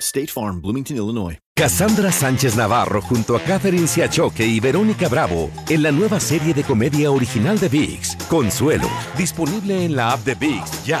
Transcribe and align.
State 0.00 0.28
Farm, 0.28 0.60
Bloomington, 0.60 0.96
Illinois. 0.96 1.38
Cassandra 1.54 2.10
Sánchez 2.10 2.56
Navarro 2.56 3.02
junto 3.02 3.36
a 3.36 3.40
Catherine 3.40 3.86
Siachoque 3.86 4.46
y 4.46 4.60
Verónica 4.60 5.08
Bravo 5.08 5.50
en 5.68 5.82
la 5.82 5.92
nueva 5.92 6.18
serie 6.18 6.54
de 6.54 6.64
comedia 6.64 7.10
original 7.10 7.58
de 7.58 7.68
VIX, 7.68 8.16
Consuelo, 8.28 8.88
disponible 9.18 9.84
en 9.84 9.94
la 9.94 10.12
app 10.12 10.24
de 10.24 10.34
VIX 10.34 10.84
ya. 10.84 11.00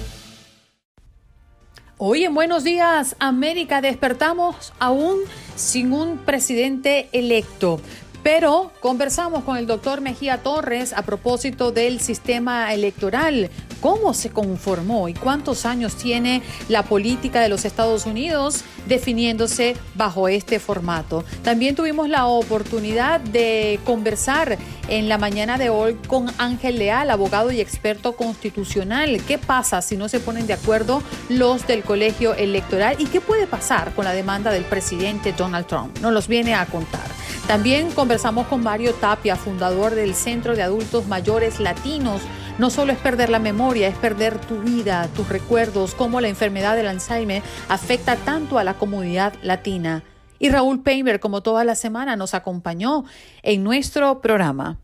Hoy 2.03 2.23
en 2.23 2.33
Buenos 2.33 2.63
Días 2.63 3.15
América 3.19 3.79
despertamos 3.79 4.73
aún 4.79 5.19
sin 5.55 5.93
un 5.93 6.17
presidente 6.17 7.07
electo. 7.11 7.79
Pero 8.23 8.71
conversamos 8.79 9.43
con 9.43 9.55
el 9.57 9.67
doctor 9.67 10.01
Mejía 10.01 10.41
Torres 10.41 10.93
a 10.93 11.03
propósito 11.03 11.71
del 11.71 11.99
sistema 11.99 12.73
electoral, 12.73 13.51
cómo 13.81 14.15
se 14.15 14.31
conformó 14.31 15.09
y 15.09 15.13
cuántos 15.13 15.67
años 15.67 15.95
tiene 15.95 16.41
la 16.69 16.81
política 16.81 17.39
de 17.39 17.49
los 17.49 17.65
Estados 17.65 18.07
Unidos 18.07 18.63
definiéndose 18.87 19.75
bajo 19.93 20.27
este 20.27 20.57
formato. 20.59 21.23
También 21.43 21.75
tuvimos 21.75 22.09
la 22.09 22.25
oportunidad 22.25 23.19
de 23.19 23.79
conversar 23.85 24.57
en 24.91 25.07
la 25.07 25.17
mañana 25.17 25.57
de 25.57 25.69
hoy 25.69 25.97
con 26.05 26.29
Ángel 26.37 26.77
Leal, 26.77 27.09
abogado 27.09 27.49
y 27.49 27.61
experto 27.61 28.17
constitucional. 28.17 29.21
¿Qué 29.25 29.37
pasa 29.37 29.81
si 29.81 29.95
no 29.95 30.09
se 30.09 30.19
ponen 30.19 30.47
de 30.47 30.53
acuerdo 30.53 31.01
los 31.29 31.65
del 31.65 31.81
colegio 31.81 32.35
electoral 32.35 32.97
y 32.99 33.05
qué 33.05 33.21
puede 33.21 33.47
pasar 33.47 33.93
con 33.93 34.03
la 34.03 34.11
demanda 34.11 34.51
del 34.51 34.65
presidente 34.65 35.31
Donald 35.31 35.65
Trump? 35.65 35.97
Nos 35.99 36.11
los 36.11 36.27
viene 36.27 36.55
a 36.55 36.65
contar. 36.65 37.05
También 37.47 37.89
conversamos 37.91 38.47
con 38.47 38.63
Mario 38.63 38.93
Tapia, 38.93 39.37
fundador 39.37 39.95
del 39.95 40.13
Centro 40.13 40.57
de 40.57 40.63
Adultos 40.63 41.07
Mayores 41.07 41.61
Latinos. 41.61 42.21
No 42.57 42.69
solo 42.69 42.91
es 42.91 42.99
perder 42.99 43.29
la 43.29 43.39
memoria, 43.39 43.87
es 43.87 43.95
perder 43.95 44.39
tu 44.39 44.59
vida, 44.59 45.07
tus 45.15 45.29
recuerdos, 45.29 45.95
cómo 45.95 46.19
la 46.19 46.27
enfermedad 46.27 46.75
del 46.75 46.87
Alzheimer 46.87 47.41
afecta 47.69 48.17
tanto 48.17 48.59
a 48.59 48.65
la 48.65 48.73
comunidad 48.73 49.33
latina. 49.41 50.03
Y 50.41 50.49
Raúl 50.49 50.81
Painter, 50.81 51.19
como 51.19 51.43
toda 51.43 51.63
la 51.63 51.75
semana, 51.75 52.15
nos 52.15 52.33
acompañó 52.33 53.03
en 53.43 53.63
nuestro 53.63 54.21
programa. 54.21 54.79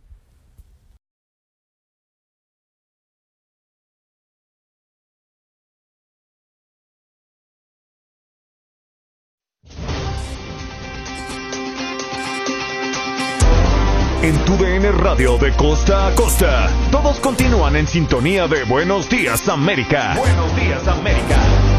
En 14.21 14.35
tu 14.45 14.57
DN 14.57 14.91
Radio 14.91 15.39
de 15.39 15.55
costa 15.55 16.07
a 16.07 16.13
costa, 16.13 16.69
todos 16.91 17.19
continúan 17.19 17.75
en 17.75 17.87
sintonía 17.87 18.47
de 18.47 18.63
Buenos 18.65 19.09
Días 19.09 19.49
América. 19.49 20.13
Buenos 20.19 20.55
Días 20.55 20.87
América. 20.87 21.76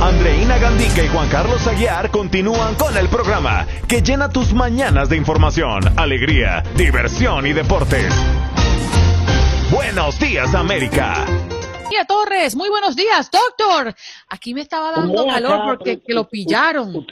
Andreina 0.00 0.58
Gandica 0.58 1.02
y 1.02 1.08
Juan 1.08 1.28
Carlos 1.28 1.66
Aguiar 1.66 2.10
continúan 2.10 2.76
con 2.76 2.96
el 2.96 3.08
programa 3.08 3.66
que 3.88 4.00
llena 4.00 4.28
tus 4.30 4.52
mañanas 4.52 5.08
de 5.08 5.16
información, 5.16 5.80
alegría, 5.98 6.62
diversión 6.76 7.46
y 7.46 7.52
deportes. 7.52 8.14
Buenos 9.72 10.18
Días 10.20 10.54
América. 10.54 11.26
Torres, 12.06 12.54
muy 12.54 12.68
buenos 12.68 12.94
días, 12.94 13.28
doctor. 13.28 13.92
Aquí 14.28 14.54
me 14.54 14.60
estaba 14.60 14.92
dando 14.92 15.26
calor 15.26 15.62
porque 15.66 16.00
que 16.00 16.14
lo 16.14 16.28
pillaron. 16.28 17.04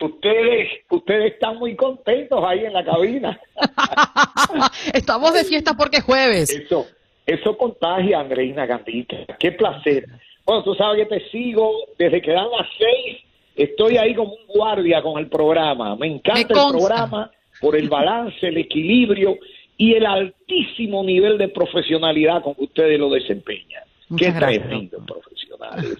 Ustedes, 0.00 0.68
ustedes 0.88 1.34
están 1.34 1.58
muy 1.58 1.76
contentos 1.76 2.42
ahí 2.42 2.64
en 2.64 2.72
la 2.72 2.82
cabina. 2.82 3.38
Estamos 4.94 5.34
de 5.34 5.44
fiesta 5.44 5.74
porque 5.74 5.98
es 5.98 6.04
jueves. 6.04 6.48
Eso, 6.48 6.86
eso 7.26 7.58
contagia, 7.58 8.20
Andreina 8.20 8.64
Gandita. 8.64 9.16
Qué 9.38 9.52
placer. 9.52 10.06
Bueno, 10.44 10.62
tú 10.64 10.74
sabes 10.74 11.06
que 11.06 11.18
te 11.18 11.30
sigo 11.30 11.72
desde 11.98 12.20
que 12.20 12.32
dan 12.32 12.48
las 12.50 12.66
seis. 12.78 13.18
Estoy 13.56 13.96
ahí 13.98 14.14
como 14.14 14.32
un 14.32 14.46
guardia 14.48 15.02
con 15.02 15.18
el 15.18 15.28
programa. 15.28 15.96
Me 15.96 16.06
encanta 16.06 16.54
Me 16.54 16.60
el 16.60 16.70
programa 16.78 17.30
por 17.60 17.76
el 17.76 17.88
balance, 17.88 18.46
el 18.46 18.56
equilibrio 18.56 19.36
y 19.76 19.94
el 19.94 20.06
altísimo 20.06 21.02
nivel 21.04 21.36
de 21.38 21.48
profesionalidad 21.48 22.42
con 22.42 22.54
que 22.54 22.64
ustedes 22.64 22.98
lo 22.98 23.10
desempeñan. 23.10 23.82
Muchas 24.08 24.32
Qué 24.32 24.38
gracias, 24.40 24.62
tremendo 24.66 24.98
profesionales. 25.06 25.96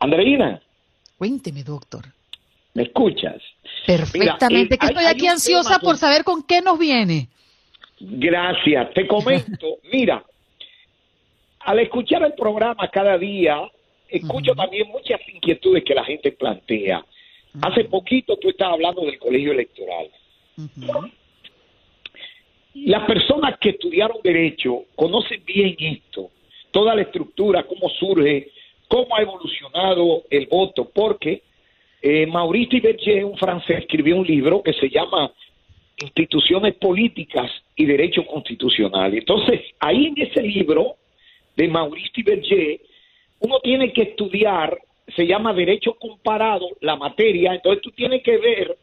Andreina, 0.00 0.60
Cuénteme, 1.16 1.64
doctor. 1.64 2.04
¿me 2.74 2.84
escuchas? 2.84 3.42
Perfectamente, 3.86 4.76
eh, 4.76 4.78
que 4.78 4.86
hay- 4.86 4.90
estoy 4.92 5.04
hay 5.04 5.12
aquí 5.12 5.26
ansiosa 5.26 5.80
por 5.80 5.96
saber 5.96 6.22
con 6.22 6.44
qué 6.44 6.60
nos 6.62 6.78
viene. 6.78 7.28
Gracias. 7.98 8.94
Te 8.94 9.06
comento, 9.08 9.66
mira, 9.92 10.22
al 11.68 11.80
escuchar 11.80 12.22
el 12.22 12.32
programa 12.32 12.88
cada 12.88 13.18
día, 13.18 13.60
escucho 14.08 14.54
también 14.54 14.88
muchas 14.88 15.20
inquietudes 15.30 15.84
que 15.84 15.94
la 15.94 16.02
gente 16.02 16.32
plantea. 16.32 17.04
Hace 17.60 17.84
poquito 17.84 18.38
tú 18.38 18.48
estabas 18.48 18.76
hablando 18.76 19.02
del 19.02 19.18
colegio 19.18 19.52
electoral. 19.52 20.08
Las 22.72 23.04
personas 23.04 23.58
que 23.58 23.70
estudiaron 23.70 24.16
derecho 24.24 24.84
conocen 24.96 25.44
bien 25.44 25.76
esto, 25.78 26.30
toda 26.70 26.94
la 26.94 27.02
estructura, 27.02 27.64
cómo 27.64 27.90
surge, 27.90 28.50
cómo 28.88 29.14
ha 29.14 29.20
evolucionado 29.20 30.22
el 30.30 30.46
voto, 30.46 30.88
porque 30.88 31.42
eh, 32.00 32.26
Maurice 32.26 33.24
un 33.24 33.36
francés, 33.36 33.80
escribió 33.80 34.16
un 34.16 34.26
libro 34.26 34.62
que 34.62 34.72
se 34.72 34.88
llama 34.88 35.30
Instituciones 35.98 36.76
Políticas 36.76 37.50
y 37.76 37.84
Derecho 37.84 38.24
Constitucional. 38.24 39.12
Entonces, 39.12 39.60
ahí 39.80 40.06
en 40.06 40.14
ese 40.16 40.40
libro 40.40 40.96
de 41.58 41.66
Maurice 41.68 42.22
Berger, 42.24 42.80
uno 43.40 43.58
tiene 43.60 43.92
que 43.92 44.02
estudiar, 44.02 44.78
se 45.16 45.26
llama 45.26 45.52
Derecho 45.52 45.94
Comparado, 45.94 46.68
la 46.80 46.94
materia, 46.94 47.52
entonces 47.54 47.82
tú 47.82 47.90
tienes 47.90 48.22
que 48.22 48.36
ver 48.38 48.78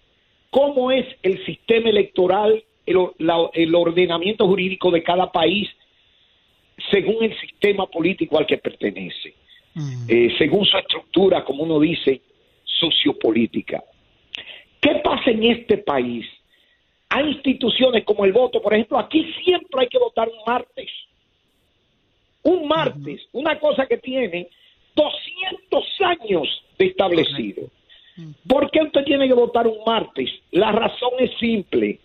cómo 0.50 0.92
es 0.92 1.06
el 1.24 1.44
sistema 1.46 1.90
electoral, 1.90 2.62
el, 2.86 2.98
or- 2.98 3.16
la- 3.18 3.50
el 3.54 3.74
ordenamiento 3.74 4.46
jurídico 4.46 4.92
de 4.92 5.02
cada 5.04 5.32
país 5.32 5.70
según 6.92 7.24
el 7.24 7.40
sistema 7.40 7.86
político 7.88 8.38
al 8.38 8.46
que 8.46 8.58
pertenece, 8.58 9.34
eh, 10.10 10.36
según 10.38 10.66
su 10.66 10.78
estructura, 10.78 11.46
como 11.46 11.64
uno 11.64 11.80
dice, 11.80 12.22
sociopolítica. 12.66 13.82
¿Qué 14.82 14.96
pasa 15.02 15.32
en 15.32 15.44
este 15.44 15.78
país? 15.78 16.26
Hay 17.08 17.30
instituciones 17.30 18.04
como 18.04 18.26
el 18.26 18.34
voto, 18.34 18.62
por 18.62 18.74
ejemplo, 18.74 18.98
aquí 19.00 19.34
siempre 19.46 19.82
hay 19.84 19.88
que 19.88 19.98
votar 19.98 20.28
un 20.28 20.40
martes. 20.46 20.90
Un 22.46 22.68
martes, 22.68 23.28
una 23.32 23.60
cosa 23.60 23.88
que 23.88 23.98
tiene 23.98 24.50
200 24.96 25.84
años 26.02 26.64
de 26.78 26.86
establecido. 26.86 27.70
¿Por 28.48 28.70
qué 28.72 28.82
usted 28.82 29.04
tiene 29.04 29.28
que 29.28 29.34
votar 29.34 29.68
un 29.68 29.80
martes? 29.86 30.30
La 30.52 30.72
razón 30.72 31.12
es 31.20 31.32
simple. 31.40 32.00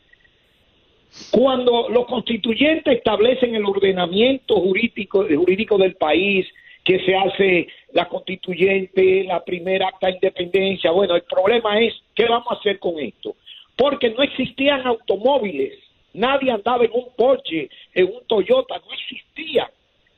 Cuando 1.30 1.88
los 1.88 2.06
constituyentes 2.06 2.96
establecen 2.96 3.54
el 3.54 3.64
ordenamiento 3.64 4.56
jurídico, 4.56 5.26
jurídico 5.28 5.76
del 5.76 5.94
país, 5.94 6.46
que 6.84 7.04
se 7.04 7.14
hace 7.14 7.68
la 7.92 8.08
constituyente, 8.08 9.24
la 9.24 9.44
primera 9.44 9.88
acta 9.88 10.06
de 10.06 10.14
independencia, 10.14 10.90
bueno, 10.90 11.16
el 11.16 11.22
problema 11.22 11.78
es, 11.80 11.94
¿qué 12.14 12.24
vamos 12.24 12.48
a 12.50 12.54
hacer 12.54 12.78
con 12.78 12.98
esto? 12.98 13.36
Porque 13.76 14.10
no 14.10 14.22
existían 14.22 14.86
automóviles, 14.86 15.78
nadie 16.14 16.50
andaba 16.50 16.84
en 16.84 16.92
un 16.92 17.08
Porsche, 17.14 17.68
en 17.94 18.06
un 18.06 18.26
Toyota, 18.26 18.78
no 18.78 18.92
existía. 18.92 19.70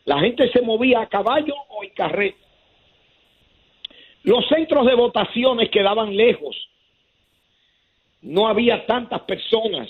La 0.04 0.18
gente 0.20 0.50
se 0.50 0.62
movía 0.62 1.00
a 1.00 1.08
caballo 1.08 1.54
o 1.68 1.84
en 1.84 1.90
carreta. 1.90 2.38
Los 4.24 4.46
centros 4.48 4.86
de 4.86 4.94
votaciones 4.94 5.68
quedaban 5.70 6.16
lejos. 6.16 6.56
No 8.20 8.46
había 8.46 8.86
tantas 8.86 9.20
personas. 9.22 9.88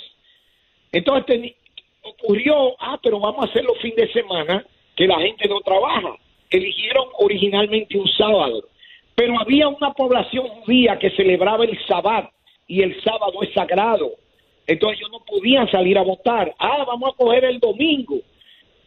Entonces 0.91 1.55
ocurrió, 2.03 2.75
ah, 2.81 2.99
pero 3.03 3.21
vamos 3.21 3.45
a 3.45 3.51
hacerlo 3.51 3.75
fin 3.77 3.95
de 3.97 4.11
semana, 4.13 4.65
que 4.97 5.07
la 5.07 5.21
gente 5.21 5.49
no 5.49 5.61
trabaja. 5.61 6.17
Eligieron 6.51 7.07
originalmente 7.19 7.99
un 7.99 8.09
sábado, 8.09 8.65
pero 9.15 9.39
había 9.41 9.69
una 9.69 9.93
población 9.93 10.49
judía 10.49 10.99
que 10.99 11.11
celebraba 11.11 11.65
el 11.65 11.79
sábado 11.87 12.31
y 12.67 12.83
el 12.83 13.03
sábado 13.03 13.43
es 13.43 13.53
sagrado. 13.55 14.13
Entonces 14.67 15.01
ellos 15.01 15.11
no 15.11 15.25
podían 15.25 15.71
salir 15.71 15.99
a 15.99 16.03
votar. 16.03 16.55
Ah, 16.59 16.85
vamos 16.87 17.13
a 17.13 17.17
coger 17.17 17.45
el 17.45 17.59
domingo. 17.59 18.19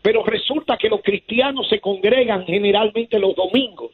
Pero 0.06 0.24
resulta 0.24 0.78
que 0.78 0.88
los 0.88 1.02
cristianos 1.02 1.68
se 1.68 1.82
congregan 1.82 2.46
generalmente 2.46 3.18
los 3.18 3.36
domingos, 3.36 3.90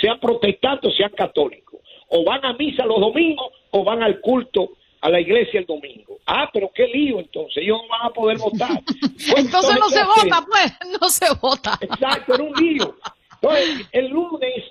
sean 0.00 0.20
protestantes, 0.20 0.94
sean 0.96 1.10
católicos. 1.10 1.80
O 2.08 2.22
van 2.22 2.44
a 2.44 2.52
misa 2.52 2.86
los 2.86 3.00
domingos 3.00 3.48
o 3.72 3.82
van 3.82 4.00
al 4.00 4.20
culto 4.20 4.74
a 5.00 5.10
la 5.10 5.20
iglesia 5.20 5.58
el 5.58 5.66
domingo. 5.66 6.18
Ah, 6.24 6.48
pero 6.52 6.70
qué 6.72 6.86
lío 6.86 7.18
entonces, 7.18 7.64
ellos 7.64 7.80
no 7.82 7.88
van 7.88 8.06
a 8.06 8.10
poder 8.10 8.38
votar. 8.38 8.80
entonces, 9.36 9.76
no 9.80 9.88
se 9.88 10.04
vota, 10.04 10.46
pues, 10.48 10.72
no 11.00 11.08
se 11.08 11.34
vota. 11.34 11.76
Exacto, 11.80 12.34
era 12.34 12.44
un 12.44 12.52
lío. 12.52 12.94
Entonces, 13.42 13.88
el 13.90 14.06
lunes 14.06 14.62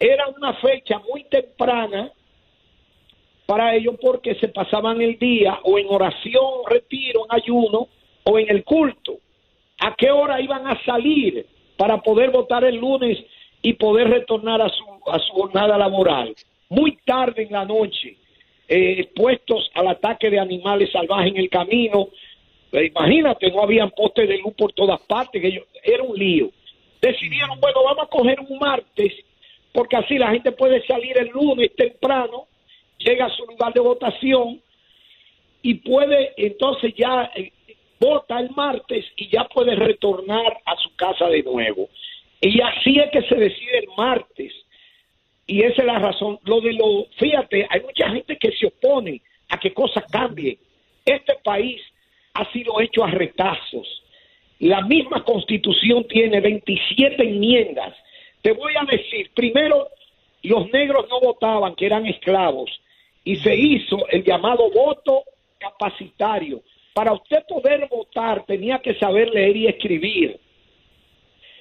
era 0.00 0.28
una 0.28 0.54
fecha 0.54 0.98
muy 1.10 1.24
temprana 1.24 2.10
para 3.44 3.74
ellos 3.74 3.96
porque 4.00 4.34
se 4.36 4.48
pasaban 4.48 5.02
el 5.02 5.18
día 5.18 5.58
o 5.62 5.78
en 5.78 5.88
oración, 5.90 6.62
retiro, 6.66 7.26
en 7.26 7.36
ayuno 7.38 7.88
o 8.24 8.38
en 8.38 8.48
el 8.48 8.64
culto. 8.64 9.18
¿A 9.78 9.94
qué 9.94 10.10
hora 10.10 10.40
iban 10.40 10.66
a 10.66 10.82
salir 10.84 11.46
para 11.76 11.98
poder 11.98 12.30
votar 12.30 12.64
el 12.64 12.76
lunes 12.76 13.18
y 13.62 13.74
poder 13.74 14.08
retornar 14.08 14.60
a 14.60 14.68
su, 14.68 14.84
a 15.10 15.18
su 15.20 15.32
jornada 15.32 15.78
laboral? 15.78 16.34
Muy 16.68 16.98
tarde 17.04 17.42
en 17.44 17.52
la 17.52 17.64
noche 17.64 18.16
eh, 18.68 18.96
expuestos 19.00 19.70
al 19.74 19.88
ataque 19.88 20.28
de 20.28 20.38
animales 20.38 20.90
salvajes 20.92 21.32
en 21.32 21.38
el 21.38 21.48
camino. 21.48 22.08
Eh, 22.72 22.86
imagínate, 22.94 23.50
no 23.50 23.62
habían 23.62 23.90
postes 23.90 24.28
de 24.28 24.36
luz 24.36 24.52
por 24.54 24.72
todas 24.72 25.00
partes, 25.00 25.40
que 25.40 25.64
era 25.82 26.02
un 26.02 26.14
lío. 26.14 26.50
Decidieron, 27.00 27.58
bueno, 27.60 27.82
vamos 27.82 28.04
a 28.04 28.08
coger 28.08 28.38
un 28.40 28.58
martes, 28.58 29.14
porque 29.72 29.96
así 29.96 30.18
la 30.18 30.32
gente 30.32 30.52
puede 30.52 30.84
salir 30.86 31.16
el 31.16 31.28
lunes 31.28 31.74
temprano, 31.76 32.46
llega 32.98 33.26
a 33.26 33.30
su 33.30 33.46
lugar 33.46 33.72
de 33.72 33.80
votación 33.80 34.60
y 35.62 35.74
puede 35.74 36.34
entonces 36.36 36.92
ya 36.94 37.30
eh, 37.34 37.52
vota 38.00 38.38
el 38.40 38.50
martes 38.50 39.04
y 39.16 39.28
ya 39.28 39.44
puede 39.44 39.74
retornar 39.74 40.60
a 40.64 40.76
su 40.76 40.94
casa 40.96 41.26
de 41.26 41.42
nuevo. 41.42 41.88
Y 42.40 42.60
así 42.60 42.98
es 42.98 43.10
que 43.10 43.22
se 43.22 43.34
decide 43.34 43.78
el 43.78 43.88
martes 43.96 44.52
y 45.48 45.62
esa 45.62 45.80
es 45.80 45.86
la 45.86 45.98
razón. 45.98 46.38
Lo 46.44 46.60
de 46.60 46.74
lo, 46.74 47.06
fíjate, 47.16 47.66
hay 47.68 47.80
mucha 47.80 48.10
gente 48.10 48.36
que 48.36 48.52
se 48.52 48.66
opone 48.66 49.22
a 49.48 49.58
que 49.58 49.72
cosas 49.72 50.04
cambien. 50.10 50.58
Este 51.04 51.34
país 51.42 51.80
ha 52.34 52.44
sido 52.52 52.80
hecho 52.80 53.02
a 53.02 53.10
retazos. 53.10 54.04
La 54.60 54.82
misma 54.82 55.24
constitución 55.24 56.06
tiene 56.06 56.40
27 56.40 57.22
enmiendas. 57.22 57.94
Te 58.42 58.52
voy 58.52 58.74
a 58.78 58.84
decir, 58.84 59.30
primero, 59.34 59.88
los 60.42 60.70
negros 60.70 61.06
no 61.08 61.18
votaban, 61.20 61.74
que 61.74 61.86
eran 61.86 62.06
esclavos, 62.06 62.70
y 63.24 63.36
se 63.36 63.56
hizo 63.56 64.06
el 64.08 64.22
llamado 64.24 64.70
voto 64.70 65.24
capacitario. 65.58 66.60
Para 66.98 67.12
usted 67.12 67.44
poder 67.46 67.86
votar 67.88 68.44
tenía 68.44 68.80
que 68.80 68.92
saber 68.94 69.28
leer 69.28 69.56
y 69.56 69.68
escribir. 69.68 70.40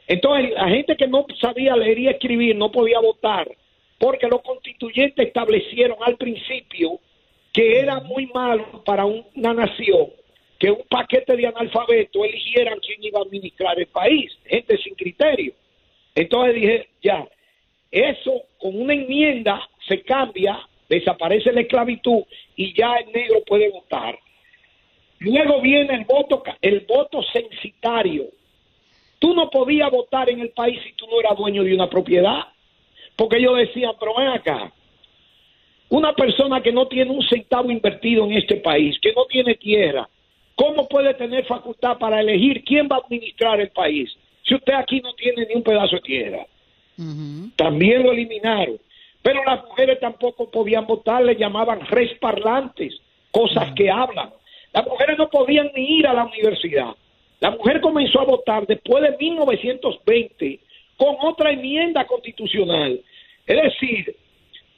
Entonces, 0.07 0.49
la 0.55 0.67
gente 0.67 0.97
que 0.97 1.05
no 1.05 1.27
sabía 1.39 1.75
leer 1.75 1.99
y 1.99 2.07
escribir 2.07 2.55
no 2.55 2.71
podía 2.71 2.99
votar 2.99 3.47
porque 3.99 4.27
los 4.27 4.41
constituyentes 4.41 5.27
establecieron 5.27 5.99
al 6.01 6.17
principio 6.17 6.99
que 7.53 7.77
era 7.77 7.99
muy 7.99 8.25
malo 8.33 8.83
para 8.83 9.05
una 9.05 9.53
nación 9.53 10.07
que 10.57 10.71
un 10.71 10.81
paquete 10.89 11.37
de 11.37 11.45
analfabetos 11.45 12.25
eligieran 12.25 12.79
quién 12.79 13.03
iba 13.03 13.19
a 13.19 13.21
administrar 13.21 13.79
el 13.79 13.85
país, 13.85 14.35
gente 14.43 14.75
sin 14.79 14.95
criterio. 14.95 15.53
Entonces 16.15 16.55
dije, 16.55 16.87
ya, 17.03 17.27
eso 17.91 18.41
con 18.57 18.81
una 18.81 18.95
enmienda 18.95 19.69
se 19.87 20.01
cambia, 20.01 20.67
desaparece 20.89 21.51
la 21.51 21.61
esclavitud 21.61 22.23
y 22.55 22.73
ya 22.73 22.95
el 22.95 23.11
negro 23.11 23.43
puede 23.45 23.69
votar. 23.69 24.17
Luego 25.19 25.61
viene 25.61 25.95
el 25.95 26.05
voto, 26.05 26.43
el 26.61 26.81
voto 26.81 27.21
censitario. 27.33 28.25
Tú 29.19 29.33
no 29.33 29.49
podías 29.49 29.89
votar 29.89 30.29
en 30.29 30.39
el 30.41 30.49
país 30.49 30.79
si 30.83 30.93
tú 30.93 31.07
no 31.07 31.19
eras 31.19 31.37
dueño 31.37 31.63
de 31.63 31.73
una 31.73 31.89
propiedad. 31.89 32.45
Porque 33.15 33.37
ellos 33.37 33.57
decían, 33.57 33.93
pero 33.99 34.13
ven 34.15 34.27
acá, 34.27 34.71
una 35.89 36.13
persona 36.13 36.61
que 36.61 36.71
no 36.71 36.87
tiene 36.87 37.11
un 37.11 37.23
centavo 37.23 37.71
invertido 37.71 38.25
en 38.25 38.33
este 38.33 38.57
país, 38.57 38.97
que 39.01 39.13
no 39.13 39.25
tiene 39.25 39.55
tierra, 39.55 40.07
¿cómo 40.55 40.87
puede 40.87 41.13
tener 41.15 41.45
facultad 41.45 41.97
para 41.97 42.19
elegir 42.19 42.63
quién 42.63 42.87
va 42.87 42.97
a 42.97 42.99
administrar 42.99 43.59
el 43.59 43.69
país 43.69 44.15
si 44.43 44.53
usted 44.53 44.73
aquí 44.73 45.01
no 45.01 45.13
tiene 45.13 45.45
ni 45.47 45.55
un 45.55 45.63
pedazo 45.63 45.95
de 45.95 46.01
tierra? 46.01 46.45
También 47.55 48.03
lo 48.03 48.11
eliminaron. 48.11 48.77
Pero 49.21 49.43
las 49.43 49.63
mujeres 49.65 49.99
tampoco 49.99 50.49
podían 50.49 50.85
votar, 50.85 51.23
le 51.23 51.35
llamaban 51.35 51.81
res 51.87 52.13
parlantes, 52.19 53.01
cosas 53.31 53.71
que 53.73 53.89
hablan. 53.89 54.29
Las 54.77 54.85
mujeres 54.85 55.17
no 55.17 55.27
podían 55.27 55.71
ni 55.73 55.97
ir 55.97 56.05
a 56.05 56.13
la 56.13 56.25
universidad. 56.25 56.91
La 57.39 57.49
mujer 57.49 57.81
comenzó 57.81 58.21
a 58.21 58.25
votar 58.25 58.67
después 58.67 59.01
de 59.01 59.17
1920 59.17 60.59
con 60.95 61.15
otra 61.19 61.49
enmienda 61.49 62.05
constitucional. 62.05 63.01
Es 63.47 63.63
decir, 63.63 64.15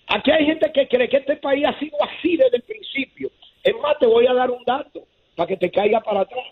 aquí 0.08 0.32
hay 0.32 0.46
gente 0.46 0.72
que 0.72 0.88
cree 0.88 1.10
que 1.10 1.18
este 1.18 1.36
país 1.36 1.66
ha 1.66 1.78
sido 1.80 1.98
así 2.02 2.38
desde 2.38 2.56
el 2.56 2.64
principio. 2.64 3.30
Es 3.62 3.74
más, 3.82 4.00
te 4.00 4.06
voy 4.06 4.26
a 4.26 4.34
dar 4.34 4.50
un 4.50 4.64
dato 4.64 5.02
para 5.36 5.48
que 5.48 5.58
te 5.58 5.70
caiga 5.70 6.00
para 6.00 6.22
atrás. 6.22 6.46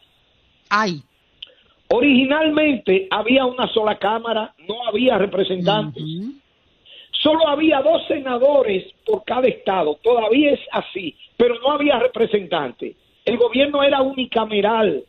Ay. 0.70 1.02
Originalmente 1.88 3.08
había 3.10 3.46
una 3.46 3.68
sola 3.70 3.98
Cámara, 3.98 4.54
no 4.68 4.86
había 4.90 5.18
representantes. 5.18 6.04
Solo 7.12 7.48
había 7.48 7.80
dos 7.80 8.06
senadores 8.10 8.92
por 9.06 9.24
cada 9.24 9.48
estado, 9.48 9.96
todavía 10.04 10.52
es 10.52 10.60
así, 10.74 11.16
pero 11.38 11.58
no 11.62 11.72
había 11.72 11.98
representantes. 11.98 12.98
El 13.28 13.38
gobierno 13.38 13.84
era 13.84 14.02
unicameral. 14.02 15.04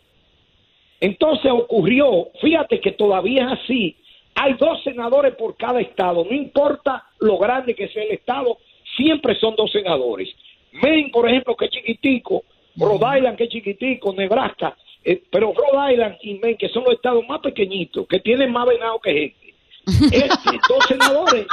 Entonces 1.01 1.53
ocurrió, 1.53 2.31
fíjate 2.41 2.81
que 2.81 2.91
todavía 2.91 3.45
es 3.45 3.61
así, 3.61 3.97
hay 4.35 4.55
dos 4.55 4.83
senadores 4.83 5.37
por 5.37 5.57
cada 5.57 5.81
estado, 5.81 6.25
no 6.25 6.35
importa 6.35 7.05
lo 7.21 7.39
grande 7.39 7.77
que 7.77 7.87
sea 7.87 8.03
el 8.03 8.11
estado, 8.11 8.59
siempre 8.97 9.39
son 9.39 9.55
dos 9.55 9.71
senadores. 9.71 10.29
Maine, 10.73 11.11
por 11.11 11.29
ejemplo, 11.29 11.57
que 11.57 11.67
es 11.67 11.71
chiquitico, 11.71 12.43
Rhode 12.77 13.19
Island, 13.19 13.39
que 13.39 13.45
es 13.45 13.51
chiquitico, 13.51 14.13
Nebraska, 14.13 14.77
eh, 15.05 15.23
pero 15.31 15.53
Rhode 15.53 15.93
Island 15.93 16.17
y 16.23 16.35
Maine, 16.41 16.59
que 16.59 16.69
son 16.71 16.83
los 16.83 16.95
estados 16.95 17.25
más 17.29 17.39
pequeñitos, 17.39 18.05
que 18.09 18.19
tienen 18.19 18.51
más 18.51 18.67
venado 18.67 18.99
que 18.99 19.13
gente. 19.13 19.55
Este, 20.13 20.59
dos 20.69 20.85
senadores. 20.89 21.47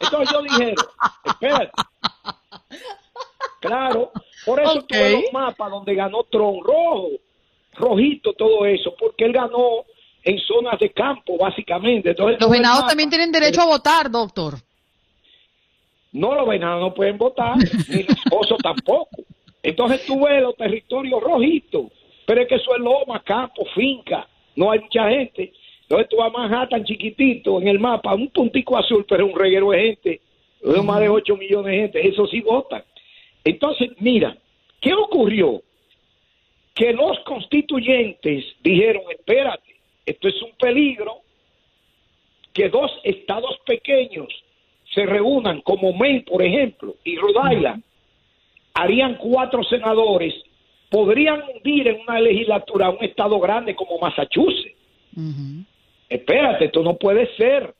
Entonces 0.00 0.30
yo 0.32 0.42
dije, 0.42 0.74
espérate. 1.24 1.70
Claro, 3.62 4.10
por 4.44 4.60
eso 4.60 4.78
okay. 4.80 4.86
tuve 4.86 5.22
los 5.22 5.32
mapas 5.32 5.70
donde 5.70 5.94
ganó 5.94 6.24
Tron 6.24 6.60
rojo, 6.62 7.10
rojito, 7.74 8.32
todo 8.32 8.66
eso, 8.66 8.94
porque 8.98 9.24
él 9.24 9.32
ganó 9.32 9.84
en 10.24 10.38
zonas 10.38 10.78
de 10.78 10.90
campo, 10.90 11.36
básicamente. 11.38 12.10
Entonces, 12.10 12.40
los 12.40 12.50
venados 12.50 12.86
también 12.86 13.08
tienen 13.08 13.32
derecho 13.32 13.62
a 13.62 13.66
votar, 13.66 14.10
doctor. 14.10 14.54
No, 16.12 16.34
los 16.34 16.46
venados 16.46 16.80
no 16.80 16.92
pueden 16.92 17.16
votar, 17.16 17.56
ni 17.56 18.02
los 18.02 18.16
osos 18.30 18.58
tampoco. 18.62 19.22
Entonces 19.62 20.04
tú 20.04 20.24
ves 20.24 20.42
los 20.42 20.56
territorios 20.56 21.22
rojitos, 21.22 21.86
pero 22.26 22.42
es 22.42 22.48
que 22.48 22.56
eso 22.56 22.74
es 22.74 22.80
loma, 22.82 23.22
campo, 23.22 23.64
finca, 23.74 24.26
no 24.56 24.70
hay 24.70 24.80
mucha 24.80 25.08
gente. 25.08 25.52
Entonces 25.82 26.08
tú 26.08 26.16
vas 26.16 26.34
a 26.34 26.38
Manhattan 26.38 26.84
chiquitito 26.84 27.60
en 27.60 27.68
el 27.68 27.78
mapa, 27.78 28.14
un 28.14 28.28
puntico 28.28 28.76
azul, 28.76 29.06
pero 29.08 29.26
un 29.26 29.38
reguero 29.38 29.70
de 29.70 29.80
gente, 29.80 30.20
más 30.84 31.00
de 31.00 31.08
8 31.08 31.36
millones 31.36 31.72
de 31.72 31.78
gente, 31.78 32.08
eso 32.08 32.26
sí 32.26 32.40
votan. 32.40 32.82
Entonces, 33.44 33.90
mira, 33.98 34.36
¿qué 34.80 34.94
ocurrió? 34.94 35.62
Que 36.74 36.92
los 36.92 37.18
constituyentes 37.20 38.44
dijeron, 38.62 39.02
espérate, 39.10 39.76
esto 40.06 40.28
es 40.28 40.42
un 40.42 40.52
peligro 40.58 41.20
que 42.52 42.68
dos 42.68 42.90
estados 43.04 43.58
pequeños 43.66 44.28
se 44.94 45.06
reúnan, 45.06 45.60
como 45.62 45.92
Maine, 45.92 46.22
por 46.22 46.42
ejemplo, 46.42 46.94
y 47.04 47.16
Rhode 47.16 47.56
Island, 47.56 47.82
harían 48.74 49.16
cuatro 49.16 49.62
senadores, 49.64 50.34
podrían 50.90 51.42
hundir 51.42 51.88
en 51.88 52.00
una 52.00 52.20
legislatura 52.20 52.86
a 52.86 52.90
un 52.90 53.02
estado 53.02 53.38
grande 53.40 53.74
como 53.74 53.98
Massachusetts. 53.98 54.76
Espérate, 56.08 56.66
esto 56.66 56.82
no 56.82 56.96
puede 56.96 57.34
ser. 57.36 57.74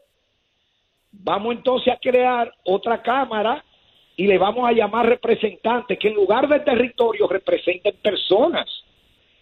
Vamos 1.13 1.57
entonces 1.57 1.93
a 1.93 1.99
crear 1.99 2.53
otra 2.65 3.03
cámara 3.03 3.63
y 4.17 4.27
le 4.27 4.39
vamos 4.39 4.69
a 4.69 4.73
llamar 4.73 5.07
representantes 5.07 5.99
que 5.99 6.09
en 6.09 6.15
lugar 6.15 6.49
de 6.49 6.61
territorio 6.61 7.27
representen 7.27 7.95
personas. 8.03 8.69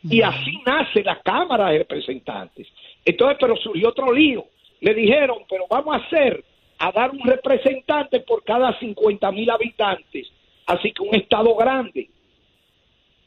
Y 0.02 0.22
así 0.22 0.58
nace 0.64 1.02
la 1.02 1.20
Cámara 1.20 1.70
de 1.70 1.78
Representantes. 1.78 2.66
Entonces, 3.04 3.36
pero 3.40 3.56
surgió 3.56 3.88
otro 3.88 4.12
lío. 4.12 4.46
Le 4.80 4.94
dijeron, 4.94 5.38
pero 5.48 5.66
vamos 5.68 5.94
a 5.94 6.06
hacer, 6.06 6.42
a 6.78 6.90
dar 6.90 7.10
un 7.10 7.20
representante 7.20 8.20
por 8.20 8.42
cada 8.42 8.78
50 8.78 9.30
mil 9.32 9.50
habitantes. 9.50 10.28
Así 10.66 10.92
que 10.92 11.02
un 11.02 11.14
Estado 11.14 11.54
grande, 11.54 12.08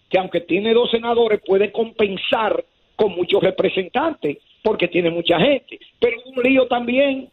que 0.10 0.18
aunque 0.18 0.42
tiene 0.42 0.74
dos 0.74 0.90
senadores, 0.90 1.42
puede 1.46 1.72
compensar 1.72 2.64
con 2.96 3.14
muchos 3.16 3.44
representantes, 3.44 4.38
porque 4.64 4.88
tiene 4.88 5.10
mucha 5.10 5.40
gente. 5.40 5.80
Pero 6.00 6.18
un 6.26 6.42
lío 6.42 6.68
también 6.68 7.30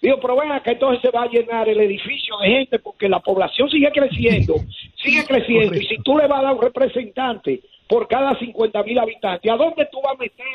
Digo, 0.00 0.18
pero 0.20 0.36
vean 0.36 0.62
que 0.62 0.72
entonces 0.72 1.00
se 1.00 1.10
va 1.10 1.22
a 1.22 1.28
llenar 1.28 1.68
el 1.68 1.80
edificio 1.80 2.36
de 2.38 2.48
gente 2.48 2.78
porque 2.78 3.08
la 3.08 3.20
población 3.20 3.70
sigue 3.70 3.90
creciendo, 3.90 4.54
sigue 4.96 5.24
creciendo. 5.28 5.76
Y 5.76 5.86
si 5.86 5.98
tú 5.98 6.16
le 6.16 6.26
vas 6.26 6.40
a 6.40 6.44
dar 6.44 6.54
un 6.54 6.62
representante 6.62 7.60
por 7.88 8.06
cada 8.06 8.38
50 8.38 8.82
mil 8.82 8.98
habitantes, 8.98 9.50
¿a 9.50 9.56
dónde 9.56 9.88
tú 9.90 10.00
vas 10.02 10.14
a 10.14 10.18
meter 10.18 10.46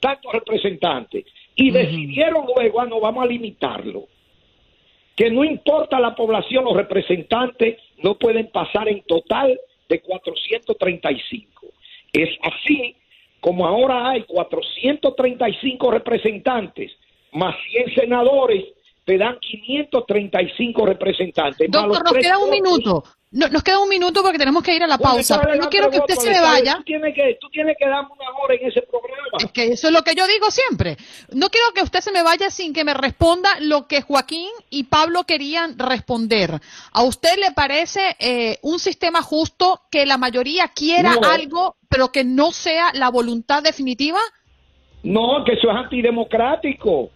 tantos 0.00 0.32
representantes? 0.32 1.24
Y 1.54 1.70
decidieron 1.70 2.46
luego, 2.56 2.80
ah, 2.80 2.86
no, 2.86 3.00
vamos 3.00 3.24
a 3.24 3.26
limitarlo. 3.26 4.04
Que 5.14 5.30
no 5.30 5.44
importa 5.44 6.00
la 6.00 6.14
población, 6.14 6.64
los 6.64 6.76
representantes 6.76 7.78
no 7.98 8.18
pueden 8.18 8.48
pasar 8.48 8.88
en 8.88 9.02
total 9.02 9.58
de 9.88 10.00
435. 10.00 11.66
Es 12.12 12.30
así 12.42 12.96
como 13.40 13.66
ahora 13.66 14.10
hay 14.10 14.22
435 14.22 15.90
representantes 15.90 16.92
más 17.32 17.54
100 17.70 17.94
senadores 17.94 18.64
te 19.04 19.18
dan 19.18 19.38
535 19.40 20.86
representantes. 20.86 21.70
Doctor, 21.70 22.04
nos 22.04 22.12
queda 22.12 22.38
un 22.38 22.50
minuto. 22.50 23.04
nos 23.30 23.62
queda 23.62 23.78
un 23.80 23.88
minuto 23.88 24.22
porque 24.22 24.38
tenemos 24.38 24.62
que 24.62 24.74
ir 24.74 24.82
a 24.82 24.86
la 24.86 24.98
pausa. 24.98 25.40
no 25.58 25.68
quiero 25.68 25.90
que 25.90 25.98
usted 25.98 26.14
se 26.14 26.30
me 26.30 26.40
vaya. 26.40 26.76
Tú 26.76 26.84
tienes, 26.84 27.14
que, 27.14 27.38
tú 27.40 27.48
tienes 27.50 27.76
que 27.78 27.88
darme 27.88 28.10
una 28.12 28.30
hora 28.38 28.54
en 28.54 28.68
ese 28.68 28.82
programa. 28.82 29.20
Es 29.38 29.52
que 29.52 29.72
eso 29.72 29.88
es 29.88 29.92
lo 29.92 30.02
que 30.02 30.14
yo 30.14 30.26
digo 30.26 30.50
siempre. 30.50 30.96
No 31.32 31.48
quiero 31.48 31.72
que 31.74 31.82
usted 31.82 32.00
se 32.00 32.12
me 32.12 32.22
vaya 32.22 32.50
sin 32.50 32.72
que 32.72 32.84
me 32.84 32.94
responda 32.94 33.48
lo 33.60 33.86
que 33.86 34.02
Joaquín 34.02 34.50
y 34.68 34.84
Pablo 34.84 35.24
querían 35.24 35.78
responder. 35.78 36.60
¿A 36.92 37.02
usted 37.02 37.36
le 37.38 37.52
parece 37.52 38.16
eh, 38.18 38.58
un 38.62 38.78
sistema 38.78 39.22
justo 39.22 39.82
que 39.90 40.06
la 40.06 40.18
mayoría 40.18 40.68
quiera 40.68 41.14
algo, 41.32 41.76
pero 41.88 42.12
que 42.12 42.24
no 42.24 42.52
sea 42.52 42.92
la 42.94 43.08
voluntad 43.10 43.62
definitiva? 43.62 44.18
No, 45.02 45.44
que 45.44 45.54
eso 45.54 45.70
es 45.70 45.76
antidemocrático. 45.76 47.10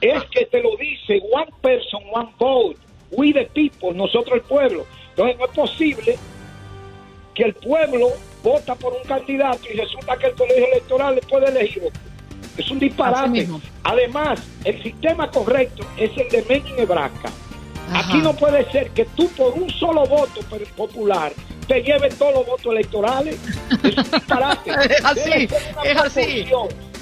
Es 0.00 0.24
que 0.24 0.46
te 0.46 0.62
lo 0.62 0.76
dice 0.76 1.20
one 1.32 1.50
person, 1.60 2.02
one 2.12 2.30
vote. 2.38 2.78
We 3.12 3.32
the 3.32 3.46
people, 3.46 3.94
nosotros 3.94 4.36
el 4.36 4.42
pueblo. 4.42 4.86
Entonces 5.10 5.38
no 5.38 5.44
es 5.44 5.50
posible 5.52 6.18
que 7.34 7.44
el 7.44 7.54
pueblo 7.54 8.08
vota 8.42 8.74
por 8.74 8.92
un 8.92 9.02
candidato 9.04 9.60
y 9.72 9.76
resulta 9.76 10.16
que 10.16 10.26
el 10.28 10.34
colegio 10.34 10.66
electoral 10.72 11.14
le 11.14 11.22
puede 11.22 11.48
elegir 11.48 11.84
otro. 11.84 12.00
Es 12.56 12.70
un 12.70 12.78
disparate. 12.78 13.48
Además, 13.82 14.42
el 14.64 14.82
sistema 14.82 15.30
correcto 15.30 15.84
es 15.96 16.10
el 16.16 16.28
de 16.28 16.44
Maine 16.48 16.70
y 16.70 16.72
Nebraska. 16.72 17.30
Aquí 17.92 18.18
no 18.18 18.34
puede 18.34 18.70
ser 18.72 18.90
que 18.90 19.04
tú 19.04 19.28
por 19.36 19.52
un 19.52 19.70
solo 19.70 20.06
voto 20.06 20.40
popular 20.76 21.32
te 21.68 21.82
lleves 21.82 22.16
todos 22.16 22.34
los 22.34 22.46
votos 22.46 22.66
electorales. 22.66 23.38
Es 23.82 23.96
un 23.96 24.10
disparate. 24.10 24.70
es 24.90 25.04
así, 25.04 25.48
es 25.84 25.96
así. 25.96 26.46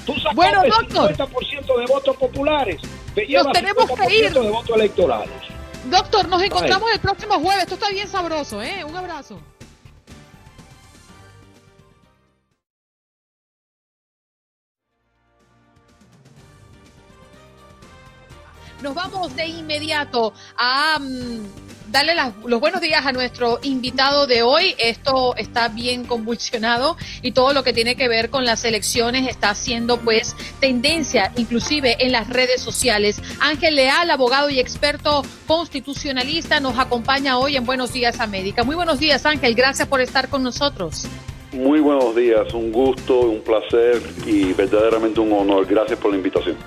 Tú 0.05 0.13
bueno, 0.35 0.61
doctor. 0.63 1.11
el 1.11 1.17
50% 1.17 1.77
de 1.77 1.85
votos 1.87 2.17
populares, 2.17 2.81
te 3.15 3.27
nos 3.27 3.51
tenemos 3.51 3.89
que 3.89 4.15
ir. 4.15 4.33
de 4.33 4.49
votos 4.49 4.75
electorales. 4.75 5.29
Doctor, 5.85 6.27
nos 6.27 6.41
encontramos 6.41 6.91
el 6.91 6.99
próximo 6.99 7.39
jueves. 7.39 7.63
Esto 7.63 7.75
está 7.75 7.89
bien 7.89 8.07
sabroso, 8.07 8.61
¿eh? 8.61 8.83
Un 8.83 8.95
abrazo. 8.95 9.39
Nos 18.81 18.93
vamos 18.93 19.35
de 19.35 19.47
inmediato 19.47 20.33
a 20.57 20.99
mm, 20.99 21.64
darle 21.89 22.13
los 22.45 22.59
buenos 22.59 22.81
días 22.81 23.05
a 23.05 23.11
nuestro 23.11 23.59
invitado 23.63 24.27
de 24.27 24.43
hoy. 24.43 24.75
Esto 24.77 25.35
está 25.35 25.67
bien 25.69 26.05
convulsionado 26.05 26.97
y 27.21 27.31
todo 27.31 27.53
lo 27.53 27.63
que 27.63 27.73
tiene 27.73 27.95
que 27.95 28.07
ver 28.07 28.29
con 28.29 28.45
las 28.45 28.63
elecciones 28.65 29.27
está 29.27 29.49
haciendo 29.49 29.97
pues 29.97 30.35
tendencia 30.59 31.31
inclusive 31.37 31.97
en 31.99 32.11
las 32.11 32.29
redes 32.29 32.61
sociales. 32.61 33.21
Ángel 33.39 33.75
Leal, 33.75 34.09
abogado 34.09 34.49
y 34.49 34.59
experto 34.59 35.23
constitucionalista, 35.47 36.59
nos 36.59 36.77
acompaña 36.77 37.37
hoy 37.37 37.55
en 37.55 37.65
Buenos 37.65 37.93
Días 37.93 38.19
América. 38.19 38.63
Muy 38.63 38.75
buenos 38.75 38.99
días 38.99 39.25
Ángel, 39.25 39.55
gracias 39.55 39.87
por 39.87 40.01
estar 40.01 40.29
con 40.29 40.43
nosotros. 40.43 41.07
Muy 41.51 41.79
buenos 41.79 42.15
días, 42.15 42.53
un 42.53 42.71
gusto, 42.71 43.21
un 43.21 43.39
placer 43.41 44.01
y 44.25 44.51
verdaderamente 44.53 45.21
un 45.21 45.31
honor. 45.31 45.65
Gracias 45.65 45.97
por 45.97 46.11
la 46.11 46.17
invitación 46.17 46.57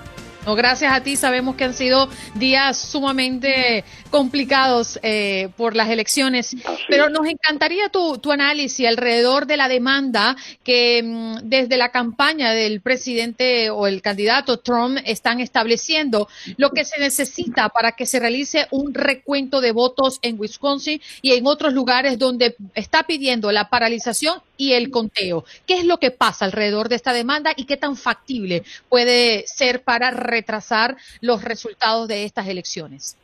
gracias 0.54 0.92
a 0.92 1.02
ti. 1.02 1.16
Sabemos 1.16 1.56
que 1.56 1.64
han 1.64 1.74
sido 1.74 2.08
días 2.34 2.78
sumamente 2.78 3.84
complicados 4.10 4.98
eh, 5.02 5.50
por 5.56 5.76
las 5.76 5.90
elecciones, 5.90 6.56
pero 6.88 7.08
nos 7.08 7.26
encantaría 7.26 7.88
tu, 7.88 8.18
tu, 8.18 8.32
análisis 8.32 8.86
alrededor 8.86 9.46
de 9.46 9.56
la 9.56 9.68
demanda 9.68 10.36
que 10.64 11.02
mm, 11.02 11.48
desde 11.48 11.76
la 11.76 11.90
campaña 11.90 12.52
del 12.52 12.80
presidente 12.80 13.70
o 13.70 13.86
el 13.86 14.00
candidato 14.02 14.58
Trump 14.58 14.98
están 15.04 15.40
estableciendo. 15.40 16.28
Lo 16.56 16.70
que 16.70 16.84
se 16.84 16.98
necesita 16.98 17.68
para 17.68 17.92
que 17.92 18.06
se 18.06 18.20
realice 18.20 18.66
un 18.70 18.94
recuento 18.94 19.60
de 19.60 19.72
votos 19.72 20.18
en 20.22 20.38
Wisconsin 20.38 21.00
y 21.22 21.32
en 21.32 21.46
otros 21.46 21.74
lugares 21.74 22.18
donde 22.18 22.56
está 22.74 23.02
pidiendo 23.02 23.52
la 23.52 23.68
paralización 23.68 24.40
y 24.58 24.74
el 24.74 24.90
conteo. 24.90 25.44
¿Qué 25.66 25.74
es 25.78 25.86
lo 25.86 25.96
que 25.96 26.10
pasa 26.10 26.44
alrededor 26.44 26.90
de 26.90 26.96
esta 26.96 27.14
demanda 27.14 27.52
y 27.56 27.64
qué 27.64 27.78
tan 27.78 27.96
factible 27.96 28.62
puede 28.90 29.46
ser 29.46 29.82
para 29.82 30.10
retrasar 30.10 30.96
los 31.22 31.42
resultados 31.42 32.08
de 32.08 32.24
estas 32.24 32.48
elecciones? 32.48 33.16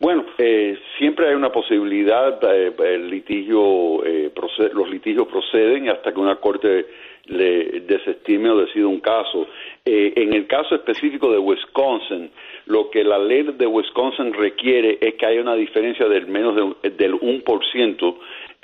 Bueno, 0.00 0.26
eh, 0.38 0.76
siempre 0.98 1.28
hay 1.28 1.34
una 1.34 1.52
posibilidad, 1.52 2.38
eh, 2.52 2.72
el 2.78 3.08
litigio, 3.08 4.04
eh, 4.04 4.30
los 4.74 4.90
litigios 4.90 5.28
proceden 5.28 5.88
hasta 5.88 6.12
que 6.12 6.20
una 6.20 6.36
corte 6.36 6.86
le 7.26 7.80
desestime 7.80 8.50
o 8.50 8.58
decida 8.58 8.86
un 8.86 9.00
caso. 9.00 9.46
en 9.86 10.32
el 10.32 10.46
caso 10.46 10.74
específico 10.74 11.30
de 11.30 11.38
Wisconsin, 11.38 12.30
lo 12.66 12.90
que 12.90 13.04
la 13.04 13.18
ley 13.18 13.42
de 13.42 13.66
Wisconsin 13.66 14.32
requiere 14.32 14.98
es 15.00 15.14
que 15.14 15.26
haya 15.26 15.40
una 15.40 15.54
diferencia 15.54 16.06
del 16.06 16.26
menos 16.26 16.76
del 16.82 17.14
1% 17.14 18.18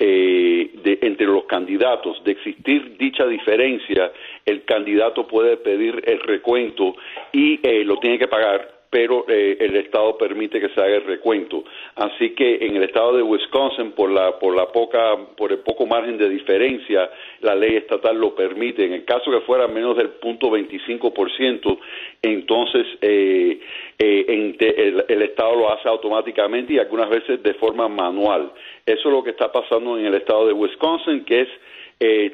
de, 0.05 0.99
entre 1.01 1.27
los 1.27 1.45
candidatos. 1.45 2.23
De 2.23 2.31
existir 2.31 2.97
dicha 2.97 3.25
diferencia, 3.25 4.11
el 4.45 4.63
candidato 4.65 5.27
puede 5.27 5.57
pedir 5.57 6.01
el 6.05 6.19
recuento 6.19 6.95
y 7.31 7.59
lo 7.83 7.97
tiene 7.97 8.19
que 8.19 8.27
pagar 8.27 8.80
pero 8.91 9.23
eh, 9.29 9.55
el 9.61 9.77
Estado 9.77 10.17
permite 10.17 10.59
que 10.59 10.67
se 10.69 10.81
haga 10.81 10.97
el 10.97 11.05
recuento. 11.05 11.63
Así 11.95 12.35
que 12.35 12.57
en 12.65 12.75
el 12.75 12.83
estado 12.83 13.15
de 13.15 13.23
Wisconsin, 13.23 13.93
por 13.93 14.11
la, 14.11 14.37
por 14.37 14.53
la 14.53 14.67
poca, 14.67 15.15
por 15.37 15.53
el 15.53 15.59
poco 15.59 15.85
margen 15.85 16.17
de 16.17 16.27
diferencia, 16.27 17.09
la 17.39 17.55
ley 17.55 17.77
estatal 17.77 18.19
lo 18.19 18.35
permite. 18.35 18.83
En 18.83 18.91
el 18.91 19.05
caso 19.05 19.31
que 19.31 19.39
fuera 19.41 19.65
menos 19.69 19.95
del 19.95 20.09
punto 20.09 20.49
25%, 20.49 21.79
entonces 22.21 22.85
eh, 23.01 23.61
eh, 23.97 25.05
el, 25.07 25.21
Estado 25.21 25.55
lo 25.55 25.71
hace 25.71 25.87
automáticamente 25.87 26.73
y 26.73 26.79
algunas 26.79 27.09
veces 27.09 27.41
de 27.41 27.53
forma 27.53 27.87
manual. 27.87 28.51
Eso 28.85 29.07
es 29.07 29.13
lo 29.13 29.23
que 29.23 29.29
está 29.29 29.49
pasando 29.53 29.97
en 29.97 30.05
el 30.05 30.15
estado 30.15 30.47
de 30.47 30.53
Wisconsin, 30.53 31.23
que 31.23 31.41
es 31.41 31.49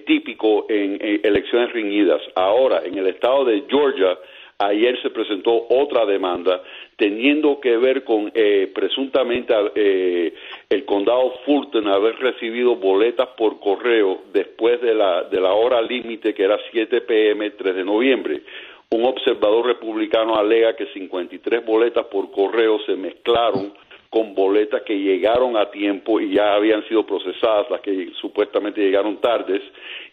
típico 0.06 0.66
en 0.70 0.98
elecciones 1.24 1.74
riñidas. 1.74 2.22
Ahora, 2.36 2.84
en 2.86 2.98
el 2.98 3.08
estado 3.08 3.44
de 3.44 3.66
Georgia, 3.70 4.18
ayer 4.60 5.00
se 5.02 5.12
presentó 5.12 5.68
otra 5.70 6.06
demanda 6.06 6.64
teniendo 6.96 7.60
que 7.60 7.78
ver 7.78 8.04
con 8.04 8.32
eh, 8.34 8.72
presuntamente 8.74 9.54
eh, 9.76 10.34
el 10.70 10.84
condado 10.86 11.34
Fulton 11.46 11.88
haber 11.88 12.16
recibido 12.16 12.76
boletas 12.76 13.30
por 13.38 13.60
correo 13.60 14.24
después 14.34 14.82
de 14.82 14.96
la, 14.96 15.24
de 15.24 15.40
la 15.40 15.54
hora 15.54 15.82
límite 15.82 16.34
que 16.34 16.44
era 16.44 16.58
7 16.72 17.02
pm 17.02 17.52
3 17.52 17.76
de 17.76 17.84
noviembre. 17.84 18.42
Un 18.90 19.06
observador 19.06 19.68
republicano 19.68 20.36
alega 20.36 20.76
que 20.76 20.88
53 20.88 21.64
boletas 21.66 22.06
por 22.06 22.32
correo 22.32 22.80
se 22.86 22.96
mezclaron 22.96 23.74
con 24.10 24.34
boletas 24.34 24.84
que 24.84 24.98
llegaron 24.98 25.58
a 25.58 25.70
tiempo 25.70 26.20
y 26.20 26.34
ya 26.34 26.54
habían 26.54 26.88
sido 26.88 27.06
procesadas, 27.06 27.70
las 27.70 27.82
que 27.82 28.12
supuestamente 28.20 28.82
llegaron 28.82 29.20
tardes, 29.20 29.62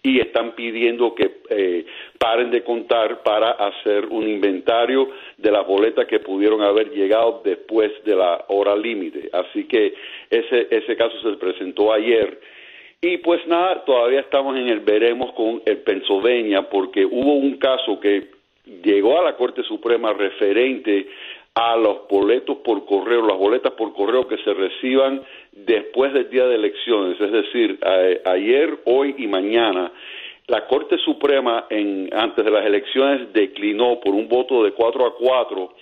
y 0.02 0.20
están 0.20 0.52
pidiendo 0.52 1.14
que 1.14 1.30
eh, 1.50 1.86
paren 2.18 2.50
de 2.50 2.62
contar 2.62 3.22
para 3.22 3.52
hacer 3.52 4.06
un 4.06 4.28
inventario 4.28 5.08
de 5.38 5.50
las 5.50 5.66
boletas 5.66 6.06
que 6.06 6.20
pudieron 6.20 6.60
haber 6.62 6.90
llegado 6.90 7.40
después 7.44 7.92
de 8.04 8.16
la 8.16 8.44
hora 8.48 8.76
límite. 8.76 9.30
Así 9.32 9.64
que 9.64 9.94
ese, 10.30 10.68
ese 10.70 10.96
caso 10.96 11.20
se 11.22 11.36
presentó 11.36 11.92
ayer. 11.92 12.40
Y 13.00 13.18
pues 13.18 13.46
nada, 13.46 13.84
todavía 13.84 14.20
estamos 14.20 14.56
en 14.56 14.68
el 14.68 14.80
veremos 14.80 15.32
con 15.32 15.62
el 15.66 15.78
Pennsylvania 15.78 16.68
porque 16.70 17.04
hubo 17.04 17.34
un 17.34 17.58
caso 17.58 18.00
que 18.00 18.28
llegó 18.82 19.18
a 19.18 19.24
la 19.24 19.36
Corte 19.36 19.62
Suprema 19.62 20.12
referente 20.12 21.06
a 21.54 21.76
los 21.76 22.08
boletos 22.08 22.58
por 22.58 22.84
correo, 22.84 23.24
las 23.26 23.38
boletas 23.38 23.72
por 23.74 23.92
correo 23.92 24.26
que 24.26 24.38
se 24.38 24.52
reciban 24.52 25.22
después 25.52 26.12
del 26.12 26.28
día 26.28 26.46
de 26.46 26.56
elecciones, 26.56 27.20
es 27.20 27.30
decir, 27.30 27.78
ayer, 28.24 28.78
hoy 28.86 29.14
y 29.18 29.26
mañana. 29.28 29.92
La 30.48 30.66
Corte 30.66 30.98
Suprema, 30.98 31.66
en, 31.70 32.10
antes 32.12 32.44
de 32.44 32.50
las 32.50 32.66
elecciones, 32.66 33.32
declinó 33.32 34.00
por 34.00 34.14
un 34.14 34.28
voto 34.28 34.64
de 34.64 34.72
4 34.72 35.06
a 35.06 35.14
4 35.14 35.74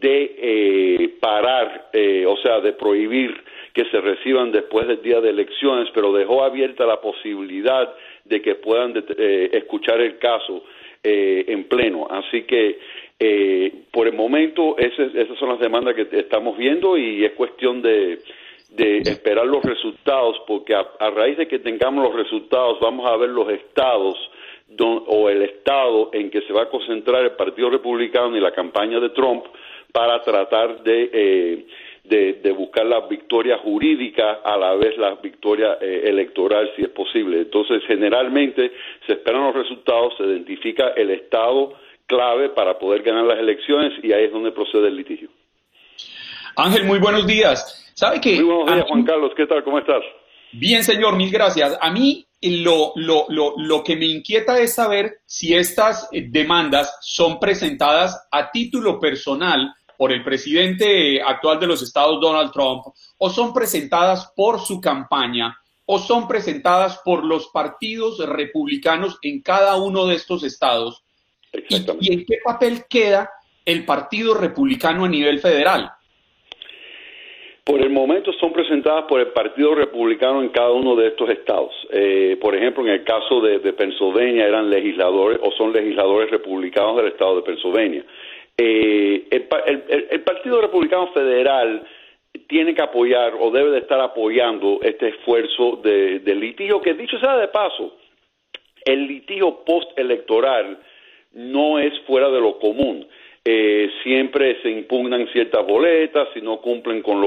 de 0.00 0.34
eh, 0.36 1.08
parar, 1.20 1.90
eh, 1.92 2.26
o 2.26 2.36
sea, 2.38 2.60
de 2.60 2.72
prohibir 2.72 3.34
que 3.72 3.84
se 3.86 4.00
reciban 4.00 4.50
después 4.50 4.88
del 4.88 5.00
día 5.00 5.20
de 5.20 5.30
elecciones, 5.30 5.88
pero 5.94 6.12
dejó 6.12 6.42
abierta 6.42 6.84
la 6.86 7.00
posibilidad 7.00 7.94
de 8.24 8.42
que 8.42 8.56
puedan 8.56 8.92
eh, 9.16 9.50
escuchar 9.52 10.00
el 10.00 10.18
caso 10.18 10.64
en 11.06 11.64
pleno. 11.64 12.06
Así 12.10 12.44
que 12.44 12.78
eh, 13.26 13.72
por 13.90 14.06
el 14.06 14.12
momento, 14.12 14.76
esas 14.76 15.38
son 15.38 15.48
las 15.48 15.58
demandas 15.58 15.94
que 15.94 16.06
estamos 16.18 16.58
viendo 16.58 16.98
y 16.98 17.24
es 17.24 17.32
cuestión 17.32 17.80
de, 17.80 18.18
esperar 18.76 19.46
los 19.46 19.64
resultados, 19.64 20.36
porque 20.46 20.74
a, 20.74 21.10
raíz 21.10 21.38
de 21.38 21.48
que 21.48 21.58
tengamos 21.60 22.04
los 22.04 22.14
resultados, 22.14 22.78
vamos 22.80 23.06
a 23.10 23.16
ver 23.16 23.30
los 23.30 23.48
estados 23.48 24.18
o 25.06 25.30
el 25.30 25.40
estado 25.40 26.10
en 26.12 26.28
que 26.30 26.42
se 26.42 26.52
va 26.52 26.64
a 26.64 26.68
concentrar 26.68 27.22
el 27.24 27.32
Partido 27.32 27.70
Republicano 27.70 28.36
y 28.36 28.40
la 28.40 28.52
campaña 28.52 29.00
de 29.00 29.08
Trump 29.10 29.46
para 29.90 30.20
tratar 30.20 30.82
de, 30.82 31.10
eh, 31.10 31.66
de, 32.42 32.52
buscar 32.52 32.84
la 32.84 33.00
victoria 33.06 33.56
jurídica 33.56 34.40
a 34.44 34.58
la 34.58 34.74
vez 34.74 34.98
la 34.98 35.14
victoria 35.14 35.78
eh, 35.80 36.02
electoral, 36.04 36.70
si 36.76 36.82
es 36.82 36.90
posible. 36.90 37.38
Entonces, 37.38 37.82
generalmente 37.86 38.70
se 39.06 39.14
esperan 39.14 39.44
los 39.44 39.54
resultados, 39.54 40.14
se 40.18 40.24
identifica 40.24 40.88
el 40.88 41.10
estado 41.10 41.72
clave 42.14 42.50
para 42.50 42.78
poder 42.78 43.02
ganar 43.02 43.24
las 43.24 43.38
elecciones 43.38 43.92
y 44.02 44.12
ahí 44.12 44.24
es 44.24 44.32
donde 44.32 44.52
procede 44.52 44.88
el 44.88 44.96
litigio. 44.96 45.28
Ángel, 46.56 46.84
muy 46.84 46.98
buenos 46.98 47.26
días. 47.26 47.92
¿Sabe 47.94 48.20
que 48.20 48.36
Muy 48.36 48.44
buenos 48.44 48.74
días, 48.74 48.86
Juan 48.88 49.04
Carlos. 49.04 49.32
¿Qué 49.36 49.46
tal? 49.46 49.64
¿Cómo 49.64 49.78
estás? 49.78 50.02
Bien, 50.52 50.84
señor, 50.84 51.16
mil 51.16 51.30
gracias. 51.30 51.76
A 51.80 51.90
mí 51.90 52.26
lo, 52.40 52.92
lo, 52.94 53.26
lo, 53.28 53.54
lo 53.56 53.82
que 53.82 53.96
me 53.96 54.06
inquieta 54.06 54.60
es 54.60 54.74
saber 54.74 55.18
si 55.26 55.54
estas 55.54 56.08
demandas 56.12 56.96
son 57.00 57.40
presentadas 57.40 58.28
a 58.30 58.50
título 58.50 59.00
personal 59.00 59.74
por 59.96 60.12
el 60.12 60.22
presidente 60.22 61.20
actual 61.22 61.58
de 61.58 61.66
los 61.66 61.82
Estados, 61.82 62.20
Donald 62.20 62.52
Trump, 62.52 62.84
o 63.18 63.30
son 63.30 63.52
presentadas 63.52 64.32
por 64.36 64.60
su 64.60 64.80
campaña, 64.80 65.56
o 65.86 65.98
son 65.98 66.26
presentadas 66.28 67.00
por 67.04 67.24
los 67.24 67.48
partidos 67.48 68.18
republicanos 68.18 69.18
en 69.22 69.42
cada 69.42 69.76
uno 69.76 70.06
de 70.06 70.16
estos 70.16 70.42
estados, 70.44 71.03
¿Y, 72.00 72.12
en 72.12 72.24
qué 72.24 72.38
papel 72.44 72.84
queda 72.88 73.30
el 73.64 73.84
Partido 73.84 74.34
Republicano 74.34 75.04
a 75.04 75.08
nivel 75.08 75.38
federal? 75.40 75.90
Por 77.64 77.80
el 77.80 77.88
momento 77.88 78.30
son 78.34 78.52
presentadas 78.52 79.04
por 79.04 79.20
el 79.20 79.28
Partido 79.28 79.74
Republicano 79.74 80.42
en 80.42 80.50
cada 80.50 80.70
uno 80.72 80.94
de 80.96 81.08
estos 81.08 81.30
estados. 81.30 81.72
Eh, 81.90 82.36
por 82.38 82.54
ejemplo, 82.54 82.84
en 82.84 82.90
el 82.90 83.04
caso 83.04 83.40
de, 83.40 83.58
Pennsylvania 83.72 84.46
eran 84.46 84.68
legisladores 84.68 85.38
o 85.42 85.50
son 85.52 85.72
legisladores 85.72 86.30
republicanos 86.30 86.96
del 86.96 87.06
estado 87.06 87.36
de 87.36 87.42
Pennsylvania. 87.42 88.04
Eh, 88.58 89.26
el, 89.30 90.20
Partido 90.20 90.60
Republicano 90.60 91.10
Federal 91.12 91.86
tiene 92.48 92.74
que 92.74 92.82
apoyar 92.82 93.32
o 93.40 93.50
debe 93.50 93.70
de 93.70 93.78
estar 93.78 93.98
apoyando 93.98 94.80
este 94.82 95.08
esfuerzo 95.08 95.80
de, 95.82 96.18
de 96.18 96.34
litigio 96.34 96.82
que 96.82 96.92
dicho 96.92 97.18
sea 97.18 97.38
de 97.38 97.48
paso, 97.48 97.96
el 98.84 99.06
litigio 99.06 99.64
postelectoral 99.64 100.78
no 101.34 101.78
es 101.78 101.92
fuera 102.06 102.30
de 102.30 102.40
lo 102.40 102.58
común. 102.58 103.06
Eh, 103.44 103.90
siempre 104.02 104.60
se 104.62 104.70
impugnan 104.70 105.28
ciertas 105.28 105.66
boletas 105.66 106.28
si 106.32 106.40
no 106.40 106.62
cumplen 106.62 107.02
con, 107.02 107.20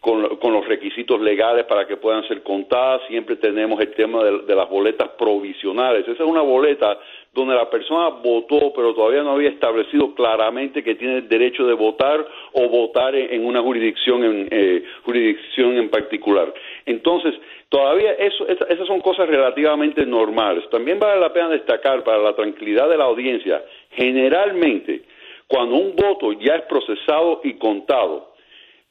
con, 0.00 0.52
los 0.52 0.66
requisitos 0.66 1.20
legales 1.20 1.64
para 1.66 1.86
que 1.86 1.96
puedan 1.96 2.26
ser 2.26 2.42
contadas. 2.42 3.02
Siempre 3.06 3.36
tenemos 3.36 3.80
el 3.80 3.92
tema 3.92 4.24
de, 4.24 4.56
las 4.56 4.68
boletas 4.68 5.10
provisionales. 5.10 6.02
Esa 6.02 6.24
es 6.24 6.28
una 6.28 6.40
boleta 6.40 6.98
donde 7.32 7.54
la 7.54 7.70
persona 7.70 8.08
votó, 8.08 8.72
pero 8.74 8.92
todavía 8.92 9.22
no 9.22 9.30
había 9.30 9.50
establecido 9.50 10.12
claramente 10.14 10.82
que 10.82 10.96
tiene 10.96 11.18
el 11.18 11.28
derecho 11.28 11.64
de 11.64 11.74
votar 11.74 12.26
o 12.52 12.68
votar 12.68 13.14
en, 13.14 13.44
una 13.46 13.62
jurisdicción 13.62 14.24
en, 14.24 14.48
eh, 14.50 14.82
jurisdicción 15.04 15.76
en 15.76 15.88
particular. 15.88 16.52
Entonces, 16.86 17.34
todavía 17.68 18.12
eso, 18.12 18.46
esas 18.48 18.86
son 18.86 19.00
cosas 19.00 19.28
relativamente 19.28 20.04
normales. 20.06 20.68
También 20.70 20.98
vale 20.98 21.20
la 21.20 21.32
pena 21.32 21.48
destacar 21.48 22.02
para 22.04 22.18
la 22.18 22.34
tranquilidad 22.34 22.88
de 22.88 22.96
la 22.96 23.04
audiencia, 23.04 23.62
generalmente, 23.90 25.02
cuando 25.46 25.76
un 25.76 25.94
voto 25.94 26.32
ya 26.32 26.56
es 26.56 26.62
procesado 26.62 27.40
y 27.44 27.54
contado, 27.54 28.32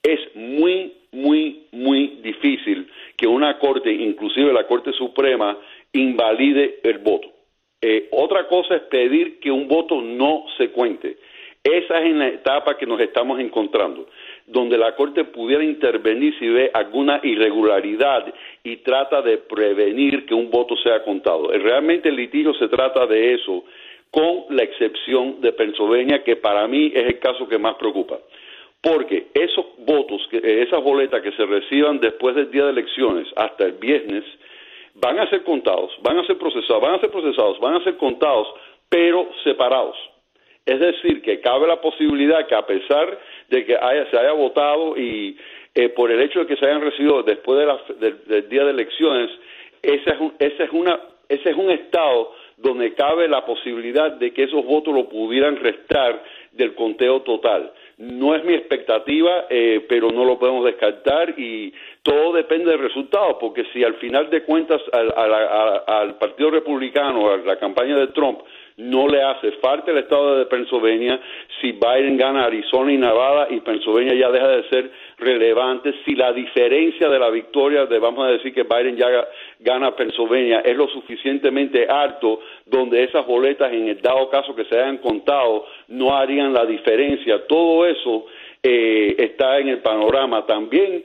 es 0.04 0.20
muy, 0.36 0.94
muy, 1.12 1.68
muy 1.72 2.20
difícil 2.22 2.88
que 3.18 3.28
una 3.28 3.60
corte, 3.60 3.92
inclusive 3.92 4.54
la 4.54 4.66
Corte 4.66 4.92
Suprema, 4.94 5.58
invalide 5.94 6.80
el 6.84 7.00
voto. 7.00 7.28
Eh, 7.82 8.08
otra 8.12 8.48
cosa 8.48 8.76
es 8.76 8.82
pedir 8.84 9.40
que 9.40 9.52
un 9.52 9.68
voto 9.68 10.02
no 10.02 10.46
se 10.58 10.70
cuente. 10.70 11.18
Esa 11.64 12.00
es 12.02 12.16
la 12.16 12.28
etapa 12.28 12.78
que 12.78 12.86
nos 12.86 13.00
estamos 13.00 13.40
encontrando, 13.40 14.08
donde 14.52 14.78
la 14.78 14.96
Corte 14.96 15.24
pudiera 15.24 15.64
intervenir 15.64 16.38
si 16.38 16.48
ve 16.48 16.72
alguna 16.74 17.22
irregularidad 17.24 18.34
y 18.64 18.78
trata 18.78 19.22
de 19.22 19.38
prevenir 19.38 20.26
que 20.26 20.34
un 20.34 20.50
voto 20.50 20.76
sea 20.78 21.04
contado. 21.04 21.54
Eh, 21.54 21.58
realmente 21.60 22.10
el 22.10 22.18
litigio 22.18 22.54
se 22.56 22.68
trata 22.68 23.08
de 23.08 23.34
eso, 23.34 23.64
con 24.12 24.46
la 24.50 24.64
excepción 24.64 25.40
de 25.40 25.54
Pennsylvania, 25.54 26.22
que 26.24 26.36
para 26.36 26.68
mí 26.68 26.92
es 26.94 27.06
el 27.06 27.20
caso 27.20 27.48
que 27.48 27.58
más 27.58 27.76
preocupa. 27.76 28.20
Porque 28.82 29.28
esos 29.34 29.66
votos, 29.80 30.22
eh, 30.34 30.66
esas 30.68 30.84
boletas 30.84 31.22
que 31.22 31.32
se 31.32 31.46
reciban 31.46 32.02
después 32.02 32.36
del 32.36 32.52
día 32.52 32.66
de 32.66 32.72
elecciones 32.72 33.28
hasta 33.38 33.66
el 33.66 33.74
viernes, 33.74 34.26
van 34.96 35.18
a 35.18 35.30
ser 35.30 35.44
contados, 35.44 35.92
van 36.02 36.18
a 36.18 36.26
ser 36.26 36.38
procesados, 36.38 36.82
van 36.82 36.96
a 36.96 37.00
ser 37.00 37.10
procesados, 37.10 37.58
van 37.62 37.76
a 37.76 37.84
ser 37.86 37.96
contados, 37.96 38.48
pero 38.90 39.30
separados. 39.46 39.96
Es 40.66 40.80
decir, 40.80 41.22
que 41.22 41.40
cabe 41.40 41.68
la 41.68 41.80
posibilidad 41.80 42.46
que 42.48 42.56
a 42.56 42.66
pesar 42.66 43.18
de 43.52 43.66
que 43.66 43.78
se 44.10 44.18
haya 44.18 44.32
votado 44.32 44.98
y 44.98 45.38
eh, 45.76 45.90
por 45.90 46.10
el 46.10 46.22
hecho 46.22 46.40
de 46.40 46.48
que 46.48 46.56
se 46.56 46.66
hayan 46.66 46.82
recibido 46.82 47.22
después 47.22 47.60
del 48.00 48.50
día 48.50 48.64
de 48.64 48.72
elecciones, 48.72 49.30
ese 49.84 50.10
es, 50.10 50.20
un, 50.20 50.34
es 50.40 50.72
una, 50.72 51.00
ese 51.28 51.50
es 51.50 51.56
un 51.56 51.70
estado 51.70 52.34
donde 52.58 52.94
cabe 52.94 53.28
la 53.28 53.46
posibilidad 53.46 54.12
de 54.12 54.32
que 54.32 54.44
esos 54.44 54.66
votos 54.66 54.94
lo 54.94 55.10
pudieran 55.10 55.58
restar 55.58 56.24
del 56.52 56.76
conteo 56.76 57.22
total. 57.22 57.72
No 57.98 58.36
es 58.36 58.44
mi 58.44 58.54
expectativa, 58.54 59.48
eh, 59.50 59.86
pero 59.90 60.12
no 60.12 60.24
lo 60.24 60.40
podemos 60.40 60.66
descartar 60.66 61.38
y 61.38 61.74
todo 62.04 62.34
depende 62.34 62.72
del 62.72 62.80
resultado, 62.80 63.38
porque 63.40 63.66
si 63.74 63.84
al 63.84 63.96
final 63.96 64.30
de 64.30 64.44
cuentas 64.44 64.82
al, 64.94 65.12
al 65.88 66.18
Partido 66.18 66.52
Republicano, 66.52 67.32
a 67.32 67.38
la 67.38 67.58
campaña 67.58 67.98
de 67.98 68.08
Trump, 68.08 68.42
no 68.78 69.08
le 69.08 69.22
hace 69.22 69.52
falta 69.54 69.92
el 69.92 69.98
estado 69.98 70.38
de 70.38 70.46
Pennsylvania 70.46 71.20
si 71.60 71.74
Biden 71.74 72.18
gana 72.18 72.46
Arizona 72.46 72.92
y 72.92 72.98
Nevada 72.98 73.48
y 73.50 73.60
Pennsylvania 73.60 74.14
ya 74.14 74.32
deja 74.32 74.48
de 74.48 74.70
ser 74.70 74.92
relevante, 75.18 75.94
si 76.06 76.16
la 76.16 76.34
diferencia 76.34 77.08
de 77.10 77.20
la 77.20 77.30
victoria 77.30 77.86
de 77.86 78.00
vamos 78.00 78.28
a 78.28 78.32
decir 78.32 78.54
que 78.54 78.64
Biden 78.64 78.98
ya 78.98 79.08
gana 79.60 79.96
Pennsylvania 79.96 80.62
es 80.62 80.76
lo 80.76 80.88
suficientemente 80.88 81.88
alto 81.88 82.40
donde 82.66 83.04
esas 83.04 83.26
boletas 83.26 83.72
en 83.72 83.90
el 83.90 84.02
dado 84.02 84.30
caso 84.30 84.56
que 84.56 84.66
se 84.66 84.80
hayan 84.80 84.98
contado 84.98 85.66
no 85.90 86.16
harían 86.16 86.54
la 86.54 86.66
diferencia, 86.66 87.46
todo 87.48 87.86
eso 87.86 88.26
eh, 88.64 89.16
está 89.18 89.58
en 89.58 89.70
el 89.70 89.80
panorama. 89.80 90.46
También 90.46 91.04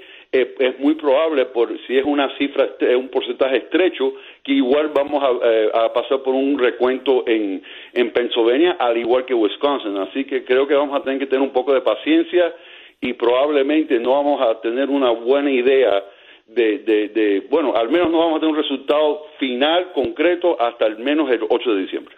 es 0.58 0.78
muy 0.78 0.94
probable, 0.94 1.46
por 1.46 1.68
si 1.86 1.96
es 1.96 2.04
una 2.04 2.28
cifra, 2.36 2.68
un 2.96 3.08
porcentaje 3.08 3.58
estrecho, 3.58 4.12
que 4.42 4.52
igual 4.52 4.90
vamos 4.94 5.22
eh, 5.44 5.70
a, 5.72 5.92
pasar 5.92 6.22
por 6.22 6.34
un 6.34 6.58
recuento 6.58 7.24
en, 7.26 7.62
en 7.92 8.10
Pennsylvania, 8.12 8.76
al 8.78 8.96
igual 8.96 9.24
que 9.24 9.34
Wisconsin. 9.34 9.96
Así 9.96 10.24
que 10.24 10.44
creo 10.44 10.66
que 10.66 10.74
vamos 10.74 10.98
a 10.98 11.02
tener 11.02 11.18
que 11.18 11.26
tener 11.26 11.42
un 11.42 11.52
poco 11.52 11.72
de 11.72 11.80
paciencia 11.80 12.54
y 13.00 13.12
probablemente 13.12 13.98
no 13.98 14.12
vamos 14.12 14.40
a 14.42 14.60
tener 14.60 14.88
una 14.88 15.10
buena 15.10 15.50
idea 15.50 16.04
de, 16.46 16.78
de, 16.78 17.08
de, 17.08 17.40
bueno, 17.50 17.74
al 17.74 17.88
menos 17.88 18.10
no 18.10 18.18
vamos 18.18 18.36
a 18.36 18.40
tener 18.40 18.54
un 18.54 18.62
resultado 18.62 19.26
final, 19.38 19.92
concreto, 19.92 20.60
hasta 20.60 20.86
al 20.86 20.98
menos 20.98 21.30
el 21.30 21.40
8 21.48 21.74
de 21.74 21.80
diciembre. 21.82 22.14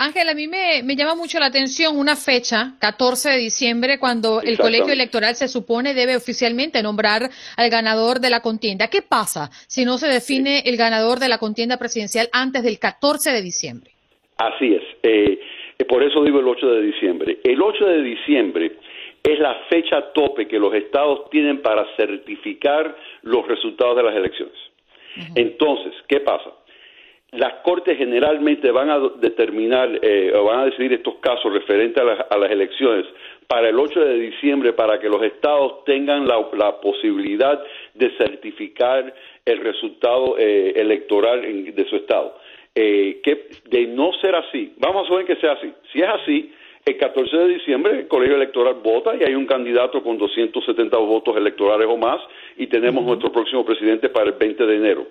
Ángel, 0.00 0.28
a 0.28 0.34
mí 0.34 0.46
me, 0.46 0.94
llama 0.94 1.16
mucho 1.16 1.40
la 1.40 1.46
atención 1.46 1.98
una 1.98 2.14
fecha, 2.14 2.74
14 2.80 3.30
de 3.30 3.38
diciembre, 3.38 3.98
cuando 3.98 4.40
el 4.40 4.56
colegio 4.56 4.92
electoral 4.92 5.34
se 5.34 5.48
supone 5.48 5.92
debe 5.92 6.14
oficialmente 6.14 6.80
nombrar 6.84 7.28
al 7.56 7.68
ganador 7.68 8.20
de 8.20 8.30
la 8.30 8.40
contienda. 8.40 8.86
¿Qué 8.86 9.02
pasa 9.02 9.50
si 9.66 9.84
no 9.84 9.98
se 9.98 10.06
define 10.06 10.62
el 10.66 10.76
ganador 10.76 11.18
de 11.18 11.28
la 11.28 11.38
contienda 11.38 11.78
presidencial 11.78 12.28
antes 12.32 12.62
del 12.62 12.78
14 12.78 13.32
de 13.32 13.42
diciembre? 13.42 13.90
Así 14.36 14.72
es. 14.72 14.82
Eh, 15.02 15.40
por 15.88 16.04
eso 16.04 16.22
digo 16.22 16.38
el 16.38 16.46
8 16.46 16.70
de 16.74 16.82
diciembre. 16.82 17.38
El 17.42 17.60
8 17.60 17.84
de 17.84 18.02
diciembre 18.04 18.76
es 19.24 19.38
la 19.40 19.56
fecha 19.68 20.12
tope 20.12 20.46
que 20.46 20.60
los 20.60 20.72
estados 20.74 21.28
tienen 21.30 21.60
para 21.60 21.84
certificar 21.96 22.96
los 23.22 23.48
resultados 23.48 23.96
de 23.96 24.02
las 24.04 24.14
elecciones. 24.14 24.56
Entonces, 25.34 25.92
¿qué 26.06 26.20
pasa? 26.20 26.52
Las 27.32 27.54
cortes 27.62 27.98
generalmente 27.98 28.70
van 28.70 28.88
a 28.88 28.98
determinar 29.20 30.00
eh, 30.00 30.32
o 30.34 30.44
van 30.44 30.60
a 30.60 30.64
decidir 30.64 30.94
estos 30.94 31.16
casos 31.16 31.52
referentes 31.52 32.02
a, 32.02 32.38
las 32.38 32.50
elecciones 32.50 33.04
para 33.46 33.68
el 33.68 33.78
8 33.78 34.00
de 34.00 34.18
diciembre 34.18 34.72
para 34.72 34.98
que 34.98 35.10
los 35.10 35.22
estados 35.22 35.84
tengan 35.84 36.26
la, 36.26 36.80
posibilidad 36.80 37.62
de 37.92 38.16
certificar 38.16 39.12
el 39.44 39.58
resultado 39.58 40.36
eh, 40.38 40.72
electoral 40.76 41.42
de 41.74 41.84
su 41.90 41.96
estado. 41.96 42.34
Eh, 42.74 43.20
que 43.22 43.48
de 43.68 43.86
no 43.88 44.12
ser 44.22 44.34
así, 44.34 44.72
vamos 44.78 45.02
a 45.02 45.08
suponer 45.08 45.26
que 45.26 45.36
sea 45.36 45.52
así. 45.52 45.70
Si 45.92 46.00
es 46.00 46.08
así, 46.08 46.50
el 46.86 46.96
14 46.96 47.36
de 47.36 47.48
diciembre 47.48 47.92
el 47.92 48.08
colegio 48.08 48.36
electoral 48.36 48.76
vota 48.82 49.14
y 49.14 49.22
hay 49.22 49.34
un 49.34 49.44
candidato 49.44 50.02
con 50.02 50.16
270 50.16 50.96
votos 50.96 51.36
electorales 51.36 51.86
o 51.90 51.98
más 51.98 52.22
y 52.56 52.68
tenemos 52.68 53.04
nuestro 53.04 53.30
próximo 53.30 53.66
presidente 53.66 54.08
para 54.08 54.30
el 54.30 54.32
20 54.32 54.64
de 54.64 54.76
enero. 54.76 55.06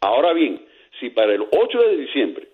Ahora 0.00 0.32
bien, 0.32 0.60
si 0.98 1.10
para 1.10 1.34
el 1.34 1.42
8 1.50 1.78
de 1.80 1.96
diciembre, 1.96 2.48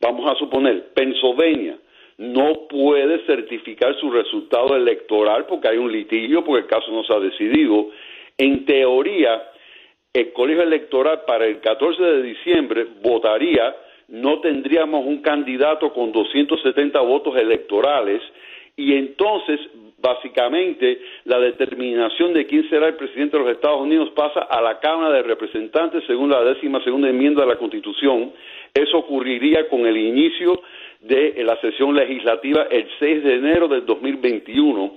vamos 0.00 0.30
a 0.30 0.36
suponer, 0.36 0.92
Pennsylvania 0.94 1.78
no 2.18 2.66
puede 2.68 3.24
certificar 3.26 3.94
su 4.00 4.10
resultado 4.10 4.74
electoral 4.74 5.46
porque 5.46 5.68
hay 5.68 5.76
un 5.76 5.92
litigio, 5.92 6.44
porque 6.44 6.62
el 6.62 6.66
caso 6.66 6.90
no 6.90 7.04
se 7.04 7.12
ha 7.12 7.20
decidido, 7.20 7.90
en 8.38 8.64
teoría, 8.64 9.50
el 10.12 10.32
colegio 10.32 10.62
electoral 10.62 11.22
para 11.26 11.46
el 11.46 11.60
14 11.60 12.02
de 12.02 12.22
diciembre 12.22 12.86
votaría 13.02 13.74
no 14.08 14.40
tendríamos 14.40 15.04
un 15.04 15.20
candidato 15.20 15.92
con 15.92 16.12
270 16.12 17.00
votos 17.00 17.36
electorales 17.36 18.22
y 18.76 18.94
entonces 18.94 19.58
básicamente 19.98 21.00
la 21.24 21.38
determinación 21.38 22.34
de 22.34 22.46
quién 22.46 22.68
será 22.68 22.88
el 22.88 22.96
presidente 22.96 23.36
de 23.36 23.44
los 23.44 23.52
Estados 23.52 23.80
Unidos 23.80 24.10
pasa 24.14 24.40
a 24.40 24.60
la 24.60 24.78
Cámara 24.78 25.14
de 25.14 25.22
Representantes 25.22 26.04
según 26.06 26.30
la 26.30 26.44
décima 26.44 26.82
segunda 26.84 27.08
enmienda 27.08 27.42
de 27.42 27.48
la 27.48 27.56
Constitución. 27.56 28.32
Eso 28.74 28.98
ocurriría 28.98 29.68
con 29.68 29.86
el 29.86 29.96
inicio 29.96 30.62
de 31.00 31.42
la 31.44 31.60
sesión 31.60 31.94
legislativa 31.94 32.66
el 32.70 32.88
6 32.98 33.24
de 33.24 33.34
enero 33.34 33.68
del 33.68 33.86
2021 33.86 34.96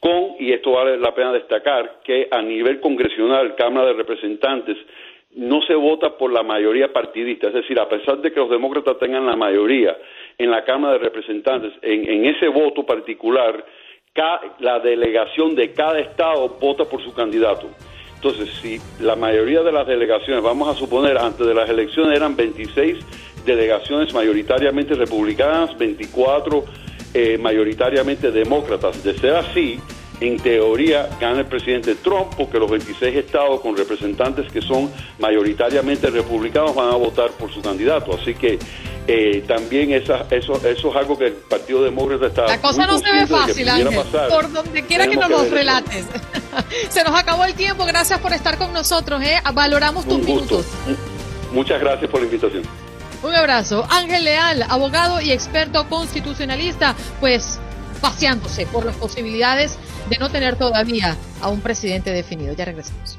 con, 0.00 0.36
y 0.38 0.52
esto 0.52 0.72
vale 0.72 0.98
la 0.98 1.14
pena 1.14 1.32
destacar, 1.32 2.00
que 2.04 2.28
a 2.30 2.42
nivel 2.42 2.80
congresional, 2.80 3.54
Cámara 3.56 3.88
de 3.88 3.94
Representantes, 3.94 4.76
no 5.34 5.60
se 5.62 5.74
vota 5.74 6.16
por 6.16 6.32
la 6.32 6.42
mayoría 6.42 6.92
partidista, 6.92 7.48
es 7.48 7.54
decir, 7.54 7.78
a 7.78 7.88
pesar 7.88 8.18
de 8.18 8.32
que 8.32 8.40
los 8.40 8.50
demócratas 8.50 8.98
tengan 8.98 9.26
la 9.26 9.36
mayoría 9.36 9.96
en 10.38 10.50
la 10.50 10.64
Cámara 10.64 10.94
de 10.94 11.00
Representantes, 11.00 11.72
en, 11.82 12.24
ese 12.24 12.48
voto 12.48 12.84
particular, 12.84 13.64
la 14.58 14.80
delegación 14.80 15.54
de 15.54 15.72
cada 15.72 15.98
estado 15.98 16.48
vota 16.60 16.84
por 16.84 17.02
su 17.02 17.12
candidato. 17.12 17.68
Entonces, 18.16 18.48
si 18.60 18.80
la 19.00 19.14
mayoría 19.14 19.62
de 19.62 19.72
las 19.72 19.86
delegaciones, 19.86 20.42
vamos 20.42 20.68
a 20.68 20.78
suponer, 20.78 21.18
antes 21.18 21.46
de 21.46 21.54
las 21.54 21.68
elecciones 21.68 22.16
eran 22.16 22.34
26 22.34 22.98
delegaciones 23.44 24.12
mayoritariamente 24.12 24.94
republicanas, 24.94 25.76
24 25.76 26.64
eh, 27.14 27.38
mayoritariamente 27.38 28.30
demócratas, 28.30 29.02
de 29.04 29.16
ser 29.18 29.36
así, 29.36 29.78
en 30.20 30.38
teoría 30.38 31.08
gana 31.20 31.40
el 31.40 31.46
presidente 31.46 31.94
Trump 31.96 32.34
porque 32.36 32.58
los 32.58 32.70
26 32.70 33.16
estados 33.16 33.60
con 33.60 33.76
representantes 33.76 34.50
que 34.50 34.62
son 34.62 34.90
mayoritariamente 35.18 36.08
republicanos 36.10 36.74
van 36.74 36.88
a 36.88 36.96
votar 36.96 37.30
por 37.32 37.52
su 37.52 37.60
candidato. 37.60 38.14
Así 38.14 38.34
que 38.34 38.58
eh, 39.06 39.44
también 39.46 39.92
esa, 39.92 40.26
eso, 40.30 40.54
eso 40.66 40.90
es 40.90 40.96
algo 40.96 41.16
que 41.16 41.26
el 41.26 41.32
Partido 41.32 41.82
Demócrata 41.82 42.26
está... 42.26 42.46
La 42.46 42.60
cosa 42.60 42.86
no 42.86 42.98
se 42.98 43.12
ve 43.12 43.26
fácil, 43.26 43.68
Ángel, 43.68 44.00
por 44.28 44.52
donde 44.52 44.84
quiera 44.84 45.06
que 45.06 45.16
nos 45.16 45.30
lo 45.30 45.44
relates. 45.44 46.06
se 46.88 47.04
nos 47.04 47.14
acabó 47.18 47.44
el 47.44 47.54
tiempo, 47.54 47.84
gracias 47.84 48.18
por 48.20 48.32
estar 48.32 48.58
con 48.58 48.72
nosotros, 48.72 49.22
¿eh? 49.22 49.40
valoramos 49.54 50.06
tus 50.06 50.18
minutos. 50.18 50.66
Muchas 51.52 51.80
gracias 51.80 52.10
por 52.10 52.20
la 52.20 52.26
invitación. 52.26 52.62
Un 53.22 53.34
abrazo. 53.34 53.86
Ángel 53.88 54.24
Leal, 54.24 54.64
abogado 54.68 55.20
y 55.20 55.32
experto 55.32 55.88
constitucionalista, 55.88 56.94
pues 57.20 57.58
paseándose 58.00 58.66
por 58.66 58.84
las 58.84 58.96
posibilidades 58.96 59.78
de 60.10 60.18
no 60.18 60.30
tener 60.30 60.56
todavía 60.56 61.16
a 61.40 61.48
un 61.48 61.60
presidente 61.60 62.10
definido. 62.10 62.54
Ya 62.54 62.64
regresamos. 62.64 63.18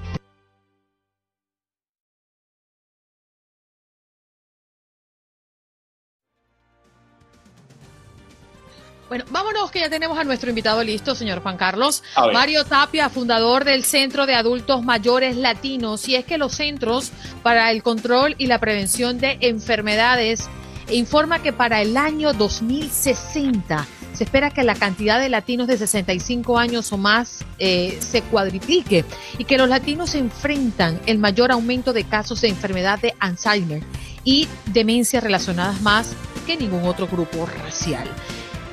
Bueno, 9.09 9.23
vámonos 9.31 9.71
que 9.71 9.79
ya 9.79 9.89
tenemos 9.89 10.17
a 10.17 10.25
nuestro 10.25 10.49
invitado 10.49 10.83
listo, 10.83 11.15
señor 11.15 11.41
Juan 11.41 11.55
Carlos. 11.55 12.03
Mario 12.33 12.65
Tapia, 12.65 13.09
fundador 13.09 13.63
del 13.63 13.85
Centro 13.85 14.25
de 14.25 14.35
Adultos 14.35 14.83
Mayores 14.83 15.37
Latinos. 15.37 16.09
Y 16.09 16.15
es 16.15 16.25
que 16.25 16.37
los 16.37 16.53
Centros 16.53 17.11
para 17.41 17.71
el 17.71 17.83
Control 17.83 18.35
y 18.37 18.47
la 18.47 18.59
Prevención 18.59 19.17
de 19.17 19.37
Enfermedades 19.41 20.49
informa 20.89 21.41
que 21.41 21.53
para 21.53 21.81
el 21.81 21.95
año 21.95 22.33
2060 22.33 23.87
se 24.13 24.23
espera 24.23 24.49
que 24.49 24.63
la 24.63 24.73
cantidad 24.73 25.19
de 25.19 25.29
latinos 25.29 25.67
de 25.67 25.77
65 25.77 26.57
años 26.57 26.91
o 26.91 26.97
más 26.97 27.45
eh, 27.59 27.97
se 28.01 28.23
cuadriplique 28.23 29.05
y 29.37 29.45
que 29.45 29.57
los 29.57 29.69
latinos 29.69 30.15
enfrentan 30.15 30.99
el 31.05 31.19
mayor 31.19 31.51
aumento 31.51 31.93
de 31.93 32.03
casos 32.03 32.41
de 32.41 32.47
enfermedad 32.47 32.99
de 32.99 33.13
Alzheimer 33.19 33.83
y 34.23 34.47
demencias 34.65 35.23
relacionadas 35.23 35.81
más 35.81 36.13
que 36.47 36.57
ningún 36.57 36.85
otro 36.85 37.07
grupo 37.07 37.45
racial. 37.45 38.07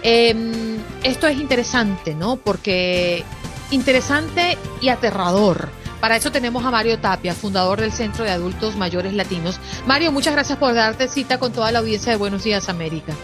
Em, 0.06 0.76
esto 1.02 1.26
es 1.26 1.40
interesante, 1.40 2.14
¿no? 2.14 2.36
Porque 2.36 3.24
interesante 3.70 4.58
y 4.82 4.90
aterrador. 4.90 5.70
Para 5.98 6.16
eso 6.16 6.30
tenemos 6.30 6.62
a 6.66 6.70
Mario 6.70 6.98
Tapia, 6.98 7.32
fundador 7.32 7.80
del 7.80 7.90
Centro 7.90 8.22
de 8.24 8.30
Adultos 8.30 8.76
Mayores 8.76 9.14
Latinos. 9.14 9.58
Mario, 9.86 10.12
muchas 10.12 10.34
gracias 10.34 10.58
por 10.58 10.74
darte 10.74 11.08
cita 11.08 11.38
con 11.38 11.52
toda 11.52 11.72
la 11.72 11.78
audiencia 11.78 12.12
de 12.12 12.18
Buenos 12.18 12.44
Días 12.44 12.68
América. 12.68 13.14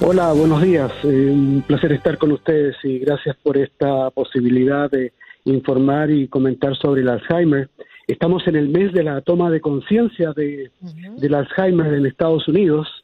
Hola, 0.00 0.32
buenos 0.32 0.62
días. 0.62 0.92
Eh, 1.02 1.08
un 1.08 1.64
placer 1.66 1.92
estar 1.92 2.16
con 2.16 2.30
ustedes 2.30 2.76
y 2.84 3.00
gracias 3.00 3.36
por 3.42 3.58
esta 3.58 4.10
posibilidad 4.10 4.88
de 4.88 5.12
informar 5.46 6.12
y 6.12 6.28
comentar 6.28 6.76
sobre 6.76 7.00
el 7.00 7.08
Alzheimer. 7.08 7.68
Estamos 8.06 8.46
en 8.46 8.54
el 8.54 8.68
mes 8.68 8.92
de 8.92 9.02
la 9.02 9.20
toma 9.20 9.50
de 9.50 9.60
conciencia 9.60 10.32
de, 10.32 10.70
del 11.16 11.34
Alzheimer 11.34 11.92
en 11.92 12.06
Estados 12.06 12.46
Unidos. 12.46 13.01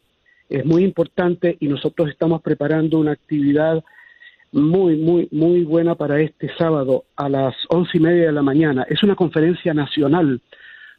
Es 0.48 0.64
muy 0.64 0.84
importante 0.84 1.56
y 1.60 1.68
nosotros 1.68 2.08
estamos 2.08 2.42
preparando 2.42 2.98
una 2.98 3.12
actividad 3.12 3.84
muy, 4.52 4.96
muy, 4.96 5.28
muy 5.30 5.64
buena 5.64 5.94
para 5.94 6.20
este 6.20 6.50
sábado 6.56 7.04
a 7.16 7.28
las 7.28 7.54
once 7.68 7.98
y 7.98 8.00
media 8.00 8.26
de 8.26 8.32
la 8.32 8.42
mañana. 8.42 8.86
Es 8.88 9.02
una 9.02 9.14
conferencia 9.14 9.74
nacional 9.74 10.40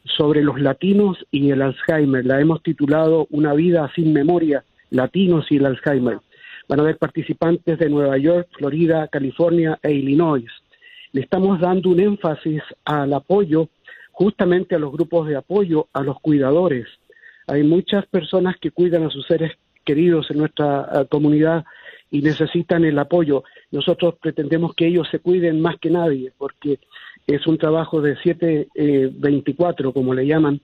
sobre 0.03 0.43
los 0.43 0.61
latinos 0.61 1.17
y 1.31 1.49
el 1.49 1.61
Alzheimer. 1.61 2.25
La 2.25 2.39
hemos 2.39 2.61
titulado 2.61 3.27
Una 3.31 3.53
vida 3.53 3.91
sin 3.95 4.13
memoria 4.13 4.63
latinos 4.91 5.45
y 5.49 5.57
el 5.57 5.65
Alzheimer. 5.65 6.19
Van 6.67 6.79
a 6.79 6.83
haber 6.83 6.97
participantes 6.97 7.79
de 7.79 7.89
Nueva 7.89 8.17
York, 8.17 8.47
Florida, 8.57 9.07
California 9.07 9.79
e 9.81 9.91
Illinois. 9.91 10.45
Le 11.11 11.21
estamos 11.21 11.59
dando 11.59 11.89
un 11.89 11.99
énfasis 11.99 12.61
al 12.85 13.13
apoyo 13.13 13.69
justamente 14.11 14.75
a 14.75 14.79
los 14.79 14.91
grupos 14.91 15.27
de 15.27 15.35
apoyo, 15.35 15.87
a 15.93 16.03
los 16.03 16.19
cuidadores. 16.19 16.87
Hay 17.49 17.63
muchas 17.63 18.05
personas 18.07 18.55
que 18.59 18.71
cuidan 18.71 19.03
a 19.03 19.09
sus 19.09 19.25
seres 19.25 19.53
queridos 19.83 20.29
en 20.29 20.37
nuestra 20.37 20.87
eh, 20.93 21.05
comunidad 21.09 21.65
y 22.11 22.21
necesitan 22.21 22.85
el 22.85 22.97
apoyo. 22.99 23.43
Nosotros 23.71 24.15
pretendemos 24.21 24.73
que 24.75 24.87
ellos 24.87 25.07
se 25.09 25.19
cuiden 25.19 25.61
más 25.61 25.77
que 25.79 25.89
nadie, 25.89 26.31
porque 26.37 26.79
es 27.27 27.45
un 27.47 27.57
trabajo 27.57 28.01
de 28.01 28.15
7-24, 28.17 29.89
eh, 29.89 29.93
como 29.93 30.13
le 30.13 30.25
llaman, 30.25 30.61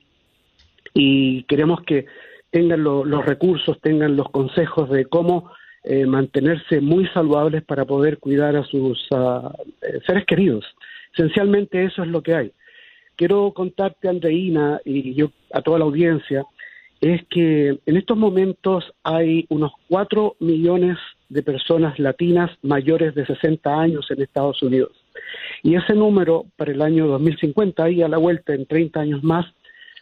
y 0.93 1.43
queremos 1.43 1.81
que 1.81 2.05
tengan 2.49 2.83
los 2.83 3.25
recursos, 3.25 3.79
tengan 3.81 4.15
los 4.15 4.29
consejos 4.29 4.89
de 4.89 5.05
cómo 5.05 5.51
eh, 5.83 6.05
mantenerse 6.05 6.81
muy 6.81 7.05
saludables 7.09 7.63
para 7.63 7.85
poder 7.85 8.17
cuidar 8.17 8.55
a 8.55 8.63
sus 8.63 9.07
eh, 9.11 9.99
seres 10.07 10.25
queridos. 10.25 10.65
Esencialmente 11.13 11.83
eso 11.83 12.01
es 12.01 12.07
lo 12.07 12.23
que 12.23 12.33
hay. 12.33 12.51
Quiero 13.15 13.51
contarte, 13.53 14.09
Andreina, 14.09 14.79
y 14.83 15.13
yo 15.13 15.31
a 15.53 15.61
toda 15.61 15.79
la 15.79 15.85
audiencia, 15.85 16.43
es 17.01 17.23
que 17.29 17.79
en 17.85 17.97
estos 17.97 18.17
momentos 18.17 18.93
hay 19.03 19.45
unos 19.49 19.71
4 19.89 20.37
millones 20.39 20.97
de 21.29 21.43
personas 21.43 21.99
latinas 21.99 22.51
mayores 22.61 23.15
de 23.15 23.25
60 23.25 23.79
años 23.79 24.09
en 24.09 24.21
Estados 24.21 24.61
Unidos. 24.63 24.91
Y 25.63 25.75
ese 25.75 25.93
número 25.93 26.45
para 26.55 26.71
el 26.71 26.81
año 26.81 27.07
2050, 27.07 27.83
ahí 27.83 28.01
a 28.01 28.07
la 28.07 28.17
vuelta, 28.17 28.53
en 28.53 28.65
30 28.65 28.99
años 28.99 29.23
más, 29.23 29.45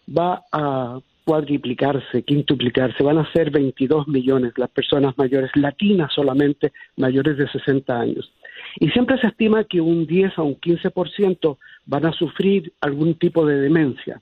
va 0.07 0.43
a 0.51 0.99
cuadriplicarse, 1.23 2.23
quintuplicarse, 2.23 3.01
van 3.03 3.17
a 3.17 3.31
ser 3.31 3.49
22 3.49 4.07
millones 4.07 4.53
las 4.57 4.69
personas 4.69 5.17
mayores, 5.17 5.51
latinas 5.55 6.11
solamente, 6.13 6.73
mayores 6.97 7.37
de 7.37 7.47
60 7.47 7.97
años. 7.97 8.31
Y 8.79 8.89
siempre 8.89 9.17
se 9.19 9.27
estima 9.27 9.63
que 9.63 9.79
un 9.81 10.05
10 10.05 10.37
a 10.37 10.41
un 10.41 10.59
15% 10.59 11.57
van 11.85 12.05
a 12.05 12.13
sufrir 12.13 12.73
algún 12.81 13.15
tipo 13.15 13.45
de 13.45 13.59
demencia. 13.59 14.21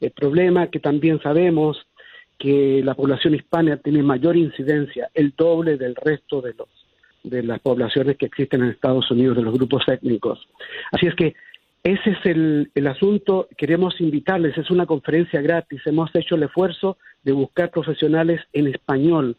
El 0.00 0.10
problema 0.10 0.66
que 0.66 0.80
también 0.80 1.20
sabemos 1.22 1.86
que 2.42 2.82
la 2.82 2.94
población 2.94 3.36
hispana 3.36 3.76
tiene 3.76 4.02
mayor 4.02 4.36
incidencia, 4.36 5.08
el 5.14 5.32
doble 5.36 5.76
del 5.76 5.94
resto 5.94 6.40
de 6.40 6.54
los 6.54 6.68
de 7.22 7.40
las 7.44 7.60
poblaciones 7.60 8.16
que 8.16 8.26
existen 8.26 8.64
en 8.64 8.70
Estados 8.70 9.08
Unidos, 9.12 9.36
de 9.36 9.44
los 9.44 9.54
grupos 9.54 9.84
étnicos. 9.86 10.48
Así 10.90 11.06
es 11.06 11.14
que 11.14 11.36
ese 11.84 12.10
es 12.10 12.18
el, 12.24 12.72
el 12.74 12.86
asunto. 12.88 13.46
Queremos 13.56 14.00
invitarles, 14.00 14.58
es 14.58 14.72
una 14.72 14.86
conferencia 14.86 15.40
gratis. 15.40 15.80
Hemos 15.86 16.12
hecho 16.16 16.34
el 16.34 16.42
esfuerzo 16.42 16.96
de 17.22 17.30
buscar 17.30 17.70
profesionales 17.70 18.40
en 18.52 18.66
español 18.66 19.36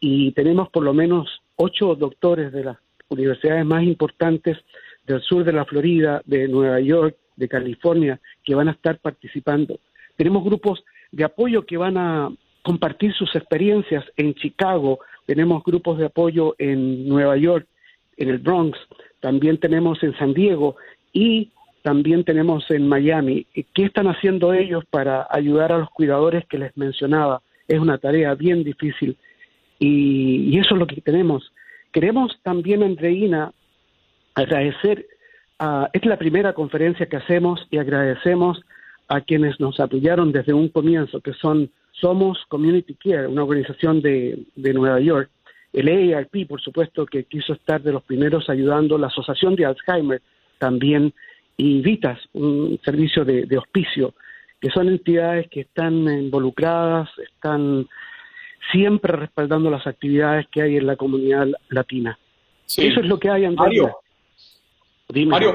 y 0.00 0.32
tenemos 0.32 0.68
por 0.68 0.82
lo 0.82 0.92
menos 0.92 1.40
ocho 1.56 1.94
doctores 1.94 2.52
de 2.52 2.64
las 2.64 2.76
universidades 3.08 3.64
más 3.64 3.84
importantes 3.84 4.58
del 5.06 5.22
sur 5.22 5.44
de 5.44 5.52
la 5.54 5.64
Florida, 5.64 6.20
de 6.26 6.46
Nueva 6.46 6.78
York, 6.80 7.16
de 7.36 7.48
California, 7.48 8.20
que 8.44 8.54
van 8.54 8.68
a 8.68 8.72
estar 8.72 8.98
participando. 8.98 9.80
Tenemos 10.18 10.44
grupos 10.44 10.84
de 11.14 11.24
apoyo 11.24 11.64
que 11.64 11.76
van 11.76 11.96
a 11.96 12.30
compartir 12.62 13.12
sus 13.14 13.34
experiencias 13.36 14.04
en 14.16 14.34
Chicago, 14.34 14.98
tenemos 15.26 15.62
grupos 15.62 15.98
de 15.98 16.06
apoyo 16.06 16.54
en 16.58 17.08
Nueva 17.08 17.36
York, 17.36 17.66
en 18.16 18.28
el 18.28 18.38
Bronx, 18.38 18.78
también 19.20 19.58
tenemos 19.58 20.02
en 20.02 20.16
San 20.16 20.34
Diego 20.34 20.76
y 21.12 21.50
también 21.82 22.24
tenemos 22.24 22.70
en 22.70 22.88
Miami. 22.88 23.46
¿Qué 23.74 23.84
están 23.84 24.06
haciendo 24.06 24.54
ellos 24.54 24.84
para 24.90 25.26
ayudar 25.30 25.72
a 25.72 25.78
los 25.78 25.90
cuidadores 25.90 26.44
que 26.46 26.58
les 26.58 26.76
mencionaba? 26.76 27.42
Es 27.68 27.78
una 27.78 27.98
tarea 27.98 28.34
bien 28.34 28.64
difícil 28.64 29.16
y, 29.78 30.58
eso 30.58 30.74
es 30.74 30.78
lo 30.78 30.86
que 30.86 31.00
tenemos. 31.00 31.52
Queremos 31.92 32.38
también, 32.42 32.82
Andreina, 32.82 33.52
agradecer, 34.34 35.06
es 35.92 36.04
la 36.06 36.16
primera 36.16 36.54
conferencia 36.54 37.06
que 37.06 37.16
hacemos 37.16 37.66
y 37.70 37.78
agradecemos 37.78 38.60
a 39.08 39.20
quienes 39.20 39.60
nos 39.60 39.80
apoyaron 39.80 40.32
desde 40.32 40.52
un 40.52 40.68
comienzo, 40.68 41.20
que 41.20 41.32
son 41.34 41.70
Somos 41.92 42.38
Community 42.48 42.94
Care, 42.94 43.26
una 43.26 43.44
organización 43.44 44.00
de, 44.00 44.44
de 44.56 44.72
Nueva 44.72 45.00
York, 45.00 45.30
el 45.72 45.88
AARP, 45.88 46.46
por 46.48 46.60
supuesto, 46.60 47.04
que 47.04 47.24
quiso 47.24 47.52
estar 47.52 47.82
de 47.82 47.92
los 47.92 48.02
primeros 48.04 48.48
ayudando, 48.48 48.96
la 48.96 49.08
Asociación 49.08 49.56
de 49.56 49.66
Alzheimer 49.66 50.22
también, 50.58 51.12
y 51.56 51.82
Vitas, 51.82 52.18
un 52.32 52.80
servicio 52.84 53.24
de, 53.24 53.46
de 53.46 53.58
hospicio, 53.58 54.14
que 54.60 54.70
son 54.70 54.88
entidades 54.88 55.48
que 55.50 55.60
están 55.60 55.94
involucradas, 56.08 57.10
están 57.18 57.86
siempre 58.72 59.12
respaldando 59.12 59.70
las 59.70 59.86
actividades 59.86 60.46
que 60.48 60.62
hay 60.62 60.76
en 60.76 60.86
la 60.86 60.96
comunidad 60.96 61.48
latina. 61.68 62.18
Eso 62.66 63.00
es 63.00 63.06
lo 63.06 63.18
que 63.18 63.30
hay 63.30 63.44
en 63.44 63.54
Mario, 63.54 63.94
Mario 65.26 65.54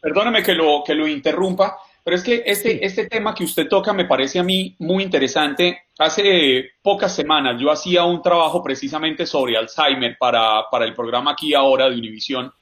perdóname 0.00 0.42
que 0.42 0.54
lo, 0.54 0.82
que 0.84 0.94
lo 0.94 1.08
interrumpa, 1.08 1.78
pero 2.04 2.16
es 2.16 2.22
que 2.22 2.42
este, 2.44 2.84
este 2.84 3.06
tema 3.06 3.34
que 3.34 3.44
usted 3.44 3.68
toca 3.68 3.92
me 3.92 4.06
parece 4.06 4.38
a 4.38 4.42
mí 4.42 4.74
muy 4.80 5.04
interesante. 5.04 5.84
Hace 5.98 6.72
pocas 6.82 7.14
semanas 7.14 7.60
yo 7.60 7.70
hacía 7.70 8.04
un 8.04 8.22
trabajo 8.22 8.62
precisamente 8.62 9.24
sobre 9.24 9.56
Alzheimer 9.56 10.16
para, 10.18 10.64
para 10.70 10.84
el 10.84 10.94
programa 10.94 11.32
Aquí 11.32 11.54
Ahora 11.54 11.88
de 11.88 11.96
Univisión 11.96 12.52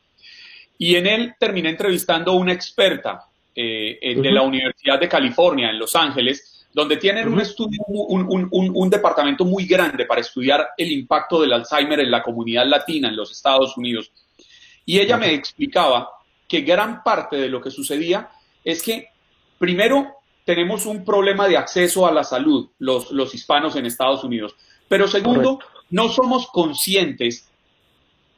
y 0.80 0.96
en 0.96 1.06
él 1.06 1.34
terminé 1.38 1.68
entrevistando 1.68 2.32
a 2.32 2.36
una 2.36 2.54
experta 2.54 3.26
eh, 3.54 4.14
de 4.16 4.32
la 4.32 4.40
Universidad 4.40 4.98
de 4.98 5.10
California 5.10 5.68
en 5.68 5.78
Los 5.78 5.94
Ángeles, 5.94 6.66
donde 6.72 6.96
tienen 6.96 7.28
un 7.28 7.38
estudio, 7.38 7.82
un, 7.86 8.26
un, 8.30 8.48
un, 8.50 8.88
departamento 8.88 9.44
muy 9.44 9.66
grande 9.66 10.06
para 10.06 10.22
estudiar 10.22 10.68
el 10.78 10.90
impacto 10.90 11.42
del 11.42 11.52
Alzheimer 11.52 12.00
en 12.00 12.10
la 12.10 12.22
comunidad 12.22 12.66
latina 12.66 13.08
en 13.08 13.16
los 13.16 13.30
Estados 13.30 13.76
Unidos. 13.76 14.10
Y 14.86 15.00
ella 15.00 15.18
me 15.18 15.34
explicaba 15.34 16.08
que 16.48 16.62
gran 16.62 17.02
parte 17.02 17.36
de 17.36 17.50
lo 17.50 17.60
que 17.60 17.70
sucedía 17.70 18.30
es 18.64 18.82
que 18.82 19.09
Primero, 19.60 20.14
tenemos 20.46 20.86
un 20.86 21.04
problema 21.04 21.46
de 21.46 21.58
acceso 21.58 22.06
a 22.06 22.12
la 22.12 22.24
salud, 22.24 22.70
los, 22.78 23.10
los 23.10 23.34
hispanos 23.34 23.76
en 23.76 23.84
Estados 23.84 24.24
Unidos. 24.24 24.54
Pero 24.88 25.06
segundo, 25.06 25.58
no 25.90 26.08
somos 26.08 26.46
conscientes 26.46 27.46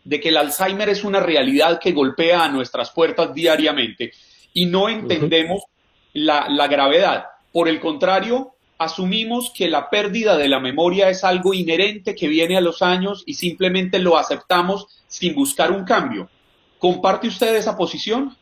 de 0.03 0.19
que 0.19 0.31
el 0.31 0.37
Alzheimer 0.37 0.89
es 0.89 1.05
una 1.05 1.21
realidad 1.21 1.79
que 1.79 1.93
golpea 1.93 2.43
a 2.43 2.49
nuestras 2.49 2.91
puertas 2.91 3.33
diariamente 3.33 4.11
y 4.53 4.67
no 4.67 4.89
entendemos 4.89 5.63
la, 6.13 6.49
la 6.49 6.67
gravedad. 6.67 7.27
Por 7.53 7.69
el 7.69 7.79
contrario, 7.79 8.57
asumimos 8.79 9.53
que 9.57 9.69
la 9.69 9.91
pérdida 9.91 10.37
de 10.37 10.49
la 10.49 10.59
memoria 10.59 11.09
es 11.09 11.23
algo 11.23 11.55
inherente 11.55 12.17
que 12.17 12.27
viene 12.27 12.57
a 12.57 12.61
los 12.61 12.83
años 12.83 13.23
y 13.27 13.35
simplemente 13.35 14.01
lo 14.01 14.19
aceptamos 14.19 14.89
sin 15.07 15.37
buscar 15.37 15.71
un 15.71 15.85
cambio. 15.85 16.29
¿Comparte 16.81 17.29
usted 17.29 17.55
esa 17.55 17.77
posición? 17.77 18.37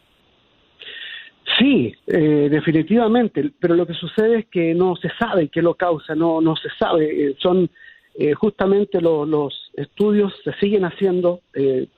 Sí, 1.60 1.94
eh, 2.06 2.48
definitivamente, 2.50 3.52
pero 3.60 3.74
lo 3.74 3.86
que 3.86 3.92
sucede 3.92 4.38
es 4.38 4.46
que 4.46 4.72
no 4.72 4.96
se 4.96 5.10
sabe 5.18 5.48
qué 5.48 5.60
lo 5.60 5.74
causa, 5.74 6.14
no, 6.14 6.40
no 6.40 6.56
se 6.56 6.70
sabe, 6.78 7.26
eh, 7.26 7.36
son 7.38 7.68
eh, 8.14 8.32
justamente 8.32 8.98
los 9.02 9.70
estudios 9.74 10.32
se 10.42 10.54
siguen 10.54 10.86
haciendo 10.86 11.40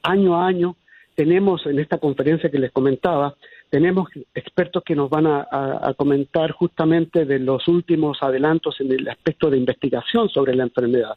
año 0.02 0.34
a 0.34 0.48
año, 0.48 0.74
tenemos 1.14 1.64
en 1.66 1.78
esta 1.78 1.98
conferencia 1.98 2.50
que 2.50 2.58
les 2.58 2.72
comentaba, 2.72 3.36
tenemos 3.70 4.08
expertos 4.34 4.82
que 4.84 4.96
nos 4.96 5.08
van 5.08 5.28
a, 5.28 5.94
comentar 5.96 6.50
justamente 6.50 7.24
de 7.24 7.38
los 7.38 7.68
últimos 7.68 8.18
adelantos 8.20 8.80
en 8.80 8.90
el 8.90 9.08
aspecto 9.08 9.48
de 9.48 9.58
investigación 9.58 10.28
sobre 10.28 10.56
la 10.56 10.64
enfermedad. 10.64 11.16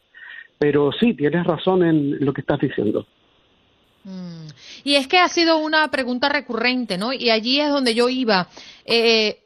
Pero 0.58 0.92
sí, 0.92 1.14
tienes 1.14 1.44
razón 1.44 1.82
en 1.82 2.24
lo 2.24 2.32
que 2.32 2.42
estás 2.42 2.60
diciendo. 2.60 3.06
Mm. 4.06 4.46
Y 4.84 4.94
es 4.94 5.08
que 5.08 5.18
ha 5.18 5.28
sido 5.28 5.58
una 5.58 5.90
pregunta 5.90 6.28
recurrente, 6.28 6.96
¿no? 6.96 7.12
Y 7.12 7.30
allí 7.30 7.60
es 7.60 7.70
donde 7.70 7.92
yo 7.92 8.08
iba. 8.08 8.48
Eh, 8.84 9.40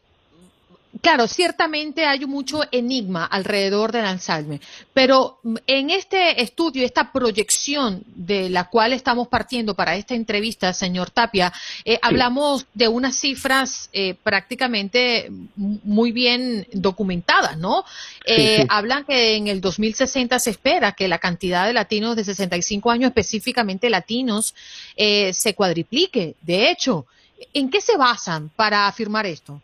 Claro, 1.00 1.26
ciertamente 1.28 2.04
hay 2.04 2.26
mucho 2.26 2.62
enigma 2.70 3.24
alrededor 3.24 3.90
del 3.90 4.04
Alzheimer, 4.04 4.60
pero 4.92 5.40
en 5.66 5.88
este 5.88 6.42
estudio, 6.42 6.84
esta 6.84 7.10
proyección 7.10 8.02
de 8.06 8.50
la 8.50 8.68
cual 8.68 8.92
estamos 8.92 9.28
partiendo 9.28 9.74
para 9.74 9.96
esta 9.96 10.14
entrevista, 10.14 10.74
señor 10.74 11.10
Tapia, 11.10 11.52
eh, 11.86 11.98
hablamos 12.02 12.66
de 12.74 12.88
unas 12.88 13.16
cifras 13.16 13.88
eh, 13.94 14.14
prácticamente 14.22 15.30
muy 15.56 16.12
bien 16.12 16.66
documentadas, 16.72 17.56
¿no? 17.56 17.84
Eh, 18.26 18.66
hablan 18.68 19.04
que 19.04 19.36
en 19.36 19.48
el 19.48 19.62
2060 19.62 20.38
se 20.38 20.50
espera 20.50 20.92
que 20.92 21.08
la 21.08 21.18
cantidad 21.18 21.66
de 21.66 21.72
latinos 21.72 22.14
de 22.14 22.24
65 22.24 22.90
años, 22.90 23.08
específicamente 23.08 23.88
latinos, 23.88 24.54
se 24.96 25.54
cuadriplique. 25.54 26.34
De 26.42 26.70
hecho, 26.70 27.06
¿en 27.54 27.70
qué 27.70 27.80
se 27.80 27.96
basan 27.96 28.50
para 28.54 28.86
afirmar 28.86 29.24
esto? 29.24 29.62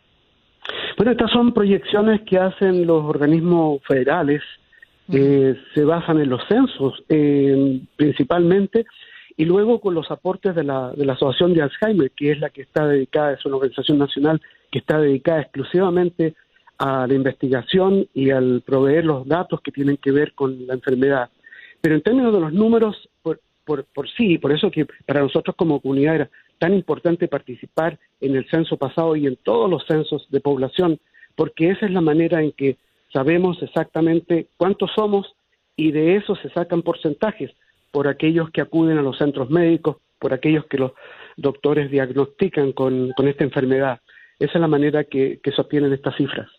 Bueno, 0.97 1.11
estas 1.11 1.29
son 1.29 1.53
proyecciones 1.53 2.21
que 2.23 2.39
hacen 2.39 2.87
los 2.87 3.03
organismos 3.05 3.83
federales, 3.83 4.41
eh, 5.13 5.55
se 5.75 5.83
basan 5.83 6.19
en 6.19 6.29
los 6.29 6.41
censos 6.47 7.03
eh, 7.07 7.81
principalmente 7.95 8.87
y 9.37 9.45
luego 9.45 9.79
con 9.79 9.93
los 9.93 10.09
aportes 10.09 10.55
de 10.55 10.63
la, 10.63 10.91
de 10.93 11.05
la 11.05 11.13
Asociación 11.13 11.53
de 11.53 11.61
Alzheimer, 11.61 12.09
que 12.09 12.31
es 12.31 12.39
la 12.39 12.49
que 12.49 12.63
está 12.63 12.87
dedicada, 12.87 13.33
es 13.33 13.45
una 13.45 13.57
organización 13.57 13.99
nacional 13.99 14.41
que 14.71 14.79
está 14.79 14.99
dedicada 14.99 15.41
exclusivamente 15.41 16.33
a 16.79 17.05
la 17.05 17.13
investigación 17.13 18.07
y 18.15 18.31
al 18.31 18.63
proveer 18.65 19.05
los 19.05 19.27
datos 19.27 19.61
que 19.61 19.71
tienen 19.71 19.97
que 19.97 20.11
ver 20.11 20.33
con 20.33 20.65
la 20.65 20.73
enfermedad. 20.73 21.29
Pero 21.79 21.93
en 21.93 22.01
términos 22.01 22.33
de 22.33 22.39
los 22.39 22.53
números, 22.53 23.07
por, 23.67 23.83
por, 23.83 24.09
sí, 24.09 24.37
por 24.37 24.53
eso 24.53 24.71
que 24.71 24.87
para 25.05 25.19
nosotros 25.19 25.55
como 25.57 25.81
comunidad 25.81 26.15
era 26.15 26.29
tan 26.57 26.73
importante 26.73 27.27
participar 27.27 27.99
en 28.21 28.37
el 28.37 28.49
censo 28.49 28.77
pasado 28.77 29.17
y 29.17 29.27
en 29.27 29.35
todos 29.35 29.69
los 29.69 29.85
censos 29.85 30.25
de 30.31 30.39
población, 30.39 30.99
porque 31.35 31.69
esa 31.69 31.85
es 31.85 31.91
la 31.91 32.01
manera 32.01 32.41
en 32.41 32.53
que 32.53 32.77
sabemos 33.11 33.61
exactamente 33.61 34.47
cuántos 34.55 34.89
somos 34.95 35.35
y 35.75 35.91
de 35.91 36.15
eso 36.15 36.35
se 36.37 36.49
sacan 36.49 36.81
porcentajes 36.81 37.51
por 37.91 38.07
aquellos 38.07 38.49
que 38.51 38.61
acuden 38.61 38.97
a 38.97 39.01
los 39.01 39.17
centros 39.17 39.49
médicos, 39.49 39.97
por 40.17 40.33
aquellos 40.33 40.65
que 40.65 40.77
los 40.77 40.93
doctores 41.35 41.91
diagnostican 41.91 42.71
con, 42.71 43.13
esta 43.17 43.43
enfermedad. 43.43 43.99
Esa 44.39 44.53
es 44.53 44.61
la 44.61 44.67
manera 44.67 45.03
que, 45.03 45.39
que 45.43 45.51
se 45.51 45.61
obtienen 45.61 45.93
estas 45.93 46.15
cifras. 46.15 46.49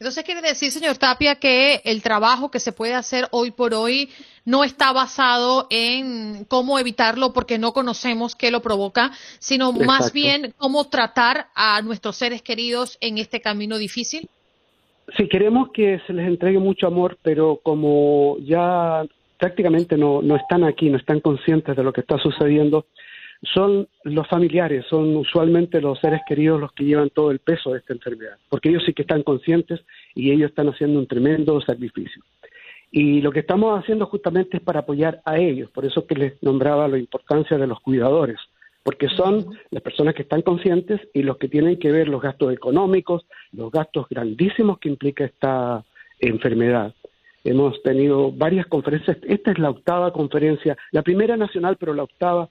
Entonces 0.00 0.24
quiere 0.24 0.40
decir, 0.40 0.70
señor 0.70 0.96
Tapia, 0.96 1.34
que 1.34 1.82
el 1.84 2.02
trabajo 2.02 2.50
que 2.50 2.58
se 2.58 2.72
puede 2.72 2.94
hacer 2.94 3.26
hoy 3.32 3.50
por 3.50 3.74
hoy 3.74 4.08
no 4.46 4.64
está 4.64 4.94
basado 4.94 5.66
en 5.68 6.46
cómo 6.46 6.78
evitarlo 6.78 7.34
porque 7.34 7.58
no 7.58 7.72
conocemos 7.72 8.34
qué 8.34 8.50
lo 8.50 8.62
provoca, 8.62 9.10
sino 9.38 9.72
más 9.72 10.14
bien 10.14 10.54
cómo 10.56 10.88
tratar 10.88 11.48
a 11.54 11.82
nuestros 11.82 12.16
seres 12.16 12.40
queridos 12.40 12.96
en 13.02 13.18
este 13.18 13.42
camino 13.42 13.76
difícil. 13.76 14.26
Sí, 15.18 15.28
queremos 15.28 15.68
que 15.74 16.00
se 16.06 16.14
les 16.14 16.26
entregue 16.26 16.58
mucho 16.58 16.86
amor, 16.86 17.18
pero 17.20 17.60
como 17.62 18.38
ya 18.38 19.02
prácticamente 19.38 19.98
no, 19.98 20.22
no 20.22 20.34
están 20.36 20.64
aquí, 20.64 20.88
no 20.88 20.96
están 20.96 21.20
conscientes 21.20 21.76
de 21.76 21.82
lo 21.82 21.92
que 21.92 22.00
está 22.00 22.16
sucediendo, 22.16 22.86
son 23.42 23.88
los 24.04 24.28
familiares, 24.28 24.84
son 24.88 25.16
usualmente 25.16 25.80
los 25.80 25.98
seres 25.98 26.20
queridos 26.28 26.60
los 26.60 26.72
que 26.72 26.84
llevan 26.84 27.10
todo 27.10 27.30
el 27.30 27.38
peso 27.38 27.72
de 27.72 27.78
esta 27.78 27.94
enfermedad, 27.94 28.36
porque 28.48 28.68
ellos 28.68 28.82
sí 28.84 28.92
que 28.92 29.02
están 29.02 29.22
conscientes 29.22 29.80
y 30.14 30.30
ellos 30.30 30.50
están 30.50 30.68
haciendo 30.68 30.98
un 30.98 31.06
tremendo 31.06 31.60
sacrificio. 31.60 32.22
Y 32.92 33.20
lo 33.20 33.30
que 33.30 33.40
estamos 33.40 33.78
haciendo 33.78 34.06
justamente 34.06 34.58
es 34.58 34.62
para 34.62 34.80
apoyar 34.80 35.22
a 35.24 35.38
ellos, 35.38 35.70
por 35.70 35.84
eso 35.84 36.06
que 36.06 36.16
les 36.16 36.42
nombraba 36.42 36.88
la 36.88 36.98
importancia 36.98 37.56
de 37.56 37.66
los 37.66 37.80
cuidadores, 37.80 38.36
porque 38.82 39.08
son 39.08 39.46
las 39.70 39.82
personas 39.82 40.14
que 40.14 40.22
están 40.22 40.42
conscientes 40.42 41.00
y 41.14 41.22
los 41.22 41.38
que 41.38 41.48
tienen 41.48 41.78
que 41.78 41.92
ver 41.92 42.08
los 42.08 42.20
gastos 42.20 42.52
económicos, 42.52 43.24
los 43.52 43.70
gastos 43.70 44.06
grandísimos 44.08 44.78
que 44.78 44.88
implica 44.88 45.24
esta 45.24 45.84
enfermedad. 46.18 46.94
Hemos 47.44 47.82
tenido 47.82 48.32
varias 48.32 48.66
conferencias, 48.66 49.16
esta 49.22 49.52
es 49.52 49.58
la 49.58 49.70
octava 49.70 50.12
conferencia, 50.12 50.76
la 50.90 51.02
primera 51.02 51.36
nacional, 51.36 51.76
pero 51.78 51.94
la 51.94 52.02
octava 52.02 52.50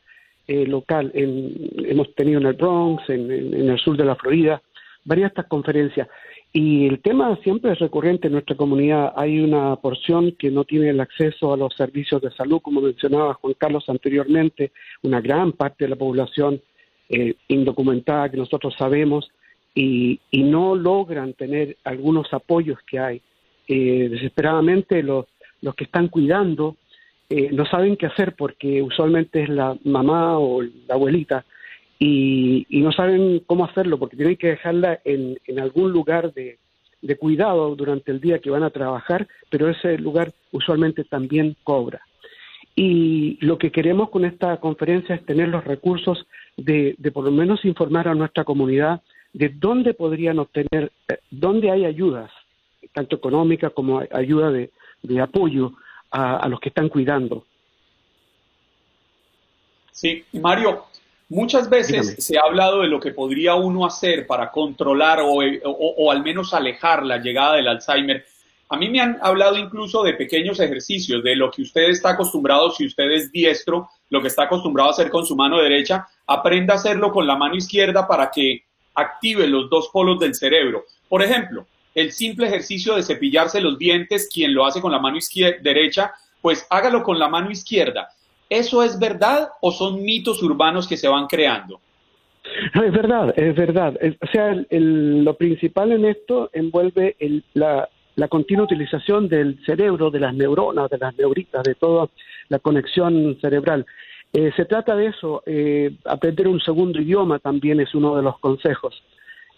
eh, 0.50 0.66
local. 0.66 1.12
hemos 1.14 2.16
tenido 2.16 2.40
en 2.40 2.48
el 2.48 2.54
Bronx, 2.54 3.08
en, 3.08 3.30
el 3.30 3.78
sur 3.78 3.96
de 3.96 4.04
la 4.04 4.16
Florida, 4.16 4.60
varias 5.06 5.30
de 5.30 5.34
estas 5.34 5.46
conferencias. 5.46 6.08
Y 6.52 6.88
el 6.88 7.02
tema 7.04 7.38
siempre 7.44 7.72
es 7.72 7.78
recurrente 7.78 8.26
en 8.26 8.34
nuestra 8.34 8.58
comunidad. 8.58 9.14
Hay 9.16 9.40
una 9.42 9.76
porción 9.76 10.32
que 10.32 10.50
no 10.50 10.64
tiene 10.64 10.90
el 10.90 11.02
acceso 11.02 11.54
a 11.54 11.58
los 11.58 11.76
servicios 11.76 12.20
de 12.24 12.32
salud, 12.32 12.62
como 12.64 12.82
mencionaba 12.82 13.36
Juan 13.36 13.54
Carlos 13.60 13.88
anteriormente, 13.90 14.72
una 15.04 15.22
gran 15.22 15.52
parte 15.52 15.86
de 15.86 15.90
la 15.90 15.96
población 15.96 16.60
eh, 17.10 17.36
indocumentada 17.48 18.30
que 18.30 18.38
nosotros 18.38 18.74
sabemos 18.76 19.30
y, 19.76 20.20
no 20.32 20.74
logran 20.74 21.34
tener 21.34 21.78
algunos 21.84 22.34
apoyos 22.34 22.80
que 22.88 22.98
hay. 22.98 23.22
Eh, 23.68 24.08
desesperadamente 24.10 25.04
los, 25.04 25.28
los 25.62 25.76
que 25.76 25.84
están 25.84 26.08
cuidando 26.08 26.76
eh, 27.30 27.50
no 27.52 27.66
saben 27.66 27.96
qué 27.96 28.08
hacer 28.08 28.36
porque 28.36 28.82
usualmente 28.82 29.44
es 29.44 29.50
la 29.50 29.78
mamá 29.84 30.40
o 30.40 30.62
la 30.62 30.96
abuelita 30.96 31.46
y, 32.00 32.66
no 32.70 32.92
saben 32.92 33.42
cómo 33.46 33.66
hacerlo 33.66 34.00
porque 34.00 34.16
tienen 34.16 34.38
que 34.38 34.48
dejarla 34.48 35.00
en, 35.04 35.38
algún 35.60 35.92
lugar 35.92 36.34
de, 36.34 36.58
cuidado 37.20 37.76
durante 37.76 38.12
el 38.12 38.22
día 38.22 38.40
que 38.40 38.50
van 38.50 38.64
a 38.64 38.70
trabajar, 38.70 39.28
pero 39.50 39.70
ese 39.70 39.98
lugar 39.98 40.32
usualmente 40.52 41.04
también 41.04 41.56
cobra. 41.64 42.02
Y 42.76 43.38
lo 43.42 43.58
que 43.58 43.72
queremos 43.72 44.10
con 44.10 44.24
esta 44.24 44.58
conferencia 44.58 45.16
es 45.16 45.26
tener 45.26 45.50
los 45.50 45.66
recursos 45.66 46.26
de, 46.56 46.96
por 47.14 47.26
lo 47.26 47.32
menos 47.32 47.66
informar 47.66 48.08
a 48.08 48.16
nuestra 48.16 48.46
comunidad 48.46 49.02
de 49.34 49.50
dónde 49.50 49.94
podrían 49.94 50.40
obtener, 50.40 50.92
eh, 51.10 51.20
dónde 51.30 51.70
hay 51.70 51.86
ayudas, 51.86 52.32
tanto 52.94 53.18
económicas 53.18 53.74
como 53.74 54.02
ayuda 54.12 54.52
de, 54.52 54.72
apoyo 55.22 55.74
a 56.12 56.48
los 56.48 56.60
que 56.60 56.70
están 56.70 56.90
cuidando. 56.90 57.46
Sí, 59.92 60.24
Mario, 60.34 60.86
Muchas 61.32 61.70
veces 61.70 62.16
se 62.18 62.40
ha 62.40 62.42
hablado 62.42 62.82
de 62.82 62.88
lo 62.88 63.00
que 63.00 63.12
podría 63.12 63.54
uno 63.54 63.86
hacer 63.86 64.26
para 64.26 64.50
controlar 64.50 65.20
o, 65.22 66.12
al 66.12 66.24
menos 66.24 66.56
alejar 66.56 67.06
la 67.06 67.20
llegada 67.20 67.56
del 67.56 67.68
Alzheimer. 67.68 68.26
A 68.68 68.78
mí 68.78 68.90
me 68.90 69.00
han 69.00 69.20
hablado 69.22 69.56
incluso 69.56 70.02
de 70.02 70.16
pequeños 70.16 70.60
ejercicios, 70.60 71.24
de 71.24 71.36
lo 71.36 71.52
que 71.52 71.62
usted 71.62 71.84
está 71.84 72.12
acostumbrado, 72.12 72.72
si 72.72 72.88
usted 72.88 73.12
es 73.12 73.32
diestro, 73.32 73.90
lo 74.10 74.24
que 74.24 74.28
está 74.28 74.44
acostumbrado 74.44 74.90
a 74.90 74.94
hacer 74.94 75.12
con 75.12 75.24
su 75.24 75.36
mano 75.36 75.62
derecha, 75.62 76.08
aprenda 76.26 76.74
a 76.74 76.78
hacerlo 76.78 77.12
con 77.12 77.28
la 77.28 77.36
mano 77.36 77.56
izquierda 77.56 78.08
para 78.08 78.32
que 78.32 78.64
active 78.96 79.48
los 79.48 79.70
dos 79.70 79.90
polos 79.94 80.20
del 80.20 80.34
cerebro. 80.34 80.86
Por 81.08 81.22
ejemplo, 81.22 81.68
el 81.96 82.12
simple 82.12 82.48
ejercicio 82.48 82.96
de 82.96 83.04
cepillarse 83.04 83.62
los 83.62 83.78
dientes, 83.78 84.30
quien 84.32 84.54
lo 84.54 84.66
hace 84.66 84.82
con 84.82 84.92
la 84.92 85.00
mano 85.00 85.18
derecha, 85.62 86.12
pues 86.42 86.66
hágalo 86.70 87.04
con 87.04 87.20
la 87.20 87.28
mano 87.28 87.52
izquierda 87.52 88.10
¿Eso 88.50 88.82
es 88.82 88.98
verdad 89.00 89.50
o 89.62 89.72
son 89.72 90.02
mitos 90.02 90.42
urbanos 90.42 90.88
que 90.88 90.98
se 90.98 91.08
van 91.08 91.28
creando? 91.28 91.80
es 92.74 92.92
verdad, 92.92 93.32
es 93.38 93.56
verdad. 93.56 93.96
O 94.22 94.28
sea, 94.32 94.56
lo 94.72 95.34
principal 95.36 95.92
en 95.92 96.06
esto 96.06 96.50
envuelve 96.52 97.16
la, 97.54 97.88
continua 98.28 98.66
utilización 98.66 99.30
del 99.30 99.64
cerebro, 99.66 100.10
de 100.10 100.20
las 100.20 100.34
neuronas, 100.34 100.90
de 100.90 100.98
las 100.98 101.16
neuritas, 101.16 101.64
de 101.64 101.76
toda 101.76 102.10
la 102.50 102.58
conexión 102.58 103.38
cerebral. 103.40 103.86
Eh, 104.34 104.52
se 104.56 104.66
trata 104.66 104.96
de 104.96 105.08
eso. 105.08 105.44
Eh, 105.46 105.92
aprender 106.06 106.48
un 106.48 106.60
segundo 106.60 107.00
idioma 107.00 107.38
también 107.38 107.80
es 107.80 107.94
uno 107.94 108.16
de 108.16 108.24
los 108.24 108.40
consejos. 108.40 109.04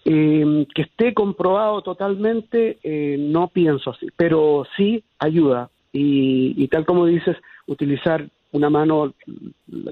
Eh, 0.03 0.65
que 0.73 0.81
esté 0.81 1.13
comprobado 1.13 1.81
totalmente, 1.83 2.79
no 3.19 3.49
pienso 3.49 3.91
así, 3.91 4.07
pero 4.15 4.65
sí 4.75 5.03
ayuda. 5.19 5.69
y 5.93 6.67
tal 6.69 6.85
como 6.85 7.05
dices, 7.05 7.37
utilizar 7.67 8.27
una 8.51 8.69
mano 8.69 9.13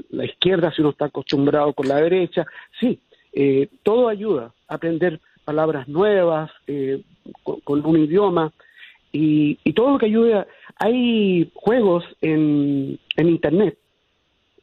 la 0.10 0.26
izquierda 0.26 0.72
si 0.72 0.82
uno 0.82 0.92
está 0.92 1.06
acostumbrado 1.06 1.74
con 1.74 1.88
la 1.88 1.98
derecha. 1.98 2.46
Sí, 2.80 3.00
eh, 3.34 3.68
todo 3.84 4.10
ayuda 4.10 4.54
aprender 4.68 5.20
palabras 5.46 5.88
nuevas 5.88 6.52
eh, 6.68 7.02
con, 7.44 7.86
un 7.86 7.98
idioma 7.98 8.52
y, 9.12 9.56
todo 9.74 9.94
lo 9.94 9.98
que 9.98 10.08
ayuda. 10.08 10.48
Hay 10.78 11.52
juegos 11.56 12.04
en, 12.22 13.00
en 13.16 13.30
Internet 13.30 13.78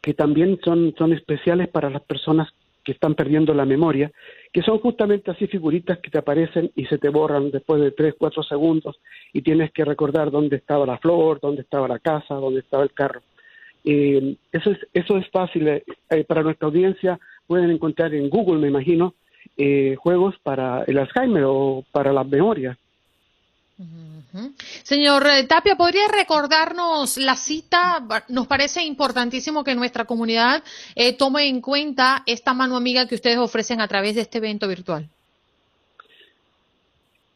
que 0.03 0.15
también 0.15 0.61
son, 0.63 0.95
son 0.97 1.13
especiales 1.13 1.69
para 1.69 1.91
las 1.91 2.03
personas 2.03 2.49
que 2.87 2.93
están 2.93 3.17
perdiendo 3.17 3.53
la 3.53 3.65
memoria, 3.65 4.13
que 4.53 4.63
son 4.63 4.79
justamente 4.79 5.33
así 5.33 5.49
figuritas 5.49 5.99
que 5.99 6.09
te 6.09 6.19
aparecen 6.19 6.71
y 6.77 6.87
se 6.87 6.99
te 6.99 7.09
borran 7.09 7.51
después 7.51 7.83
de 7.83 7.91
tres, 7.91 8.15
cuatro 8.17 8.45
segundos 8.45 8.97
y 9.33 9.43
tienes 9.43 9.73
que 9.73 9.85
recordar 9.85 10.31
dónde 10.31 10.55
estaba 10.55 10.87
la 10.87 10.99
flor, 10.99 11.41
dónde 11.43 11.63
estaba 11.63 11.89
la 11.89 11.99
casa, 11.99 12.37
dónde 12.37 12.61
estaba 12.61 12.85
el 12.85 12.93
carro. 12.93 13.23
Eh, 13.85 14.37
eso, 14.53 14.71
es, 14.71 14.79
eso 14.95 15.17
es 15.17 15.29
fácil. 15.31 15.67
Eh, 15.67 15.83
eh, 16.11 16.23
para 16.23 16.45
nuestra 16.45 16.69
audiencia 16.69 17.19
pueden 17.49 17.71
encontrar 17.71 18.15
en 18.15 18.31
Google, 18.31 18.61
me 18.61 18.69
imagino, 18.69 19.15
juegos 19.97 20.37
para 20.45 20.85
el 20.87 20.99
Alzheimer 20.99 21.45
o 21.45 21.85
para 21.91 22.13
las 22.13 22.27
memorias. 22.29 22.79
Señor 24.83 25.25
Tapia, 25.49 25.77
¿podría 25.77 26.09
recordarnos 26.09 27.19
la 27.19 27.37
cita? 27.37 28.03
Nos 28.29 28.47
parece 28.47 28.83
importantísimo 28.85 29.65
que 29.65 29.75
nuestra 29.75 30.05
comunidad 30.05 30.63
tome 31.19 31.49
en 31.49 31.61
cuenta 31.61 32.23
esta 32.27 32.55
mano 32.55 32.77
amiga 32.77 33.07
que 33.07 33.15
ustedes 33.15 33.39
ofrecen 33.39 33.81
a 33.81 33.89
través 33.89 34.15
de 34.15 34.23
este 34.23 34.39
evento 34.39 34.67
virtual. 34.67 35.09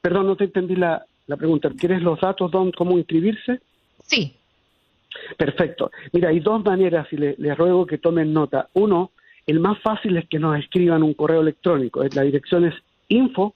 Perdón, 0.00 0.26
no 0.26 0.37
te 0.37 0.44
entendí 0.44 0.76
la, 0.76 1.05
la 1.26 1.37
pregunta. 1.37 1.70
¿Quieres 1.79 2.03
los 2.03 2.20
datos, 2.20 2.50
de 2.50 2.72
cómo 2.76 2.98
inscribirse? 2.98 3.61
Sí. 4.03 4.35
Perfecto. 5.37 5.90
Mira, 6.12 6.31
hay 6.31 6.40
dos 6.40 6.64
maneras 6.64 7.07
y 7.12 7.16
les 7.16 7.59
ruego 7.59 7.87
que 7.87 7.98
tomen 7.98 8.33
nota. 8.33 8.68
Uno, 8.74 9.11
el 9.46 9.61
más 9.61 9.79
fácil 9.81 10.16
es 10.16 10.29
que 10.29 10.38
nos 10.38 10.59
escriban 10.59 11.03
un 11.03 11.14
correo 11.14 11.40
electrónico. 11.40 12.03
La 12.14 12.22
dirección 12.22 12.64
es 12.64 12.74
info, 13.09 13.55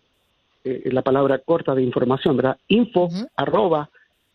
eh, 0.64 0.88
la 0.92 1.02
palabra 1.02 1.38
corta 1.38 1.74
de 1.74 1.82
información, 1.82 2.36
¿verdad? 2.36 2.58
Info 2.68 3.08
arroba 3.36 3.90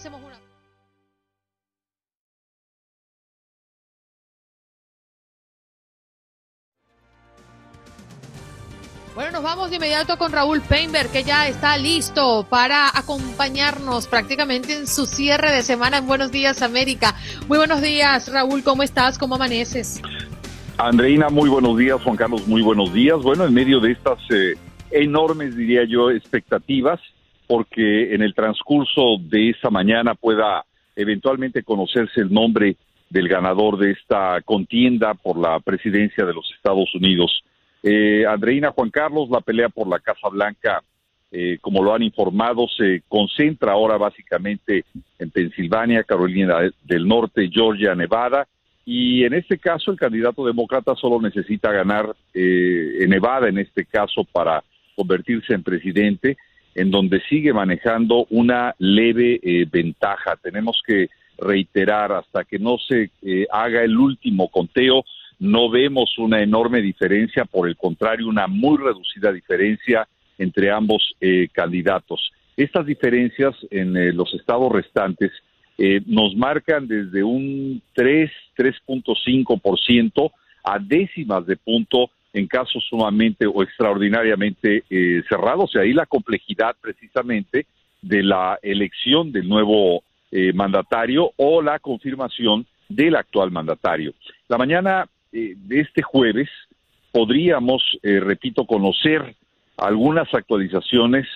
Bueno, 9.14 9.30
nos 9.30 9.44
vamos 9.44 9.70
de 9.70 9.76
inmediato 9.76 10.18
con 10.18 10.32
Raúl 10.32 10.60
Peinberg, 10.60 11.08
que 11.08 11.22
ya 11.22 11.46
está 11.46 11.76
listo 11.76 12.44
para 12.50 12.88
acompañarnos 12.88 14.08
prácticamente 14.08 14.76
en 14.76 14.88
su 14.88 15.06
cierre 15.06 15.52
de 15.52 15.62
semana 15.62 15.98
en 15.98 16.06
Buenos 16.08 16.32
Días 16.32 16.62
América. 16.62 17.14
Muy 17.46 17.58
buenos 17.58 17.80
días, 17.80 18.26
Raúl, 18.32 18.64
¿cómo 18.64 18.82
estás? 18.82 19.16
¿Cómo 19.16 19.36
amaneces? 19.36 20.00
Andreina, 20.78 21.28
muy 21.28 21.48
buenos 21.48 21.78
días. 21.78 22.02
Juan 22.02 22.16
Carlos, 22.16 22.48
muy 22.48 22.60
buenos 22.60 22.92
días. 22.92 23.22
Bueno, 23.22 23.44
en 23.44 23.54
medio 23.54 23.78
de 23.78 23.92
estas 23.92 24.18
eh, 24.30 24.54
enormes, 24.90 25.56
diría 25.56 25.84
yo, 25.84 26.10
expectativas, 26.10 27.00
porque 27.46 28.12
en 28.12 28.22
el 28.22 28.34
transcurso 28.34 29.16
de 29.20 29.50
esa 29.50 29.70
mañana 29.70 30.16
pueda 30.16 30.64
eventualmente 30.96 31.62
conocerse 31.62 32.20
el 32.20 32.32
nombre 32.32 32.76
del 33.08 33.28
ganador 33.28 33.78
de 33.78 33.92
esta 33.92 34.40
contienda 34.44 35.14
por 35.14 35.38
la 35.38 35.60
presidencia 35.60 36.24
de 36.24 36.34
los 36.34 36.50
Estados 36.56 36.92
Unidos. 36.94 37.44
Eh, 37.82 38.24
Andreina 38.26 38.72
Juan 38.72 38.90
Carlos, 38.90 39.28
la 39.30 39.40
pelea 39.40 39.68
por 39.68 39.86
la 39.86 40.00
Casa 40.00 40.28
Blanca, 40.28 40.82
eh, 41.30 41.58
como 41.60 41.84
lo 41.84 41.94
han 41.94 42.02
informado, 42.02 42.66
se 42.66 43.02
concentra 43.08 43.72
ahora 43.72 43.96
básicamente 43.96 44.84
en 45.20 45.30
Pensilvania, 45.30 46.02
Carolina 46.02 46.56
del 46.82 47.06
Norte, 47.06 47.48
Georgia, 47.52 47.94
Nevada, 47.94 48.48
y 48.84 49.24
en 49.24 49.32
este 49.32 49.58
caso 49.58 49.90
el 49.90 49.98
candidato 49.98 50.44
demócrata 50.44 50.94
solo 50.94 51.20
necesita 51.20 51.72
ganar 51.72 52.14
eh, 52.34 52.98
en 53.00 53.10
Nevada, 53.10 53.48
en 53.48 53.58
este 53.58 53.86
caso, 53.86 54.24
para 54.24 54.62
convertirse 54.94 55.54
en 55.54 55.62
presidente, 55.62 56.36
en 56.74 56.90
donde 56.90 57.20
sigue 57.28 57.52
manejando 57.52 58.26
una 58.30 58.74
leve 58.78 59.40
eh, 59.42 59.66
ventaja. 59.70 60.36
Tenemos 60.42 60.82
que 60.86 61.08
reiterar, 61.38 62.12
hasta 62.12 62.44
que 62.44 62.58
no 62.58 62.76
se 62.78 63.10
eh, 63.22 63.46
haga 63.50 63.82
el 63.82 63.96
último 63.96 64.48
conteo, 64.48 65.04
no 65.38 65.70
vemos 65.70 66.18
una 66.18 66.42
enorme 66.42 66.82
diferencia, 66.82 67.44
por 67.44 67.68
el 67.68 67.76
contrario, 67.76 68.28
una 68.28 68.46
muy 68.46 68.76
reducida 68.76 69.32
diferencia 69.32 70.06
entre 70.38 70.70
ambos 70.70 71.14
candidatos. 71.52 72.32
Estas 72.56 72.86
diferencias 72.86 73.54
en 73.70 74.16
los 74.16 74.32
estados 74.34 74.70
restantes 74.72 75.30
eh, 75.76 76.00
nos 76.06 76.36
marcan 76.36 76.86
desde 76.86 77.24
un 77.24 77.82
3, 77.94 78.30
3.5% 78.56 80.30
a 80.62 80.78
décimas 80.78 81.46
de 81.46 81.56
punto 81.56 82.10
en 82.32 82.46
casos 82.46 82.84
sumamente 82.88 83.46
o 83.46 83.62
extraordinariamente 83.62 84.84
eh, 84.88 85.22
cerrados. 85.28 85.72
Y 85.74 85.78
ahí 85.78 85.92
la 85.92 86.06
complejidad 86.06 86.76
precisamente 86.80 87.66
de 88.02 88.22
la 88.22 88.58
elección 88.62 89.32
del 89.32 89.48
nuevo 89.48 90.02
eh, 90.30 90.52
mandatario 90.52 91.32
o 91.36 91.60
la 91.60 91.78
confirmación 91.78 92.66
del 92.88 93.16
actual 93.16 93.50
mandatario. 93.50 94.14
La 94.48 94.58
mañana 94.58 95.08
de 95.32 95.80
este 95.80 96.02
jueves 96.02 96.48
podríamos, 97.10 97.82
repito, 98.02 98.66
conocer 98.66 99.34
algunas 99.76 100.32
actualizaciones, 100.32 101.26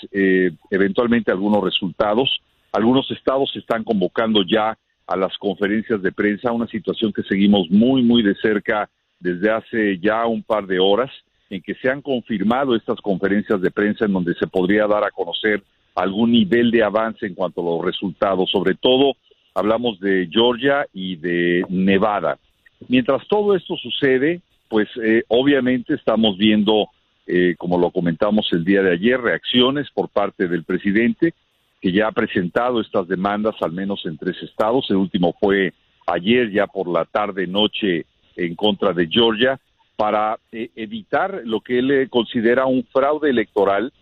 eventualmente 0.70 1.32
algunos 1.32 1.64
resultados 1.64 2.40
algunos 2.72 3.10
estados 3.10 3.54
están 3.56 3.84
convocando 3.84 4.42
ya 4.42 4.76
a 5.06 5.16
las 5.16 5.36
conferencias 5.38 6.02
de 6.02 6.12
prensa, 6.12 6.52
una 6.52 6.66
situación 6.66 7.12
que 7.12 7.22
seguimos 7.22 7.70
muy, 7.70 8.02
muy 8.02 8.22
de 8.22 8.34
cerca 8.36 8.90
desde 9.18 9.50
hace 9.50 9.98
ya 9.98 10.26
un 10.26 10.42
par 10.42 10.66
de 10.66 10.78
horas, 10.78 11.10
en 11.50 11.62
que 11.62 11.74
se 11.76 11.88
han 11.90 12.02
confirmado 12.02 12.76
estas 12.76 13.00
conferencias 13.00 13.60
de 13.62 13.70
prensa 13.70 14.04
en 14.04 14.12
donde 14.12 14.34
se 14.34 14.46
podría 14.46 14.86
dar 14.86 15.04
a 15.04 15.10
conocer 15.10 15.62
algún 15.94 16.32
nivel 16.32 16.70
de 16.70 16.82
avance 16.82 17.26
en 17.26 17.34
cuanto 17.34 17.62
a 17.62 17.64
los 17.64 17.84
resultados. 17.84 18.50
Sobre 18.50 18.74
todo, 18.74 19.14
hablamos 19.54 19.98
de 19.98 20.28
Georgia 20.30 20.86
y 20.92 21.16
de 21.16 21.64
Nevada. 21.70 22.38
Mientras 22.86 23.26
todo 23.28 23.56
esto 23.56 23.76
sucede, 23.76 24.42
pues 24.68 24.88
eh, 25.02 25.24
obviamente 25.28 25.94
estamos 25.94 26.36
viendo, 26.36 26.88
eh, 27.26 27.54
como 27.56 27.78
lo 27.78 27.90
comentamos 27.90 28.46
el 28.52 28.64
día 28.64 28.82
de 28.82 28.92
ayer, 28.92 29.18
reacciones 29.18 29.90
por 29.90 30.10
parte 30.10 30.48
del 30.48 30.64
presidente 30.64 31.32
que 31.80 31.92
ya 31.92 32.08
ha 32.08 32.12
presentado 32.12 32.80
estas 32.80 33.06
demandas 33.08 33.54
al 33.60 33.72
menos 33.72 34.04
en 34.06 34.18
tres 34.18 34.36
estados. 34.42 34.86
El 34.90 34.96
último 34.96 35.34
fue 35.40 35.72
ayer, 36.06 36.50
ya 36.50 36.66
por 36.66 36.88
la 36.88 37.04
tarde 37.04 37.46
noche, 37.46 38.06
en 38.36 38.54
contra 38.54 38.92
de 38.92 39.08
Georgia, 39.08 39.58
para 39.96 40.38
eh, 40.52 40.70
evitar 40.76 41.42
lo 41.44 41.60
que 41.60 41.78
él 41.78 42.08
considera 42.08 42.66
un 42.66 42.84
fraude 42.84 43.30
electoral 43.30 43.92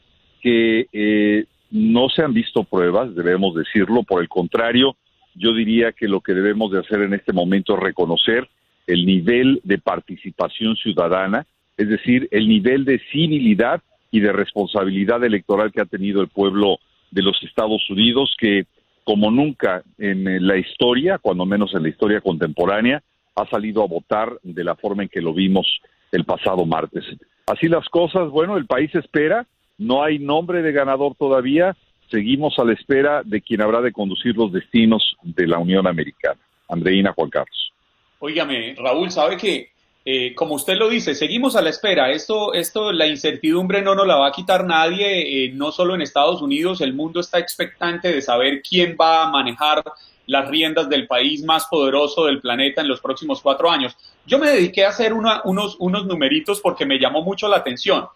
que 0.42 0.86
eh, 0.92 1.44
no 1.70 2.08
se 2.08 2.22
han 2.22 2.32
visto 2.32 2.64
pruebas, 2.64 3.14
debemos 3.14 3.54
decirlo. 3.54 4.02
Por 4.02 4.22
el 4.22 4.28
contrario, 4.28 4.96
yo 5.34 5.52
diría 5.52 5.92
que 5.92 6.08
lo 6.08 6.20
que 6.20 6.34
debemos 6.34 6.70
de 6.70 6.80
hacer 6.80 7.02
en 7.02 7.14
este 7.14 7.32
momento 7.32 7.74
es 7.74 7.80
reconocer 7.80 8.48
el 8.86 9.04
nivel 9.04 9.60
de 9.64 9.78
participación 9.78 10.76
ciudadana, 10.76 11.46
es 11.76 11.88
decir, 11.88 12.28
el 12.30 12.48
nivel 12.48 12.84
de 12.84 13.00
civilidad 13.10 13.82
y 14.10 14.20
de 14.20 14.32
responsabilidad 14.32 15.24
electoral 15.24 15.72
que 15.72 15.80
ha 15.80 15.86
tenido 15.86 16.22
el 16.22 16.28
pueblo 16.28 16.78
de 17.10 17.22
los 17.22 17.42
Estados 17.42 17.88
Unidos 17.90 18.34
que 18.38 18.66
como 19.04 19.30
nunca 19.30 19.82
en 19.98 20.46
la 20.46 20.56
historia, 20.56 21.18
cuando 21.18 21.46
menos 21.46 21.72
en 21.74 21.84
la 21.84 21.88
historia 21.88 22.20
contemporánea, 22.20 23.02
ha 23.36 23.46
salido 23.48 23.84
a 23.84 23.86
votar 23.86 24.36
de 24.42 24.64
la 24.64 24.74
forma 24.74 25.04
en 25.04 25.08
que 25.08 25.20
lo 25.20 25.32
vimos 25.32 25.80
el 26.10 26.24
pasado 26.24 26.66
martes. 26.66 27.04
Así 27.46 27.68
las 27.68 27.88
cosas, 27.88 28.30
bueno, 28.30 28.56
el 28.56 28.66
país 28.66 28.92
espera, 28.96 29.46
no 29.78 30.02
hay 30.02 30.18
nombre 30.18 30.60
de 30.62 30.72
ganador 30.72 31.14
todavía, 31.14 31.76
seguimos 32.10 32.58
a 32.58 32.64
la 32.64 32.72
espera 32.72 33.22
de 33.24 33.40
quien 33.40 33.62
habrá 33.62 33.80
de 33.80 33.92
conducir 33.92 34.36
los 34.36 34.52
destinos 34.52 35.16
de 35.22 35.46
la 35.46 35.58
Unión 35.58 35.86
Americana. 35.86 36.40
Andreina 36.68 37.12
Juan 37.12 37.30
Carlos. 37.30 37.72
Óigame, 38.18 38.74
Raúl, 38.76 39.10
¿sabe 39.12 39.36
que 39.36 39.70
eh, 40.08 40.36
como 40.36 40.54
usted 40.54 40.76
lo 40.76 40.88
dice, 40.88 41.16
seguimos 41.16 41.56
a 41.56 41.62
la 41.62 41.70
espera. 41.70 42.12
Esto, 42.12 42.54
esto, 42.54 42.92
la 42.92 43.08
incertidumbre 43.08 43.82
no 43.82 43.96
nos 43.96 44.06
la 44.06 44.14
va 44.14 44.28
a 44.28 44.32
quitar 44.32 44.64
nadie, 44.64 45.46
eh, 45.46 45.50
no 45.52 45.72
solo 45.72 45.96
en 45.96 46.00
Estados 46.00 46.40
Unidos, 46.40 46.80
el 46.80 46.94
mundo 46.94 47.18
está 47.18 47.40
expectante 47.40 48.12
de 48.12 48.22
saber 48.22 48.62
quién 48.62 48.96
va 48.98 49.24
a 49.24 49.30
manejar 49.30 49.82
las 50.26 50.48
riendas 50.48 50.88
del 50.88 51.08
país 51.08 51.42
más 51.42 51.66
poderoso 51.66 52.26
del 52.26 52.40
planeta 52.40 52.82
en 52.82 52.88
los 52.88 53.00
próximos 53.00 53.40
cuatro 53.40 53.68
años. 53.68 53.96
Yo 54.24 54.38
me 54.38 54.48
dediqué 54.48 54.84
a 54.84 54.90
hacer 54.90 55.12
unos, 55.12 55.76
unos 55.80 56.06
numeritos 56.06 56.60
porque 56.60 56.86
me 56.86 57.00
llamó 57.00 57.22
mucho 57.22 57.48
la 57.48 57.56
atención. 57.56 58.06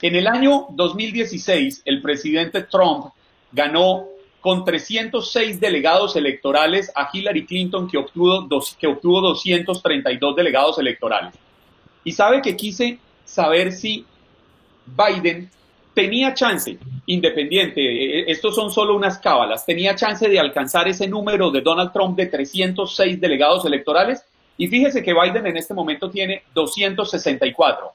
En 0.00 0.14
el 0.14 0.28
año 0.28 0.66
2016, 0.70 1.82
el 1.86 2.00
presidente 2.02 2.62
Trump 2.62 3.06
ganó 3.50 4.06
con 4.40 4.64
306 4.64 5.60
delegados 5.60 6.16
electorales 6.16 6.90
a 6.94 7.10
Hillary 7.12 7.44
Clinton, 7.46 7.88
que 7.88 7.98
obtuvo, 7.98 8.40
dos, 8.42 8.74
que 8.78 8.86
obtuvo 8.86 9.20
232 9.20 10.36
delegados 10.36 10.78
electorales. 10.78 11.34
Y 12.04 12.12
sabe 12.12 12.40
que 12.40 12.56
quise 12.56 12.98
saber 13.24 13.72
si 13.72 14.04
Biden 14.86 15.50
tenía 15.92 16.32
chance, 16.32 16.78
independiente, 17.06 17.80
e, 17.80 18.20
e, 18.20 18.30
estos 18.30 18.54
son 18.54 18.70
solo 18.70 18.96
unas 18.96 19.18
cábalas, 19.18 19.66
tenía 19.66 19.94
chance 19.94 20.26
de 20.26 20.40
alcanzar 20.40 20.88
ese 20.88 21.06
número 21.06 21.50
de 21.50 21.60
Donald 21.60 21.92
Trump 21.92 22.16
de 22.16 22.26
306 22.26 23.20
delegados 23.20 23.64
electorales. 23.64 24.24
Y 24.56 24.68
fíjese 24.68 25.02
que 25.02 25.14
Biden 25.14 25.46
en 25.46 25.56
este 25.56 25.74
momento 25.74 26.10
tiene 26.10 26.42
264. 26.54 27.92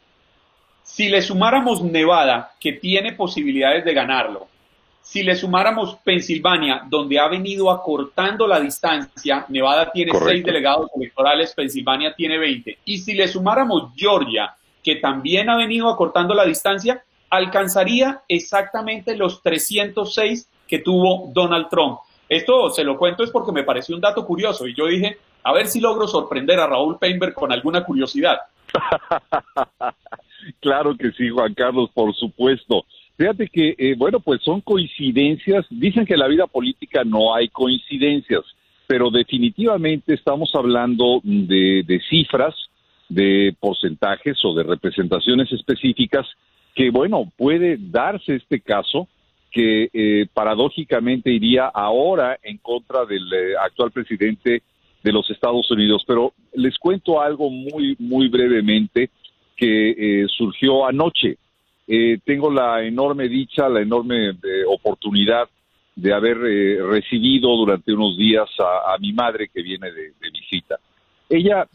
Si 0.83 1.09
le 1.09 1.21
sumáramos 1.21 1.81
Nevada, 1.81 2.53
que 2.59 2.73
tiene 2.73 3.13
posibilidades 3.13 3.85
de 3.85 3.93
ganarlo, 3.93 4.47
si 5.05 5.21
le 5.21 5.35
sumáramos 5.35 5.97
Pensilvania, 6.03 6.81
donde 6.89 7.19
ha 7.19 7.27
venido 7.27 7.69
acortando 7.69 8.47
la 8.47 8.59
distancia, 8.59 9.45
Nevada 9.49 9.91
tiene 9.91 10.11
seis 10.17 10.43
delegados 10.43 10.89
electorales, 10.95 11.53
Pensilvania 11.53 12.15
tiene 12.15 12.39
20. 12.39 12.79
Y 12.85 12.97
si 12.97 13.13
le 13.13 13.27
sumáramos 13.27 13.93
Georgia, 13.95 14.55
que 14.83 14.95
también 14.95 15.47
ha 15.49 15.57
venido 15.57 15.89
acortando 15.89 16.33
la 16.33 16.43
distancia, 16.43 17.03
alcanzaría 17.29 18.23
exactamente 18.27 19.15
los 19.15 19.43
306 19.43 20.49
que 20.67 20.79
tuvo 20.79 21.29
Donald 21.31 21.69
Trump. 21.69 21.99
Esto 22.27 22.71
se 22.71 22.83
lo 22.83 22.97
cuento 22.97 23.23
es 23.23 23.29
porque 23.29 23.51
me 23.51 23.63
pareció 23.63 23.93
un 23.93 24.01
dato 24.01 24.25
curioso 24.25 24.65
y 24.65 24.73
yo 24.73 24.87
dije, 24.87 25.19
a 25.43 25.53
ver 25.53 25.67
si 25.67 25.79
logro 25.79 26.07
sorprender 26.07 26.59
a 26.59 26.65
Raúl 26.65 26.97
Peinberg 26.97 27.35
con 27.35 27.51
alguna 27.51 27.83
curiosidad. 27.83 28.39
claro 30.59 30.97
que 30.97 31.11
sí, 31.11 31.29
Juan 31.29 31.53
Carlos, 31.53 31.91
por 31.93 32.15
supuesto. 32.15 32.85
Fíjate 33.17 33.47
que, 33.47 33.75
eh, 33.77 33.95
bueno, 33.97 34.19
pues 34.19 34.41
son 34.43 34.61
coincidencias. 34.61 35.65
Dicen 35.69 36.05
que 36.05 36.13
en 36.13 36.19
la 36.19 36.27
vida 36.27 36.47
política 36.47 37.03
no 37.05 37.33
hay 37.33 37.47
coincidencias, 37.47 38.43
pero 38.87 39.09
definitivamente 39.09 40.13
estamos 40.13 40.51
hablando 40.53 41.21
de, 41.23 42.01
cifras, 42.09 42.53
de 43.07 43.55
porcentajes 43.59 44.43
o 44.43 44.53
de 44.53 44.63
representaciones 44.63 45.51
específicas 45.53 46.27
que, 46.75 46.89
bueno, 46.89 47.31
puede 47.37 47.77
darse 47.79 48.35
este 48.35 48.59
caso 48.59 49.07
que 49.49 49.89
eh, 49.93 50.27
paradójicamente 50.33 51.31
iría 51.31 51.67
ahora 51.67 52.37
en 52.43 52.57
contra 52.57 53.05
del 53.05 53.31
eh, 53.31 53.53
actual 53.57 53.91
presidente 53.91 54.61
de 55.01 55.11
los 55.13 55.29
Estados 55.29 55.71
Unidos. 55.71 56.03
Pero 56.05 56.33
les 56.53 56.77
cuento 56.77 57.21
algo 57.21 57.49
muy, 57.49 57.95
muy 57.97 58.27
brevemente 58.27 59.09
que 59.55 60.25
surgió 60.35 60.85
anoche. 60.85 61.37
Eh, 61.87 62.17
tengo 62.23 62.51
la 62.51 62.83
enorme 62.83 63.29
dicha, 63.29 63.69
la 63.69 63.81
enorme 63.81 64.29
eh, 64.29 64.63
oportunidad 64.67 65.47
de 65.95 66.13
haber 66.13 66.37
eh, 66.37 66.79
recibido 66.81 67.55
durante 67.55 67.93
unos 67.93 68.17
días 68.17 68.49
a, 68.59 68.97
mi 68.99 69.13
madre 69.13 69.49
que 69.53 69.61
viene 69.61 69.91
de, 69.91 70.13
visita. 70.33 70.79
Ella 71.29 71.67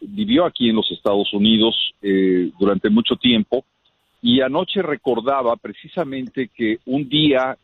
vivió 0.00 0.44
aquí 0.44 0.68
en 0.68 0.76
los 0.76 0.90
Estados 0.92 1.32
Unidos 1.32 1.74
durante 2.56 2.88
mucho 2.88 3.16
tiempo 3.16 3.64
y 4.22 4.40
anoche 4.42 4.80
recordaba 4.80 5.56
precisamente 5.56 6.50
que 6.54 6.78
un 6.86 7.08
día 7.08 7.58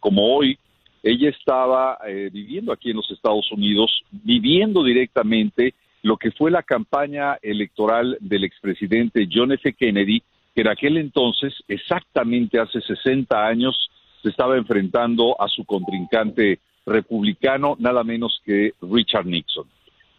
como 0.00 0.34
hoy, 0.34 0.58
ella 1.04 1.28
estaba 1.28 1.98
viviendo 2.32 2.72
aquí 2.72 2.90
en 2.90 2.96
los 2.96 3.08
Estados 3.12 3.50
Unidos, 3.52 4.02
viviendo 4.10 4.82
directamente 4.82 5.74
lo 6.02 6.16
que 6.16 6.32
fue 6.32 6.50
la 6.50 6.64
campaña 6.64 7.38
electoral 7.40 8.16
del 8.20 8.42
expresidente 8.42 9.28
John 9.32 9.52
F. 9.52 9.72
Kennedy, 9.72 10.20
que 10.54 10.60
en 10.60 10.68
aquel 10.68 10.96
entonces, 10.98 11.52
exactamente 11.68 12.58
hace 12.58 12.80
60 12.80 13.46
años, 13.46 13.90
se 14.22 14.28
estaba 14.28 14.56
enfrentando 14.56 15.40
a 15.40 15.48
su 15.48 15.64
contrincante 15.64 16.60
republicano, 16.86 17.76
nada 17.78 18.04
menos 18.04 18.40
que 18.44 18.72
Richard 18.80 19.26
Nixon. 19.26 19.66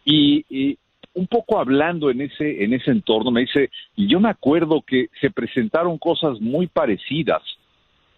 Y, 0.04 0.78
un 1.14 1.26
poco 1.28 1.58
hablando 1.58 2.10
en 2.10 2.20
ese, 2.20 2.62
en 2.62 2.74
ese 2.74 2.90
entorno, 2.90 3.30
me 3.30 3.40
dice, 3.40 3.70
y 3.96 4.06
yo 4.06 4.20
me 4.20 4.28
acuerdo 4.28 4.82
que 4.82 5.08
se 5.18 5.30
presentaron 5.30 5.96
cosas 5.96 6.38
muy 6.42 6.66
parecidas. 6.66 7.42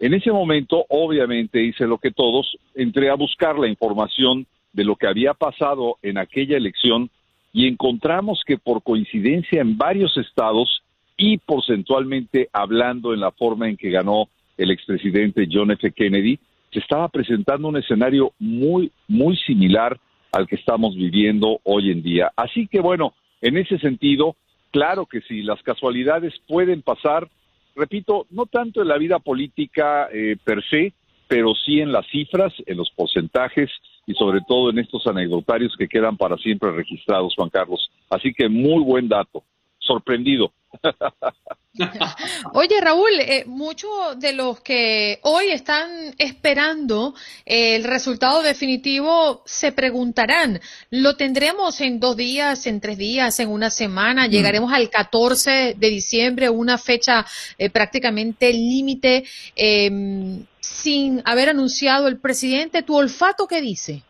En 0.01 0.15
ese 0.15 0.33
momento, 0.33 0.85
obviamente, 0.89 1.63
hice 1.63 1.87
lo 1.87 1.99
que 1.99 2.11
todos, 2.11 2.57
entré 2.75 3.09
a 3.09 3.15
buscar 3.15 3.57
la 3.57 3.69
información 3.69 4.49
de 4.73 4.83
lo 4.83 4.97
que 4.97 5.07
había 5.07 5.33
pasado 5.33 5.97
en 6.03 6.19
aquella 6.19 6.57
elección 6.57 7.09
y 7.53 7.69
encontramos 7.69 8.43
que 8.45 8.59
por 8.59 8.83
coincidencia 8.83 9.61
en 9.61 9.79
varios 9.79 10.17
estados 10.17 10.83
y 11.19 11.37
porcentualmente 11.39 12.49
hablando 12.53 13.13
en 13.13 13.21
la 13.21 13.33
forma 13.33 13.69
en 13.69 13.77
que 13.77 13.91
ganó 13.91 14.29
el 14.57 14.71
expresidente 14.71 15.49
John 15.51 15.73
F. 15.73 15.93
Kennedy, 15.93 16.39
se 16.73 16.79
estaba 16.79 17.09
presentando 17.09 17.69
un 17.69 17.77
escenario 17.77 18.33
muy, 18.39 18.91
muy 19.09 19.37
similar 19.37 19.99
al 20.33 20.47
que 20.47 20.57
estamos 20.57 20.95
viviendo 20.95 21.61
hoy 21.65 21.91
en 21.91 22.03
día. 22.03 22.31
Así 22.37 22.67
que 22.69 22.81
bueno, 22.81 23.15
en 23.41 23.57
ese 23.57 23.79
sentido, 23.79 24.37
claro 24.71 25.07
que 25.07 25.21
sí, 25.23 25.43
las 25.43 25.61
casualidades 25.63 26.35
pueden 26.47 26.83
pasar, 26.83 27.29
repito, 27.75 28.27
no 28.31 28.47
tanto 28.47 28.81
en 28.81 28.89
la 28.89 28.99
vida 28.99 29.19
política 29.19 30.09
eh, 30.13 30.37
per 30.43 30.63
se, 30.69 30.93
pero 31.27 31.55
sí 31.55 31.81
en 31.81 31.93
las 31.93 32.07
cifras, 32.07 32.53
en 32.67 32.77
los 32.77 32.91
porcentajes 32.91 33.71
y 34.07 34.15
sobre 34.15 34.41
todo 34.47 34.71
en 34.71 34.79
estos 34.79 35.07
anecdotarios 35.07 35.75
que 35.77 35.89
quedan 35.89 36.17
para 36.17 36.37
siempre 36.39 36.71
registrados, 36.71 37.35
Juan 37.35 37.51
Carlos. 37.51 37.91
Así 38.09 38.33
que 38.33 38.49
muy 38.49 38.83
buen 38.83 39.09
dato. 39.09 39.43
Sorprendido. 39.79 40.53
Oye, 42.55 42.81
Raúl, 42.81 43.11
eh, 43.21 43.45
muchos 43.47 44.19
de 44.19 44.33
los 44.33 44.61
que 44.61 45.21
hoy 45.23 45.51
están 45.51 46.15
esperando 46.19 47.15
eh, 47.47 47.77
el 47.77 47.85
resultado 47.85 48.43
definitivo 48.43 49.43
se 49.45 49.73
preguntarán, 49.73 50.61
¿lo 50.91 51.17
tendremos 51.17 51.81
en 51.81 52.01
dos 52.01 52.17
días, 52.17 52.67
en 52.67 52.81
tres 52.81 52.99
días, 52.99 53.39
en 53.41 53.49
una 53.49 53.71
semana? 53.71 54.27
Mm. 54.27 54.31
¿Llegaremos 54.31 54.73
al 54.73 54.91
14 54.91 55.75
de 55.79 55.89
diciembre, 55.89 56.51
una 56.51 56.79
fecha 56.79 57.25
eh, 57.59 57.71
prácticamente 57.71 58.53
límite, 58.53 59.25
em, 59.55 60.45
sin 60.61 61.23
haber 61.25 61.51
anunciado 61.51 62.09
el 62.09 62.19
presidente? 62.19 62.83
¿Tu 62.83 62.97
olfato 62.97 63.47
qué 63.47 63.61
dice? 63.61 64.03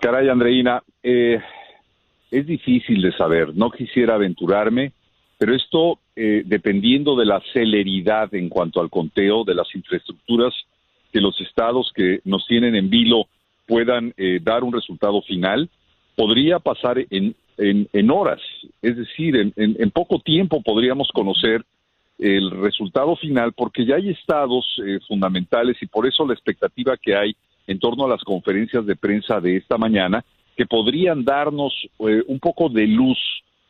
Caray, 0.00 0.28
Andreina, 0.28 0.82
es 2.32 2.46
difícil 2.46 3.00
de 3.00 3.12
saber. 3.12 3.54
No 3.54 3.70
quisiera 3.70 4.14
aventurarme 4.14 4.92
pero 5.42 5.56
esto, 5.56 5.98
eh, 6.14 6.44
dependiendo 6.46 7.16
de 7.16 7.26
la 7.26 7.42
celeridad 7.52 8.32
en 8.32 8.48
cuanto 8.48 8.80
al 8.80 8.90
conteo 8.90 9.42
de 9.42 9.56
las 9.56 9.74
infraestructuras 9.74 10.54
que 11.12 11.20
los 11.20 11.40
estados 11.40 11.90
que 11.96 12.20
nos 12.24 12.46
tienen 12.46 12.76
en 12.76 12.88
vilo 12.88 13.26
puedan 13.66 14.14
eh, 14.16 14.38
dar 14.40 14.62
un 14.62 14.72
resultado 14.72 15.20
final, 15.22 15.68
podría 16.14 16.60
pasar 16.60 17.04
en, 17.10 17.34
en, 17.58 18.10
horas. 18.12 18.40
Es 18.82 18.96
decir, 18.96 19.34
en, 19.34 19.52
en, 19.56 19.90
poco 19.90 20.20
tiempo 20.20 20.62
podríamos 20.62 21.08
conocer 21.12 21.64
el 22.20 22.48
resultado 22.52 23.16
final 23.16 23.52
porque 23.52 23.84
ya 23.84 23.96
hay 23.96 24.10
estados 24.10 24.64
eh, 24.86 25.00
fundamentales 25.08 25.76
y 25.82 25.86
por 25.86 26.06
eso 26.06 26.24
la 26.24 26.34
expectativa 26.34 26.96
que 26.96 27.16
hay 27.16 27.34
en 27.66 27.80
torno 27.80 28.04
a 28.04 28.08
las 28.08 28.22
conferencias 28.22 28.86
de 28.86 28.94
prensa 28.94 29.40
de 29.40 29.56
esta 29.56 29.76
mañana 29.76 30.24
que 30.56 30.66
podrían 30.66 31.24
darnos 31.24 31.72
un 31.98 32.38
poco 32.38 32.68
de 32.68 32.86
luz 32.86 33.18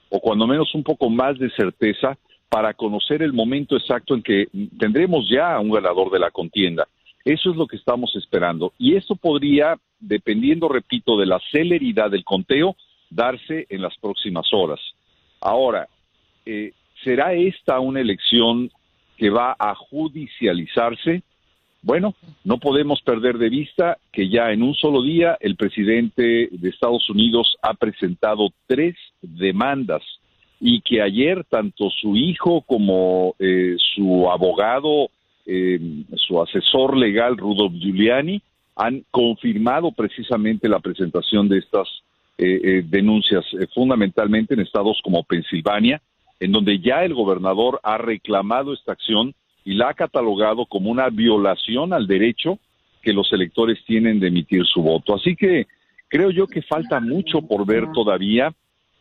o 0.09 0.21
cuando 0.21 0.47
menos 0.47 0.75
un 0.75 0.83
poco 0.83 1.09
más 1.09 1.39
de 1.39 1.51
certeza 1.51 2.19
para 2.49 2.75
conocer 2.75 3.23
el 3.23 3.33
momento 3.33 3.77
exacto 3.77 4.15
en 4.15 4.23
que 4.23 4.47
tendremos 4.79 5.27
ya 5.31 5.59
un 5.59 5.71
ganador 5.71 6.11
de 6.11 6.19
la 6.19 6.31
contienda. 6.31 6.87
Eso 7.25 7.51
es 7.51 7.57
lo 7.57 7.67
que 7.67 7.77
estamos 7.77 8.15
esperando. 8.17 8.73
Y 8.79 8.95
eso 8.95 9.17
podría, 9.17 9.79
dependiendo, 10.01 10.69
repito, 10.69 11.17
de 11.17 11.27
la 11.27 11.41
celeridad 11.51 12.11
del 12.11 12.25
conteo, 12.25 12.77
darse 13.09 13.67
en 13.71 13.81
las 13.81 13.97
próximas 13.99 14.53
horas. 14.53 14.81
Ahora, 15.41 15.89
eh, 16.45 16.73
¿será 17.03 17.33
esta 17.33 17.81
una 17.81 18.01
elección 18.01 18.71
que 19.17 19.31
va 19.31 19.57
a 19.59 19.75
judicializarse? 19.75 21.23
Bueno, 21.83 22.15
no 22.45 22.59
podemos 22.59 23.03
perder 23.03 23.39
de 23.39 23.49
vista 23.49 23.99
que 24.13 24.29
ya 24.29 24.53
en 24.53 24.63
un 24.63 24.75
solo 24.75 25.03
día 25.03 25.37
el 25.41 25.57
presidente 25.57 26.49
de 26.53 26.69
Estados 26.69 27.11
Unidos 27.11 27.57
ha 27.61 27.75
presentado 27.75 28.51
tres 28.69 28.95
demandas 29.21 30.03
y 30.61 30.81
que 30.83 31.03
ayer 31.03 31.45
tanto 31.51 31.91
su 31.91 32.15
hijo 32.17 32.61
como 32.63 33.35
eh, 33.41 33.75
su 33.97 34.31
abogado, 34.31 35.11
eh, 35.45 35.81
su 36.15 36.41
asesor 36.41 36.97
legal 36.97 37.37
Rudolf 37.37 37.73
Giuliani, 37.75 38.41
han 38.77 39.05
confirmado 39.11 39.91
precisamente 39.91 40.69
la 40.69 40.79
presentación 40.79 41.49
de 41.49 41.59
estas 41.59 41.89
eh, 42.39 42.85
denuncias, 42.87 43.45
fundamentalmente 43.75 44.55
en 44.55 44.61
estados 44.61 45.01
como 45.03 45.25
Pensilvania, 45.25 46.01
en 46.39 46.53
donde 46.53 46.79
ya 46.79 47.05
el 47.05 47.13
gobernador 47.13 47.81
ha 47.83 47.99
reclamado 47.99 48.73
esta 48.73 48.93
acción 48.93 49.35
y 49.65 49.75
la 49.75 49.91
ha 49.91 49.95
catalogado 49.95 50.67
como 50.67 50.91
una 50.91 51.09
violación 51.09 51.93
al 51.93 52.07
derecho 52.07 52.59
que 53.03 53.13
los 53.13 53.33
electores 53.33 53.79
tienen 53.85 54.21
de 54.21 54.29
emitir 54.29 54.65
su 54.65 54.83
voto. 54.83 55.15
Así 55.15 55.37
que 55.37 55.67
creo 56.09 56.31
yo 56.31 56.47
que 56.47 56.63
falta 56.63 57.01
mucho 57.01 57.43
por 57.43 57.67
ver 57.67 57.91
todavía 57.93 58.53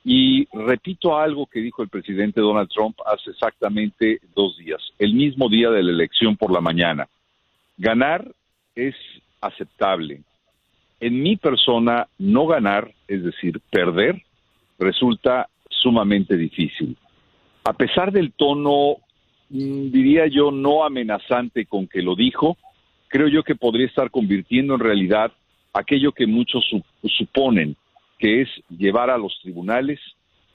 y 0.03 0.47
repito 0.51 1.17
algo 1.17 1.45
que 1.45 1.59
dijo 1.59 1.83
el 1.83 1.89
presidente 1.89 2.41
Donald 2.41 2.69
Trump 2.69 2.97
hace 3.05 3.31
exactamente 3.31 4.19
dos 4.35 4.57
días, 4.57 4.81
el 4.97 5.13
mismo 5.13 5.47
día 5.47 5.69
de 5.69 5.83
la 5.83 5.91
elección 5.91 6.35
por 6.35 6.51
la 6.51 6.61
mañana. 6.61 7.07
Ganar 7.77 8.31
es 8.75 8.95
aceptable. 9.41 10.21
En 10.99 11.21
mi 11.21 11.35
persona, 11.35 12.07
no 12.17 12.47
ganar, 12.47 12.93
es 13.07 13.23
decir, 13.23 13.59
perder, 13.69 14.23
resulta 14.79 15.49
sumamente 15.69 16.37
difícil. 16.37 16.97
A 17.63 17.73
pesar 17.73 18.11
del 18.11 18.33
tono 18.33 18.97
diría 19.51 20.27
yo, 20.27 20.51
no 20.51 20.83
amenazante 20.83 21.65
con 21.65 21.87
que 21.87 22.01
lo 22.01 22.15
dijo, 22.15 22.57
creo 23.09 23.27
yo 23.27 23.43
que 23.43 23.55
podría 23.55 23.87
estar 23.87 24.09
convirtiendo 24.09 24.73
en 24.75 24.79
realidad 24.79 25.31
aquello 25.73 26.11
que 26.13 26.25
muchos 26.25 26.63
suponen, 27.17 27.75
que 28.17 28.41
es 28.41 28.49
llevar 28.69 29.09
a 29.09 29.17
los 29.17 29.37
tribunales 29.41 29.99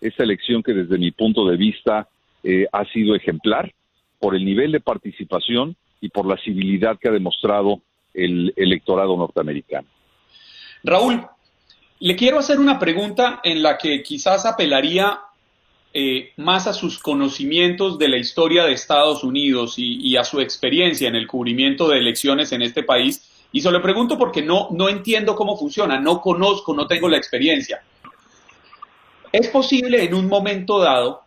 esta 0.01 0.22
elección 0.22 0.62
que 0.62 0.72
desde 0.72 0.99
mi 0.99 1.11
punto 1.11 1.47
de 1.47 1.57
vista 1.57 2.09
eh, 2.42 2.66
ha 2.72 2.84
sido 2.86 3.14
ejemplar 3.14 3.72
por 4.18 4.34
el 4.34 4.44
nivel 4.44 4.72
de 4.72 4.80
participación 4.80 5.76
y 6.01 6.09
por 6.09 6.26
la 6.26 6.36
civilidad 6.38 6.99
que 6.99 7.09
ha 7.09 7.12
demostrado 7.12 7.80
el 8.14 8.53
electorado 8.57 9.16
norteamericano. 9.16 9.88
Raúl, 10.84 11.26
le 11.99 12.16
quiero 12.16 12.38
hacer 12.38 12.59
una 12.59 12.78
pregunta 12.78 13.40
en 13.42 13.62
la 13.62 13.76
que 13.76 14.03
quizás 14.03 14.47
apelaría 14.47 15.18
eh, 15.99 16.34
más 16.36 16.66
a 16.66 16.74
sus 16.74 16.99
conocimientos 16.99 17.99
de 17.99 18.11
la 18.11 18.18
historia 18.18 18.64
de 18.64 18.74
Estados 18.74 19.24
Unidos 19.24 19.76
y, 19.78 20.14
a 20.18 20.24
su 20.24 20.42
experiencia 20.42 21.09
en 21.09 21.14
el 21.14 21.26
cubrimiento 21.26 21.88
de 21.88 21.97
elecciones 21.97 22.53
en 22.53 22.61
este 22.61 22.82
país. 22.82 23.26
Y 23.51 23.62
se 23.62 23.70
lo 23.70 23.80
pregunto 23.80 24.18
porque 24.18 24.42
no, 24.42 24.68
no 24.72 24.90
entiendo 24.90 25.34
cómo 25.34 25.57
funciona, 25.57 25.99
no 25.99 26.20
conozco, 26.20 26.74
no 26.74 26.86
tengo 26.86 27.09
la 27.09 27.16
experiencia. 27.16 27.82
¿Es 29.32 29.49
posible 29.49 30.05
en 30.05 30.12
un 30.12 30.28
momento 30.28 30.80
dado 30.80 31.22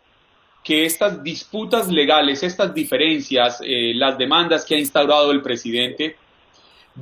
que 0.62 0.86
estas 0.86 1.20
disputas 1.20 1.88
legales, 1.88 2.44
estas 2.44 2.72
diferencias, 2.72 3.60
eh, 3.64 3.90
las 3.96 4.16
demandas 4.18 4.64
que 4.64 4.76
ha 4.76 4.78
instaurado 4.78 5.32
el 5.32 5.42
presidente, 5.42 6.14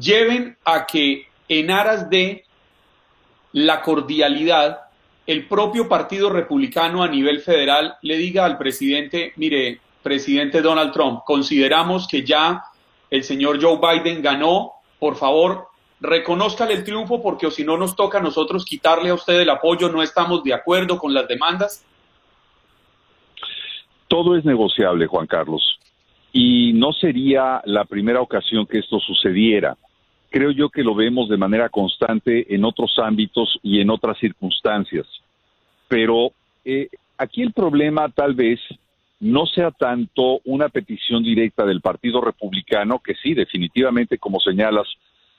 lleven 0.01 0.57
a 0.64 0.87
que 0.87 1.27
en 1.51 1.71
aras 1.71 2.09
de 2.09 2.47
la 3.53 3.83
cordialidad 3.83 4.88
el 5.29 5.47
propio 5.47 5.87
Partido 5.91 6.31
Republicano 6.31 7.03
a 7.03 7.09
nivel 7.09 7.41
federal 7.41 7.97
le 8.01 8.16
diga 8.16 8.47
al 8.47 8.57
presidente, 8.57 9.35
mire, 9.37 9.79
presidente 10.03 10.62
Donald 10.62 10.91
Trump, 10.91 11.20
consideramos 11.26 12.09
que 12.09 12.24
ya 12.24 12.62
el 13.11 13.22
señor 13.22 13.62
Joe 13.62 13.79
Biden 13.79 14.22
ganó, 14.22 14.72
por 14.99 15.16
favor, 15.16 15.66
reconózcale 16.01 16.72
el 16.72 16.83
triunfo 16.83 17.22
porque 17.22 17.47
o 17.47 17.51
si 17.51 17.62
no 17.62 17.76
nos 17.76 17.95
toca 17.95 18.18
a 18.18 18.22
nosotros 18.22 18.64
quitarle 18.64 19.11
a 19.11 19.14
usted 19.14 19.39
el 19.39 19.51
apoyo, 19.51 19.91
no 19.91 20.03
estamos 20.03 20.43
de 20.45 20.55
acuerdo 20.55 20.99
con 20.99 21.12
las 21.12 21.29
demandas? 21.29 21.85
Todo 24.09 24.35
es 24.35 24.47
negociable, 24.47 25.07
Juan 25.07 25.26
Carlos, 25.26 25.79
y 26.33 26.72
no 26.72 26.95
sería 26.95 27.61
la 27.66 27.85
primera 27.85 28.22
ocasión 28.22 28.66
que 28.66 28.79
esto 28.79 28.99
sucediera 28.99 29.76
creo 30.31 30.51
yo 30.51 30.68
que 30.68 30.83
lo 30.83 30.95
vemos 30.95 31.29
de 31.29 31.37
manera 31.37 31.68
constante 31.68 32.55
en 32.55 32.64
otros 32.64 32.99
ámbitos 32.99 33.59
y 33.62 33.81
en 33.81 33.91
otras 33.91 34.18
circunstancias. 34.18 35.07
Pero 35.89 36.33
eh, 36.64 36.89
aquí 37.16 37.43
el 37.43 37.53
problema 37.53 38.09
tal 38.11 38.35
vez 38.35 38.61
no 39.20 39.47
sea 39.47 39.70
tanto 39.70 40.41
una 40.45 40.68
petición 40.68 41.22
directa 41.22 41.64
del 41.64 41.81
Partido 41.81 42.20
Republicano, 42.20 43.01
que 43.01 43.14
sí, 43.14 43.35
definitivamente, 43.35 44.18
como 44.18 44.39
señalas, 44.39 44.87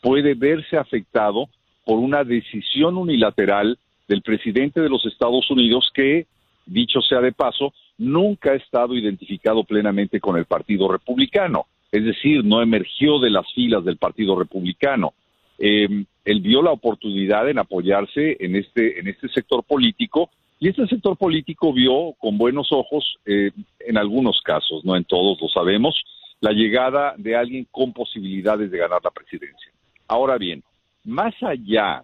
puede 0.02 0.34
verse 0.34 0.78
afectado 0.78 1.48
por 1.86 2.00
una 2.00 2.24
decisión 2.24 2.98
unilateral 2.98 3.78
del 4.08 4.22
presidente 4.22 4.82
de 4.82 4.90
los 4.90 5.06
Estados 5.06 5.50
Unidos 5.50 5.90
que, 5.94 6.26
dicho 6.66 7.02
sea 7.02 7.22
de 7.22 7.32
paso, 7.32 7.74
nunca 7.98 8.52
ha 8.52 8.56
estado 8.56 8.96
identificado 8.96 9.64
plenamente 9.64 10.20
con 10.20 10.38
el 10.38 10.46
Partido 10.46 10.92
Republicano, 10.92 11.68
es 11.92 12.04
decir, 12.04 12.44
no 12.44 12.62
emergió 12.62 13.20
de 13.20 13.30
las 13.30 13.52
filas 13.54 13.84
del 13.84 13.98
Partido 13.98 14.38
Republicano. 14.38 15.14
Eh, 15.58 16.06
él 16.26 16.42
vio 16.42 16.62
la 16.62 16.72
oportunidad 16.72 17.50
en 17.50 17.60
apoyarse 17.60 18.38
en 18.40 18.56
este, 18.56 19.00
en 19.00 19.08
este 19.08 19.28
sector 19.30 19.64
político 19.64 20.30
y 20.60 20.68
este 20.68 20.86
sector 20.88 21.18
político 21.18 21.74
vio 21.74 22.14
con 22.20 22.38
buenos 22.38 22.72
ojos, 22.72 23.18
eh, 23.26 23.52
en 23.80 23.98
algunos 23.98 24.42
casos, 24.42 24.84
no 24.84 24.96
en 24.96 25.06
todos 25.06 25.42
lo 25.42 25.48
sabemos, 25.48 25.96
la 26.42 26.52
llegada 26.52 27.14
de 27.18 27.36
alguien 27.36 27.66
con 27.72 27.94
posibilidades 27.94 28.70
de 28.70 28.78
ganar 28.78 29.00
la 29.04 29.12
presidencia. 29.12 29.72
Ahora 30.08 30.38
bien, 30.38 30.64
más 31.06 31.34
allá 31.42 32.04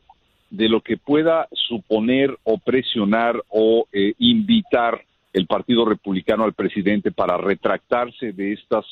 de 0.50 0.70
lo 0.70 0.80
que 0.82 0.96
pueda 0.96 1.48
suponer 1.52 2.38
o 2.44 2.58
presionar 2.58 3.42
o 3.50 3.88
eh, 3.92 4.14
invitar 4.20 5.04
el 5.34 5.48
Partido 5.48 5.84
Republicano 5.84 6.46
al 6.46 6.54
presidente 6.54 7.12
para 7.12 7.38
retractarse 7.38 8.32
de 8.32 8.54
estas 8.54 8.86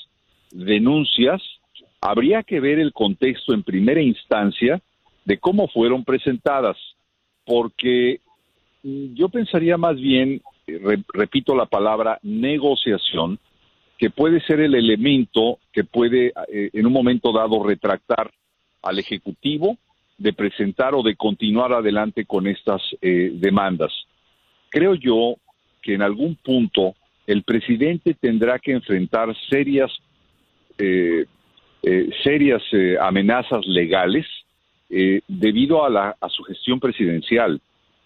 denuncias, 0.54 1.42
habría 2.00 2.44
que 2.44 2.60
ver 2.60 2.80
el 2.80 2.94
contexto 2.94 3.54
en 3.54 3.64
primera 3.64 4.02
instancia 4.02 4.82
de 5.26 5.38
cómo 5.38 5.68
fueron 5.68 6.04
presentadas, 6.04 6.78
porque 7.46 8.22
yo 8.84 9.30
pensaría 9.30 9.78
más 9.78 9.96
bien, 9.96 10.42
repito 11.14 11.56
la 11.56 11.66
palabra, 11.66 12.20
negociación, 12.22 13.40
que 13.98 14.10
puede 14.10 14.42
ser 14.42 14.60
el 14.60 14.76
elemento 14.76 15.60
que 15.72 15.84
puede 15.84 16.34
eh, 16.52 16.70
en 16.74 16.86
un 16.86 16.94
momento 16.94 17.32
dado 17.32 17.64
retractar 17.64 18.32
al 18.82 19.00
Ejecutivo 19.00 19.78
de 20.18 20.34
presentar 20.34 20.94
o 20.94 21.02
de 21.02 21.16
continuar 21.16 21.74
adelante 21.74 22.26
con 22.26 22.48
estas 22.48 22.82
eh, 23.02 23.32
demandas. 23.34 23.92
Creo 24.70 24.96
yo 24.96 25.36
que 25.82 25.94
en 25.94 26.02
algún 26.02 26.36
punto 26.36 26.96
el 27.28 27.44
presidente 27.44 28.14
tendrá 28.14 28.60
que 28.60 28.74
enfrentar 28.74 29.34
serias 29.50 29.92
eh, 30.78 31.26
eh, 31.84 32.10
serias 32.24 32.62
eh, 32.72 32.98
amenazas 33.00 33.66
legales 33.66 34.26
debido 35.28 35.84
a, 35.84 35.90
la, 35.90 36.16
a 36.22 36.30
su 36.30 36.44
gestión 36.44 36.80
presidencial. 36.80 37.60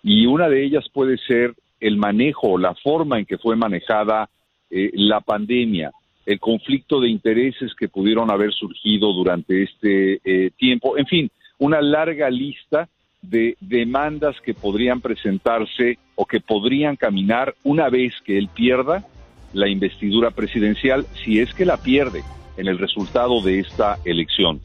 Y 0.04 0.26
una 0.26 0.48
de 0.48 0.64
ellas 0.64 0.86
puede 0.94 1.18
ser 1.18 1.54
el 1.82 1.98
manejo, 1.98 2.58
la 2.58 2.74
forma 2.76 3.20
en 3.20 3.26
que 3.26 3.38
fue 3.38 3.58
manejada 3.58 4.30
la 4.70 5.20
pandemia, 5.20 5.92
el 6.26 6.40
conflicto 6.40 7.02
de 7.02 7.10
intereses 7.10 7.76
que 7.78 7.90
pudieron 7.90 8.32
haber 8.32 8.54
surgido 8.54 9.12
durante 9.12 9.64
este 9.64 10.22
tiempo, 10.56 10.98
en 10.98 11.08
fin, 11.08 11.30
una 11.58 11.82
larga 11.82 12.30
lista 12.30 12.88
de 13.22 13.58
demandas 13.60 14.40
que 14.40 14.54
podrían 14.54 15.02
presentarse 15.02 15.98
o 16.16 16.26
que 16.26 16.40
podrían 16.40 16.96
caminar 16.96 17.54
una 17.66 17.90
vez 17.90 18.14
que 18.24 18.38
él 18.38 18.48
pierda 18.56 19.04
la 19.52 19.68
investidura 19.68 20.32
presidencial, 20.32 21.06
si 21.26 21.42
es 21.42 21.54
que 21.54 21.66
la 21.66 21.76
pierde 21.76 22.24
en 22.58 22.68
el 22.68 22.78
resultado 22.78 23.42
de 23.42 23.60
esta 23.60 23.98
elección. 24.04 24.60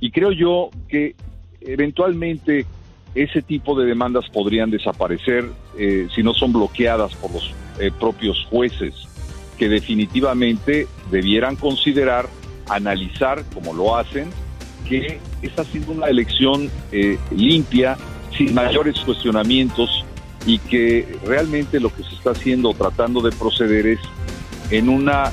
Y 0.00 0.10
creo 0.10 0.32
yo 0.32 0.70
que 0.88 1.16
eventualmente 1.60 2.66
ese 3.14 3.42
tipo 3.42 3.78
de 3.78 3.86
demandas 3.86 4.28
podrían 4.28 4.70
desaparecer 4.70 5.50
eh, 5.76 6.08
si 6.14 6.22
no 6.22 6.34
son 6.34 6.52
bloqueadas 6.52 7.14
por 7.16 7.32
los 7.32 7.52
eh, 7.80 7.90
propios 7.98 8.46
jueces, 8.50 8.94
que 9.58 9.68
definitivamente 9.68 10.86
debieran 11.10 11.56
considerar, 11.56 12.28
analizar, 12.68 13.44
como 13.52 13.72
lo 13.72 13.96
hacen, 13.96 14.30
que 14.88 15.18
esta 15.42 15.62
ha 15.62 15.64
sido 15.64 15.92
una 15.92 16.06
elección 16.06 16.70
eh, 16.92 17.18
limpia, 17.30 17.96
sin 18.36 18.54
mayores 18.54 19.00
cuestionamientos, 19.00 20.04
y 20.46 20.58
que 20.58 21.18
realmente 21.24 21.80
lo 21.80 21.94
que 21.94 22.04
se 22.04 22.14
está 22.14 22.30
haciendo, 22.30 22.72
tratando 22.72 23.20
de 23.20 23.32
proceder 23.32 23.86
es 23.86 24.00
en 24.70 24.88
una 24.88 25.32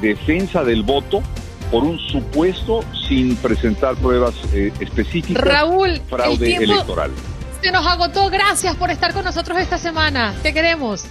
defensa 0.00 0.64
del 0.64 0.82
voto 0.82 1.22
por 1.70 1.84
un 1.84 1.98
supuesto 1.98 2.80
sin 3.08 3.36
presentar 3.36 3.96
pruebas 3.96 4.34
eh, 4.52 4.72
específicas. 4.80 5.42
Raúl, 5.42 6.00
fraude 6.08 6.56
el 6.56 6.62
electoral. 6.70 7.10
Se 7.62 7.70
nos 7.72 7.86
agotó. 7.86 8.30
Gracias 8.30 8.76
por 8.76 8.90
estar 8.90 9.12
con 9.12 9.24
nosotros 9.24 9.58
esta 9.58 9.78
semana. 9.78 10.34
Te 10.42 10.52
queremos. 10.52 11.04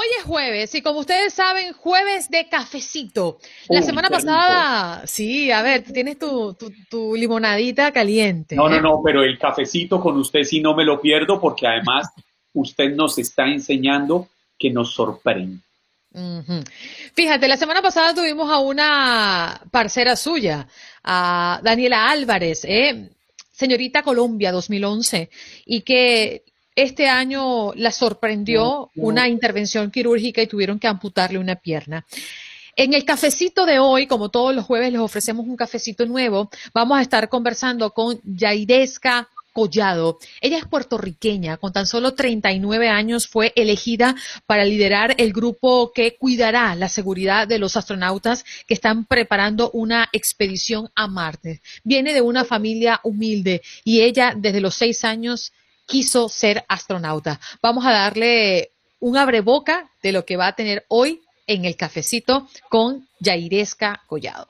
Hoy 0.00 0.06
es 0.18 0.24
jueves 0.24 0.74
y 0.74 0.80
como 0.80 1.00
ustedes 1.00 1.34
saben, 1.34 1.74
jueves 1.74 2.30
de 2.30 2.48
cafecito. 2.48 3.38
La 3.68 3.80
Uy, 3.80 3.86
semana 3.86 4.08
rico. 4.08 4.18
pasada, 4.18 5.06
sí, 5.06 5.50
a 5.50 5.60
ver, 5.60 5.82
tienes 5.82 6.18
tu, 6.18 6.54
tu, 6.54 6.72
tu 6.88 7.14
limonadita 7.14 7.92
caliente. 7.92 8.56
No, 8.56 8.70
no, 8.70 8.80
no, 8.80 9.02
pero 9.04 9.22
el 9.22 9.38
cafecito 9.38 10.00
con 10.00 10.16
usted 10.16 10.44
sí 10.44 10.62
no 10.62 10.74
me 10.74 10.84
lo 10.84 11.02
pierdo 11.02 11.38
porque 11.38 11.66
además 11.66 12.08
usted 12.54 12.94
nos 12.94 13.18
está 13.18 13.44
enseñando 13.46 14.28
que 14.58 14.70
nos 14.70 14.94
sorprende. 14.94 15.58
Fíjate, 17.14 17.46
la 17.46 17.58
semana 17.58 17.82
pasada 17.82 18.14
tuvimos 18.14 18.50
a 18.50 18.58
una 18.58 19.60
parcera 19.70 20.16
suya, 20.16 20.66
a 21.04 21.60
Daniela 21.62 22.10
Álvarez, 22.10 22.64
¿eh? 22.64 23.10
señorita 23.52 24.02
Colombia 24.02 24.50
2011, 24.50 25.28
y 25.66 25.82
que 25.82 26.44
este 26.76 27.08
año 27.08 27.72
la 27.74 27.92
sorprendió 27.92 28.90
una 28.96 29.28
intervención 29.28 29.90
quirúrgica 29.90 30.42
y 30.42 30.46
tuvieron 30.46 30.78
que 30.78 30.88
amputarle 30.88 31.38
una 31.38 31.56
pierna. 31.56 32.06
En 32.76 32.94
el 32.94 33.04
cafecito 33.04 33.66
de 33.66 33.78
hoy, 33.78 34.06
como 34.06 34.30
todos 34.30 34.54
los 34.54 34.64
jueves 34.64 34.92
les 34.92 35.00
ofrecemos 35.00 35.46
un 35.46 35.56
cafecito 35.56 36.06
nuevo, 36.06 36.50
vamos 36.72 36.98
a 36.98 37.02
estar 37.02 37.28
conversando 37.28 37.90
con 37.90 38.20
Yairesca 38.24 39.28
Collado. 39.52 40.18
Ella 40.40 40.58
es 40.58 40.66
puertorriqueña, 40.66 41.56
con 41.56 41.72
tan 41.72 41.86
solo 41.86 42.14
39 42.14 42.88
años 42.88 43.26
fue 43.26 43.52
elegida 43.56 44.14
para 44.46 44.64
liderar 44.64 45.14
el 45.18 45.32
grupo 45.32 45.92
que 45.92 46.16
cuidará 46.16 46.74
la 46.76 46.88
seguridad 46.88 47.48
de 47.48 47.58
los 47.58 47.76
astronautas 47.76 48.44
que 48.66 48.74
están 48.74 49.04
preparando 49.04 49.70
una 49.72 50.08
expedición 50.12 50.88
a 50.94 51.08
Marte. 51.08 51.60
Viene 51.82 52.14
de 52.14 52.20
una 52.20 52.44
familia 52.44 53.00
humilde 53.02 53.62
y 53.84 54.02
ella 54.02 54.34
desde 54.36 54.60
los 54.60 54.76
seis 54.76 55.04
años 55.04 55.52
quiso 55.90 56.28
ser 56.28 56.64
astronauta. 56.68 57.40
Vamos 57.60 57.84
a 57.84 57.90
darle 57.90 58.70
un 59.00 59.16
abreboca 59.16 59.90
de 60.02 60.12
lo 60.12 60.24
que 60.24 60.36
va 60.36 60.46
a 60.46 60.54
tener 60.54 60.84
hoy 60.88 61.20
en 61.48 61.64
el 61.64 61.74
cafecito 61.76 62.48
con 62.68 63.08
Yairesca 63.18 64.00
Collado. 64.06 64.48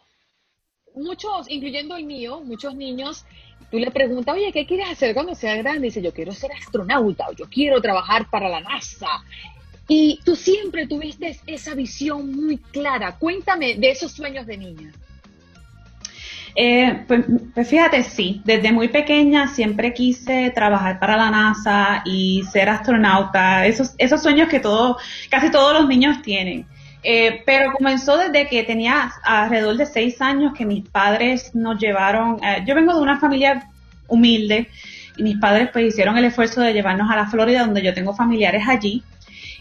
Muchos, 0.95 1.49
incluyendo 1.49 1.97
el 1.97 2.05
mío, 2.05 2.43
muchos 2.43 2.75
niños, 2.75 3.25
tú 3.71 3.79
le 3.79 3.91
preguntas, 3.91 4.35
oye, 4.35 4.53
¿qué 4.53 4.67
quieres 4.67 4.91
hacer 4.91 5.15
cuando 5.15 5.35
seas 5.35 5.57
grande? 5.59 5.87
Y 5.87 5.91
dice, 5.91 6.03
yo 6.03 6.13
quiero 6.13 6.33
ser 6.33 6.53
astronauta 6.53 7.29
o 7.31 7.33
yo 7.33 7.47
quiero 7.49 7.81
trabajar 7.81 8.29
para 8.29 8.51
la 8.51 8.61
NASA. 8.61 9.09
Y 9.89 10.21
tú 10.25 10.37
siempre 10.37 10.87
tuviste 10.87 11.41
esa 11.47 11.75
visión 11.75 12.31
muy 12.31 12.59
clara. 12.59 13.17
Cuéntame 13.19 13.77
de 13.77 13.91
esos 13.91 14.13
sueños 14.13 14.47
de 14.47 14.59
niña. 14.59 14.93
Eh, 16.55 17.05
pues, 17.07 17.25
pues 17.55 17.69
fíjate, 17.69 18.03
sí, 18.03 18.43
desde 18.45 18.73
muy 18.73 18.89
pequeña 18.89 19.49
siempre 19.49 19.95
quise 19.95 20.51
trabajar 20.51 20.99
para 20.99 21.17
la 21.17 21.31
NASA 21.31 22.03
y 22.05 22.43
ser 22.51 22.69
astronauta, 22.69 23.67
esos, 23.67 23.93
esos 23.99 24.23
sueños 24.23 24.49
que 24.49 24.61
todo, 24.61 24.99
casi 25.29 25.51
todos 25.51 25.73
los 25.73 25.89
niños 25.89 26.23
tienen. 26.23 26.67
Eh, 27.03 27.43
pero 27.47 27.73
comenzó 27.73 28.19
desde 28.19 28.47
que 28.47 28.63
tenía 28.63 29.11
alrededor 29.23 29.77
de 29.77 29.87
seis 29.87 30.21
años 30.21 30.53
que 30.57 30.67
mis 30.67 30.87
padres 30.87 31.55
nos 31.55 31.79
llevaron, 31.79 32.43
eh, 32.45 32.63
yo 32.67 32.75
vengo 32.75 32.95
de 32.95 33.01
una 33.01 33.19
familia 33.19 33.67
humilde 34.07 34.69
y 35.17 35.23
mis 35.23 35.39
padres 35.39 35.71
pues 35.73 35.87
hicieron 35.87 36.19
el 36.19 36.27
esfuerzo 36.27 36.61
de 36.61 36.75
llevarnos 36.75 37.11
a 37.11 37.17
la 37.17 37.27
Florida 37.27 37.61
donde 37.61 37.83
yo 37.83 37.95
tengo 37.95 38.15
familiares 38.15 38.65
allí. 38.69 39.03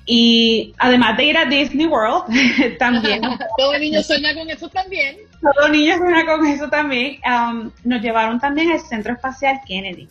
Y 0.05 0.73
además 0.79 1.15
de 1.17 1.23
ir 1.25 1.37
a 1.37 1.45
Disney 1.45 1.85
World, 1.85 2.25
también 2.79 3.21
Todo 3.57 3.77
niño 3.77 4.01
sueña 4.01 4.33
con 4.33 4.49
eso 4.49 4.67
también. 4.67 5.28
Todos 5.41 5.69
niños 5.71 5.97
sueñan 5.97 6.25
con 6.25 6.45
eso 6.45 6.69
también. 6.69 7.19
um, 7.25 7.71
nos 7.83 8.01
llevaron 8.01 8.39
también 8.39 8.71
al 8.71 8.79
Centro 8.79 9.13
Espacial 9.13 9.59
Kennedy. 9.67 10.07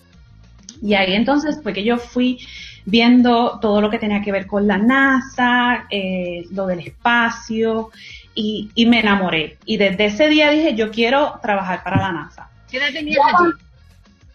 Y 0.80 0.94
ahí 0.94 1.14
entonces 1.14 1.58
fue 1.62 1.72
que 1.72 1.82
yo 1.84 1.98
fui 1.98 2.38
viendo 2.84 3.58
todo 3.60 3.80
lo 3.80 3.90
que 3.90 3.98
tenía 3.98 4.22
que 4.22 4.32
ver 4.32 4.46
con 4.46 4.66
la 4.66 4.78
NASA, 4.78 5.86
eh, 5.90 6.44
lo 6.52 6.66
del 6.66 6.80
espacio, 6.80 7.90
y, 8.34 8.70
y 8.74 8.86
me 8.86 9.00
enamoré. 9.00 9.58
Y 9.66 9.76
desde 9.76 10.06
ese 10.06 10.28
día 10.28 10.50
dije, 10.50 10.74
yo 10.74 10.90
quiero 10.90 11.38
trabajar 11.42 11.82
para 11.82 11.96
la 12.00 12.12
NASA. 12.12 12.48
¿Qué 12.70 12.78
edad 12.78 12.92
tenías 12.92 13.18
allí? 13.26 13.50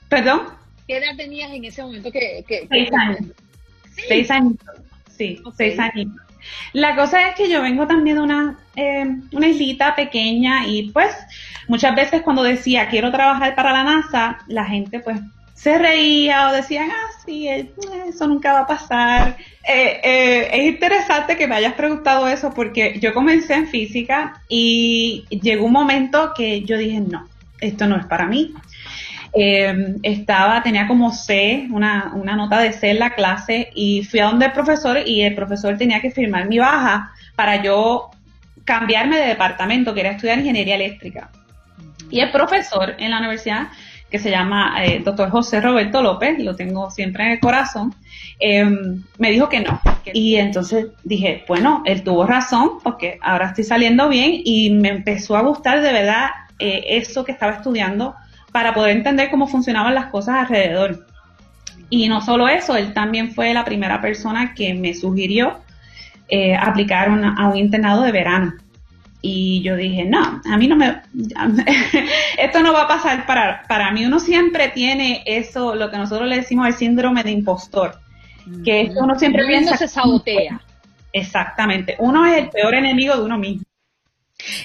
¿Perdón? 0.09 0.41
¿Qué 0.87 0.97
edad 0.97 1.15
tenías 1.15 1.51
en 1.51 1.65
ese 1.65 1.81
momento 1.81 2.11
que... 2.11 2.43
que- 2.47 2.67
Seis 2.69 2.89
que- 2.89 2.95
años. 2.95 3.19
Seis 4.07 4.29
años. 4.31 4.53
Sí, 5.09 5.41
seis 5.55 5.79
años. 5.79 6.07
La 6.73 6.95
cosa 6.95 7.29
es 7.29 7.35
que 7.35 7.49
yo 7.49 7.61
vengo 7.61 7.87
también 7.87 8.17
de 8.17 8.21
una, 8.23 8.59
eh, 8.75 9.05
una 9.31 9.47
islita 9.47 9.95
pequeña 9.95 10.67
y 10.67 10.91
pues 10.91 11.15
muchas 11.67 11.95
veces 11.95 12.21
cuando 12.21 12.43
decía 12.43 12.89
quiero 12.89 13.11
trabajar 13.11 13.55
para 13.55 13.71
la 13.71 13.83
NASA, 13.83 14.39
la 14.47 14.65
gente 14.65 14.99
pues 14.99 15.19
se 15.53 15.77
reía 15.77 16.49
o 16.49 16.53
decían, 16.53 16.89
ah, 16.91 17.21
sí, 17.25 17.47
eh, 17.47 17.71
eso 18.07 18.27
nunca 18.27 18.53
va 18.53 18.59
a 18.61 18.67
pasar. 18.67 19.37
Eh, 19.65 20.49
es 20.51 20.65
interesante 20.65 21.37
que 21.37 21.47
me 21.47 21.55
hayas 21.55 21.73
preguntado 21.73 22.27
eso 22.27 22.53
porque 22.53 22.99
yo 22.99 23.13
comencé 23.13 23.53
en 23.53 23.67
física 23.67 24.41
y 24.49 25.25
llegó 25.29 25.65
un 25.65 25.71
momento 25.71 26.33
que 26.35 26.63
yo 26.63 26.77
dije, 26.77 26.99
no, 26.99 27.27
esto 27.61 27.87
no 27.87 27.97
es 27.97 28.05
para 28.05 28.27
mí. 28.27 28.53
Estaba, 29.33 30.61
tenía 30.61 30.87
como 30.87 31.11
C, 31.11 31.67
una, 31.71 32.11
una 32.13 32.35
nota 32.35 32.59
de 32.59 32.71
C 32.71 32.91
en 32.91 32.99
la 32.99 33.15
clase 33.15 33.71
y 33.73 34.03
fui 34.03 34.19
a 34.19 34.25
donde 34.25 34.45
el 34.45 34.51
profesor 34.51 34.99
y 35.05 35.21
el 35.21 35.33
profesor 35.33 35.77
tenía 35.77 36.01
que 36.01 36.11
firmar 36.11 36.47
mi 36.47 36.59
baja 36.59 37.11
para 37.35 37.63
yo 37.63 38.11
cambiarme 38.63 39.17
de 39.17 39.27
departamento, 39.27 39.93
quería 39.93 40.11
estudiar 40.11 40.39
ingeniería 40.39 40.75
eléctrica. 40.75 41.29
Y 42.09 42.19
el 42.19 42.31
profesor 42.31 42.95
en 42.99 43.11
la 43.11 43.17
universidad 43.17 43.69
que 44.13 44.19
se 44.19 44.29
llama 44.29 44.75
eh, 44.85 45.01
doctor 45.03 45.31
José 45.31 45.59
Roberto 45.59 46.03
López, 46.03 46.37
lo 46.37 46.55
tengo 46.55 46.91
siempre 46.91 47.25
en 47.25 47.31
el 47.31 47.39
corazón, 47.39 47.95
em, 48.39 49.01
me 49.17 49.31
dijo 49.31 49.49
que 49.49 49.61
no. 49.61 49.81
Y 50.13 50.35
entonces 50.35 50.85
dije, 51.03 51.43
bueno, 51.47 51.81
él 51.87 52.03
tuvo 52.03 52.27
razón 52.27 52.73
porque 52.83 53.17
ahora 53.23 53.47
estoy 53.47 53.63
saliendo 53.63 54.09
bien 54.09 54.41
y 54.45 54.69
me 54.69 54.89
empezó 54.89 55.35
a 55.35 55.41
gustar 55.41 55.81
de 55.81 55.91
verdad 55.91 56.29
eh, 56.59 56.83
eso 56.89 57.25
que 57.25 57.31
estaba 57.31 57.53
estudiando 57.53 58.13
para 58.53 58.73
poder 58.73 58.95
entender 58.95 59.29
cómo 59.29 59.47
funcionaban 59.47 59.93
las 59.93 60.05
cosas 60.05 60.35
alrededor. 60.35 61.05
Y 61.89 62.07
no 62.07 62.21
solo 62.21 62.47
eso, 62.47 62.77
él 62.77 62.93
también 62.93 63.33
fue 63.33 63.53
la 63.53 63.65
primera 63.65 63.99
persona 63.99 64.53
que 64.53 64.73
me 64.73 64.93
sugirió 64.93 65.59
eh, 66.29 66.55
aplicar 66.55 67.09
a 67.09 67.47
un 67.49 67.57
internado 67.57 68.03
de 68.03 68.11
verano. 68.11 68.53
Y 69.21 69.61
yo 69.61 69.75
dije, 69.75 70.05
no, 70.05 70.41
a 70.43 70.57
mí 70.57 70.67
no 70.67 70.75
me, 70.75 71.01
esto 72.37 72.61
no 72.61 72.73
va 72.73 72.83
a 72.83 72.87
pasar 72.87 73.25
para, 73.25 73.63
para 73.67 73.91
mí. 73.91 74.05
Uno 74.05 74.19
siempre 74.19 74.69
tiene 74.69 75.23
eso, 75.25 75.75
lo 75.75 75.89
que 75.89 75.97
nosotros 75.97 76.27
le 76.27 76.37
decimos 76.37 76.67
el 76.67 76.73
síndrome 76.73 77.23
de 77.23 77.31
impostor, 77.31 77.99
que 78.65 78.81
es 78.81 78.95
uno 78.95 79.17
siempre 79.17 79.45
piensa... 79.45 79.77
se 79.77 79.87
sabotea. 79.87 80.61
Exactamente, 81.13 81.95
uno 81.99 82.25
es 82.25 82.43
el 82.43 82.49
peor 82.49 82.75
enemigo 82.75 83.15
de 83.15 83.23
uno 83.23 83.37
mismo. 83.37 83.62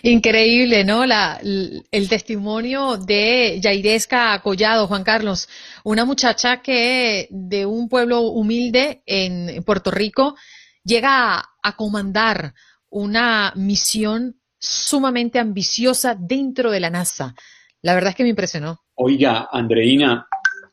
Increíble, 0.02 0.84
¿no? 0.84 1.06
La, 1.06 1.40
el 1.42 2.08
testimonio 2.08 2.96
de 2.96 3.58
Yairesca 3.60 4.40
Collado, 4.42 4.86
Juan 4.86 5.04
Carlos, 5.04 5.48
una 5.84 6.04
muchacha 6.04 6.62
que 6.62 7.28
de 7.30 7.66
un 7.66 7.88
pueblo 7.88 8.22
humilde 8.22 9.02
en 9.06 9.62
Puerto 9.64 9.90
Rico 9.90 10.36
llega 10.84 11.44
a 11.62 11.76
comandar 11.76 12.54
una 12.90 13.52
misión 13.56 14.40
sumamente 14.58 15.38
ambiciosa 15.38 16.16
dentro 16.18 16.70
de 16.70 16.80
la 16.80 16.90
NASA. 16.90 17.34
La 17.82 17.94
verdad 17.94 18.10
es 18.10 18.16
que 18.16 18.24
me 18.24 18.30
impresionó. 18.30 18.80
Oiga, 18.94 19.48
Andreina, 19.52 20.26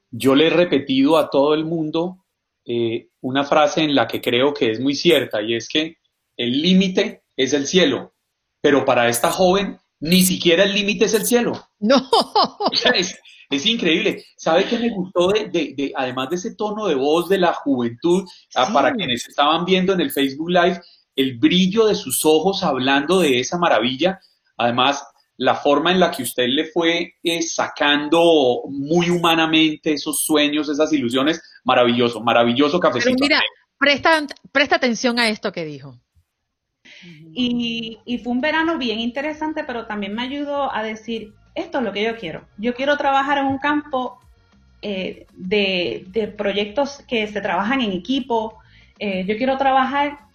yo 0.09 0.33
le 0.33 0.47
he 0.47 0.49
repetido 0.49 1.17
a 1.17 1.29
todo 1.29 1.53
el 1.53 1.65
mundo 1.65 2.25
eh, 2.65 3.09
una 3.21 3.43
frase 3.43 3.81
en 3.81 3.93
la 3.93 4.07
que 4.07 4.21
creo 4.21 4.53
que 4.53 4.71
es 4.71 4.79
muy 4.79 4.95
cierta 4.95 5.41
y 5.41 5.55
es 5.55 5.67
que 5.67 5.97
el 6.37 6.61
límite 6.61 7.23
es 7.37 7.53
el 7.53 7.67
cielo, 7.67 8.14
pero 8.65 8.83
para 8.83 9.07
esta 9.09 9.29
joven 9.29 9.77
ni 9.99 10.23
siquiera 10.23 10.63
el 10.63 10.73
límite 10.73 11.05
es 11.05 11.13
el 11.13 11.23
cielo. 11.27 11.53
No. 11.77 12.09
es, 13.51 13.65
increíble. 13.67 14.25
¿Sabe 14.35 14.65
qué 14.65 14.79
me 14.79 14.89
gustó 14.89 15.27
de, 15.27 15.93
además 15.95 16.31
de 16.31 16.37
ese 16.37 16.55
tono 16.55 16.87
de 16.87 16.95
voz 16.95 17.29
de 17.29 17.37
la 17.37 17.53
juventud, 17.53 18.27
ah, 18.55 18.73
para 18.73 18.95
quienes 18.95 19.29
estaban 19.29 19.65
viendo 19.65 19.93
en 19.93 20.01
el 20.01 20.11
Facebook 20.11 20.49
Live, 20.49 20.81
el 21.15 21.37
brillo 21.37 21.85
de 21.85 21.93
sus 21.93 22.25
ojos 22.25 22.63
hablando 22.63 23.19
de 23.19 23.39
esa 23.39 23.59
maravilla. 23.59 24.19
Además, 24.57 25.05
la 25.37 25.53
forma 25.53 25.91
en 25.91 25.99
la 25.99 26.09
que 26.09 26.23
usted 26.23 26.47
le 26.47 26.65
fue 26.65 27.13
eh, 27.21 27.43
sacando 27.43 28.63
muy 28.67 29.11
humanamente 29.11 29.93
esos 29.93 30.23
sueños, 30.23 30.69
esas 30.69 30.91
ilusiones, 30.91 31.39
maravilloso, 31.63 32.19
maravilloso 32.19 32.79
cafecito. 32.79 33.13
Pero 33.15 33.27
mira, 33.27 33.41
presta, 33.77 34.25
presta 34.51 34.77
atención 34.77 35.19
a 35.19 35.29
esto 35.29 35.51
que 35.51 35.65
dijo. 35.65 35.99
Y, 37.33 37.99
fue 38.23 38.31
un 38.31 38.41
verano 38.41 38.77
bien 38.77 38.99
interesante, 38.99 39.63
pero 39.63 39.85
también 39.85 40.15
me 40.15 40.23
ayudó 40.23 40.73
a 40.73 40.83
decir, 40.83 41.33
esto 41.53 41.79
es 41.79 41.83
lo 41.83 41.91
que 41.91 42.03
yo 42.03 42.15
quiero. 42.17 42.45
Yo 42.57 42.73
quiero 42.73 42.97
trabajar 42.97 43.37
en 43.37 43.45
un 43.45 43.57
campo 43.57 44.19
eh, 44.81 45.25
de, 45.33 46.33
proyectos 46.37 47.03
que 47.07 47.27
se 47.27 47.41
trabajan 47.41 47.81
en 47.81 47.91
equipo. 47.91 48.57
Eh, 48.99 49.25
yo 49.27 49.37
quiero 49.37 49.57
trabajar 49.57 50.25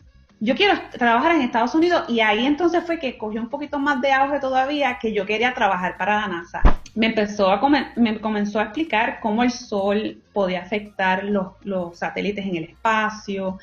yo 0.42 0.54
quiero 0.56 0.74
trabajar 0.92 1.36
en 1.36 1.42
Estados 1.42 1.74
Unidos 1.74 2.04
y 2.08 2.20
ahí 2.20 2.46
entonces 2.46 2.82
fue 2.84 2.98
que 2.98 3.18
cogió 3.18 3.42
un 3.42 3.50
poquito 3.50 3.78
más 3.78 4.00
de 4.00 4.10
auge 4.10 4.40
todavía 4.40 4.98
que 4.98 5.12
yo 5.12 5.26
quería 5.26 5.52
trabajar 5.52 5.98
para 5.98 6.22
la 6.22 6.28
NASA. 6.28 6.62
Me 6.94 7.06
empezó 7.06 7.50
a 7.50 7.60
me 7.96 8.20
comenzó 8.20 8.58
a 8.58 8.64
explicar 8.64 9.20
cómo 9.20 9.42
el 9.42 9.50
sol 9.50 10.22
podía 10.32 10.62
afectar 10.62 11.24
los, 11.24 11.98
satélites 11.98 12.46
en 12.46 12.56
el 12.56 12.64
espacio 12.64 13.58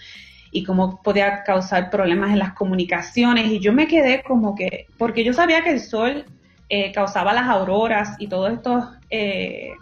y 0.57 0.63
cómo 0.63 1.01
podía 1.03 1.43
causar 1.43 1.91
problemas 1.91 2.31
en 2.31 2.39
las 2.39 2.53
comunicaciones 2.53 3.47
y 3.47 3.59
yo 3.59 3.73
me 3.73 3.87
quedé 3.87 4.23
como 4.23 4.55
que 4.55 4.87
porque 4.97 5.23
yo 5.23 5.31
sabía 5.31 5.63
que 5.63 5.69
el 5.69 5.79
sol 5.79 6.25
eh, 6.69 6.91
causaba 6.91 7.31
las 7.31 7.47
auroras 7.47 8.15
y 8.17 8.27
todos 8.27 8.51
estos 8.51 8.85
eh, 9.11 9.73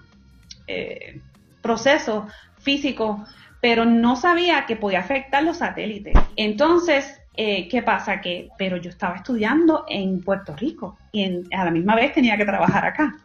eh, 0.67 1.21
procesos 1.61 2.25
físicos 2.59 3.21
pero 3.61 3.85
no 3.85 4.15
sabía 4.15 4.65
que 4.65 4.75
podía 4.75 4.99
afectar 4.99 5.41
los 5.41 5.57
satélites. 5.57 6.13
Entonces, 6.35 7.19
eh, 7.35 7.67
¿qué 7.67 7.81
pasa? 7.81 8.21
Que, 8.21 8.49
pero 8.59 8.77
yo 8.77 8.91
estaba 8.91 9.15
estudiando 9.15 9.85
en 9.89 10.21
Puerto 10.21 10.55
Rico 10.55 10.99
y 11.11 11.41
a 11.51 11.65
la 11.65 11.71
misma 11.71 11.95
vez 11.95 12.13
tenía 12.13 12.37
que 12.37 12.45
trabajar 12.45 12.85
acá. 12.85 13.15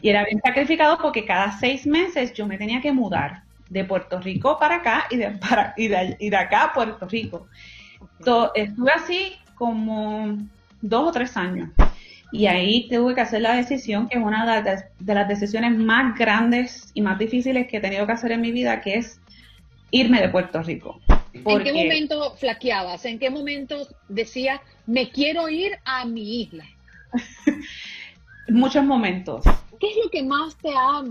Y 0.00 0.10
era 0.10 0.24
bien 0.24 0.40
sacrificado 0.44 0.98
porque 0.98 1.24
cada 1.24 1.50
seis 1.58 1.86
meses 1.86 2.34
yo 2.34 2.46
me 2.46 2.58
tenía 2.58 2.80
que 2.80 2.92
mudar 2.92 3.43
de 3.68 3.84
Puerto 3.84 4.20
Rico 4.20 4.58
para 4.58 4.76
acá 4.76 5.06
y 5.10 5.16
de, 5.16 5.30
para, 5.32 5.74
y 5.76 5.88
de, 5.88 6.36
acá 6.36 6.64
a 6.64 6.72
Puerto 6.72 7.06
Rico. 7.06 7.48
estuve 8.54 8.90
así 8.92 9.32
como 9.54 10.38
dos 10.80 11.08
o 11.08 11.12
tres 11.12 11.36
años. 11.36 11.70
Y 12.32 12.46
ahí 12.46 12.88
tuve 12.88 13.14
que 13.14 13.20
hacer 13.20 13.42
la 13.42 13.54
decisión, 13.54 14.08
que 14.08 14.18
es 14.18 14.24
una 14.24 14.60
de 14.98 15.14
las 15.14 15.28
decisiones 15.28 15.78
más 15.78 16.18
grandes 16.18 16.90
y 16.92 17.00
más 17.00 17.18
difíciles 17.18 17.68
que 17.68 17.76
he 17.76 17.80
tenido 17.80 18.06
que 18.06 18.12
hacer 18.12 18.32
en 18.32 18.40
mi 18.40 18.50
vida, 18.50 18.80
que 18.80 18.96
es 18.96 19.20
irme 19.92 20.20
de 20.20 20.28
Puerto 20.28 20.60
Rico. 20.62 21.00
¿En 21.32 21.62
qué 21.62 21.72
momento 21.72 22.34
flaqueabas? 22.36 23.04
¿En 23.04 23.18
qué 23.18 23.30
momento 23.30 23.86
decía, 24.08 24.60
me 24.86 25.10
quiero 25.10 25.48
ir 25.48 25.78
a 25.84 26.04
mi 26.04 26.42
isla? 26.42 26.64
Muchos 28.48 28.84
momentos. 28.84 29.44
¿Qué 29.78 29.90
es 29.90 29.96
lo 30.02 30.10
que 30.10 30.22
más 30.22 30.56
te 30.56 30.70
ha 30.70 31.02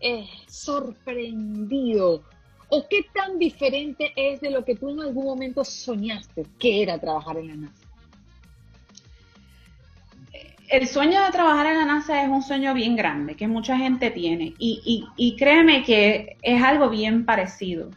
eh, 0.00 0.28
sorprendido? 0.46 2.22
¿O 2.70 2.86
qué 2.88 3.06
tan 3.14 3.38
diferente 3.38 4.12
es 4.14 4.40
de 4.40 4.50
lo 4.50 4.64
que 4.64 4.76
tú 4.76 4.90
en 4.90 5.00
algún 5.00 5.24
momento 5.24 5.64
soñaste 5.64 6.44
que 6.58 6.82
era 6.82 6.98
trabajar 6.98 7.38
en 7.38 7.48
la 7.48 7.54
NASA? 7.56 7.88
el 10.68 10.86
sueño 10.86 11.22
de 11.24 11.30
trabajar 11.30 11.66
en 11.66 11.78
la 11.78 11.84
NASA 11.84 12.22
es 12.22 12.28
un 12.28 12.42
sueño 12.42 12.74
bien 12.74 12.94
grande, 12.96 13.34
que 13.34 13.48
mucha 13.48 13.76
gente 13.76 14.10
tiene. 14.10 14.54
Y, 14.58 15.36
créeme 15.38 15.82
que 15.82 16.36
es 16.42 16.62
algo 16.62 16.88
bien 16.90 17.24
parecido. 17.24 17.90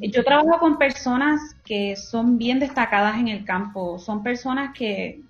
Yo 0.00 0.22
trabajo 0.22 0.58
con 0.60 0.78
personas 0.78 1.40
que 1.64 1.96
son 1.96 2.38
bien 2.38 2.60
destacadas 2.60 3.18
en 3.18 3.28
el 3.28 3.44
campo, 3.44 3.98
son 3.98 4.22
personas 4.22 4.72
que, 4.74 5.20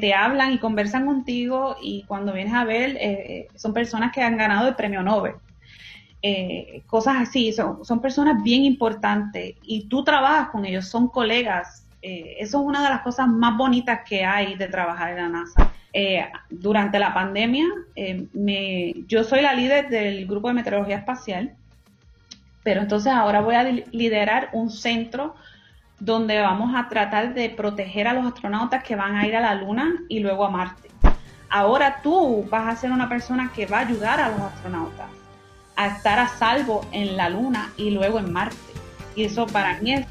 te 0.00 0.14
hablan 0.14 0.52
y 0.52 0.58
conversan 0.58 1.06
contigo 1.06 1.76
y 1.82 2.04
cuando 2.04 2.32
vienes 2.32 2.54
a 2.54 2.64
ver, 2.64 2.96
eh, 2.96 2.98
eh, 3.00 3.48
son 3.54 3.72
personas 3.72 4.12
que 4.12 4.22
han 4.22 4.36
ganado 4.36 4.68
el 4.68 4.76
premio 4.76 5.02
Nobel. 5.02 5.34
Eh, 6.22 6.82
cosas 6.86 7.16
así, 7.20 7.52
son, 7.52 7.84
son, 7.84 8.00
personas 8.00 8.42
bien 8.42 8.64
importantes 8.64 9.54
y 9.62 9.88
tú 9.88 10.02
trabajas 10.02 10.48
con 10.50 10.64
ellos, 10.64 10.88
son 10.88 11.08
colegas. 11.08 11.86
eso 12.00 12.58
es 12.60 12.66
una 12.66 12.82
de 12.82 12.90
las 12.90 13.02
cosas 13.02 13.28
más 13.28 13.56
bonitas 13.56 14.00
que 14.08 14.24
hay 14.24 14.56
de 14.56 14.68
trabajar 14.68 15.10
en 15.10 15.16
la 15.16 15.28
NASA. 15.28 15.68
Eh, 15.92 16.24
durante 16.50 16.98
la 16.98 17.14
pandemia, 17.14 17.64
eh, 17.96 18.26
me, 18.32 18.94
yo 19.06 19.24
soy 19.24 19.40
la 19.40 19.54
líder 19.54 19.88
del 19.88 20.26
grupo 20.26 20.48
de 20.48 20.54
meteorología 20.54 20.98
espacial, 20.98 21.56
pero 22.62 22.82
entonces 22.82 23.12
ahora 23.12 23.40
voy 23.40 23.54
a 23.54 23.64
liderar 23.64 24.50
un 24.52 24.70
centro 24.70 25.34
donde 26.00 26.40
vamos 26.40 26.74
a 26.74 26.88
tratar 26.88 27.34
de 27.34 27.50
proteger 27.50 28.06
a 28.06 28.12
los 28.12 28.26
astronautas 28.26 28.84
que 28.84 28.96
van 28.96 29.16
a 29.16 29.26
ir 29.26 29.36
a 29.36 29.40
la 29.40 29.54
Luna 29.54 29.94
y 30.08 30.20
luego 30.20 30.44
a 30.44 30.50
Marte. 30.50 30.90
Ahora 31.50 32.00
tú 32.02 32.46
vas 32.50 32.68
a 32.68 32.76
ser 32.76 32.92
una 32.92 33.08
persona 33.08 33.50
que 33.54 33.66
va 33.66 33.78
a 33.78 33.80
ayudar 33.80 34.20
a 34.20 34.28
los 34.28 34.40
astronautas 34.40 35.06
a 35.76 35.86
estar 35.86 36.18
a 36.18 36.28
salvo 36.28 36.84
en 36.90 37.16
la 37.16 37.30
Luna 37.30 37.72
y 37.76 37.90
luego 37.90 38.18
en 38.18 38.32
Marte. 38.32 38.56
Y 39.14 39.24
eso 39.24 39.46
para 39.46 39.80
mí 39.80 39.94
es 39.94 40.06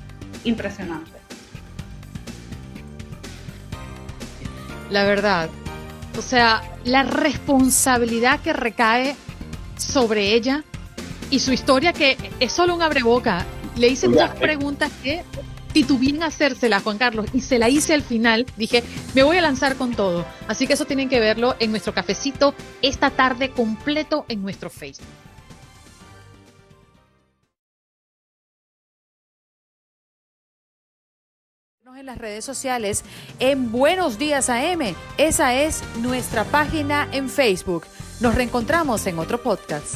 impresionante. 0.46 1.12
La 4.90 5.04
verdad, 5.04 5.50
o 6.18 6.22
sea, 6.22 6.62
la 6.86 7.04
responsabilidad 7.04 8.40
que 8.40 8.54
recae 8.54 9.16
sobre 9.78 10.34
ella 10.34 10.64
y 11.30 11.40
su 11.40 11.52
historia 11.52 11.92
que 11.92 12.18
es 12.40 12.54
solo 12.54 12.74
un 12.74 12.82
abreboca. 12.82 13.46
Le 13.76 13.90
hice 13.90 14.08
muchas 14.08 14.36
eh. 14.36 14.40
preguntas 14.40 14.90
que 15.04 15.24
titubeé 15.78 16.10
en 16.10 16.24
hacérsela, 16.24 16.80
Juan 16.80 16.98
Carlos, 16.98 17.28
y 17.34 17.42
se 17.42 17.60
la 17.60 17.70
hice 17.70 17.94
al 17.94 18.02
final. 18.02 18.48
Dije, 18.58 18.84
me 19.14 19.22
voy 19.22 19.38
a 19.38 19.42
lanzar 19.42 19.76
con 19.76 19.94
todo. 19.94 20.26
Así 20.48 20.66
que 20.66 20.74
eso 20.74 20.86
tienen 20.86 21.08
que 21.08 21.20
verlo 21.20 21.56
en 21.60 21.70
nuestro 21.70 21.94
cafecito 21.94 22.56
esta 22.82 23.12
tarde 23.12 23.52
completo 23.52 24.26
en 24.28 24.42
nuestro 24.42 24.72
Facebook. 24.72 25.06
en 31.96 32.06
las 32.06 32.20
redes 32.20 32.46
sociales 32.46 33.04
en 33.40 33.72
Buenos 33.72 34.20
Días 34.20 34.52
AM. 34.52 34.94
Esa 35.18 35.56
es 35.56 35.82
nuestra 36.00 36.44
página 36.44 37.10
en 37.12 37.28
Facebook. 37.28 37.88
Nos 38.20 38.36
reencontramos 38.36 39.08
en 39.08 39.18
otro 39.18 39.42
podcast. 39.42 39.96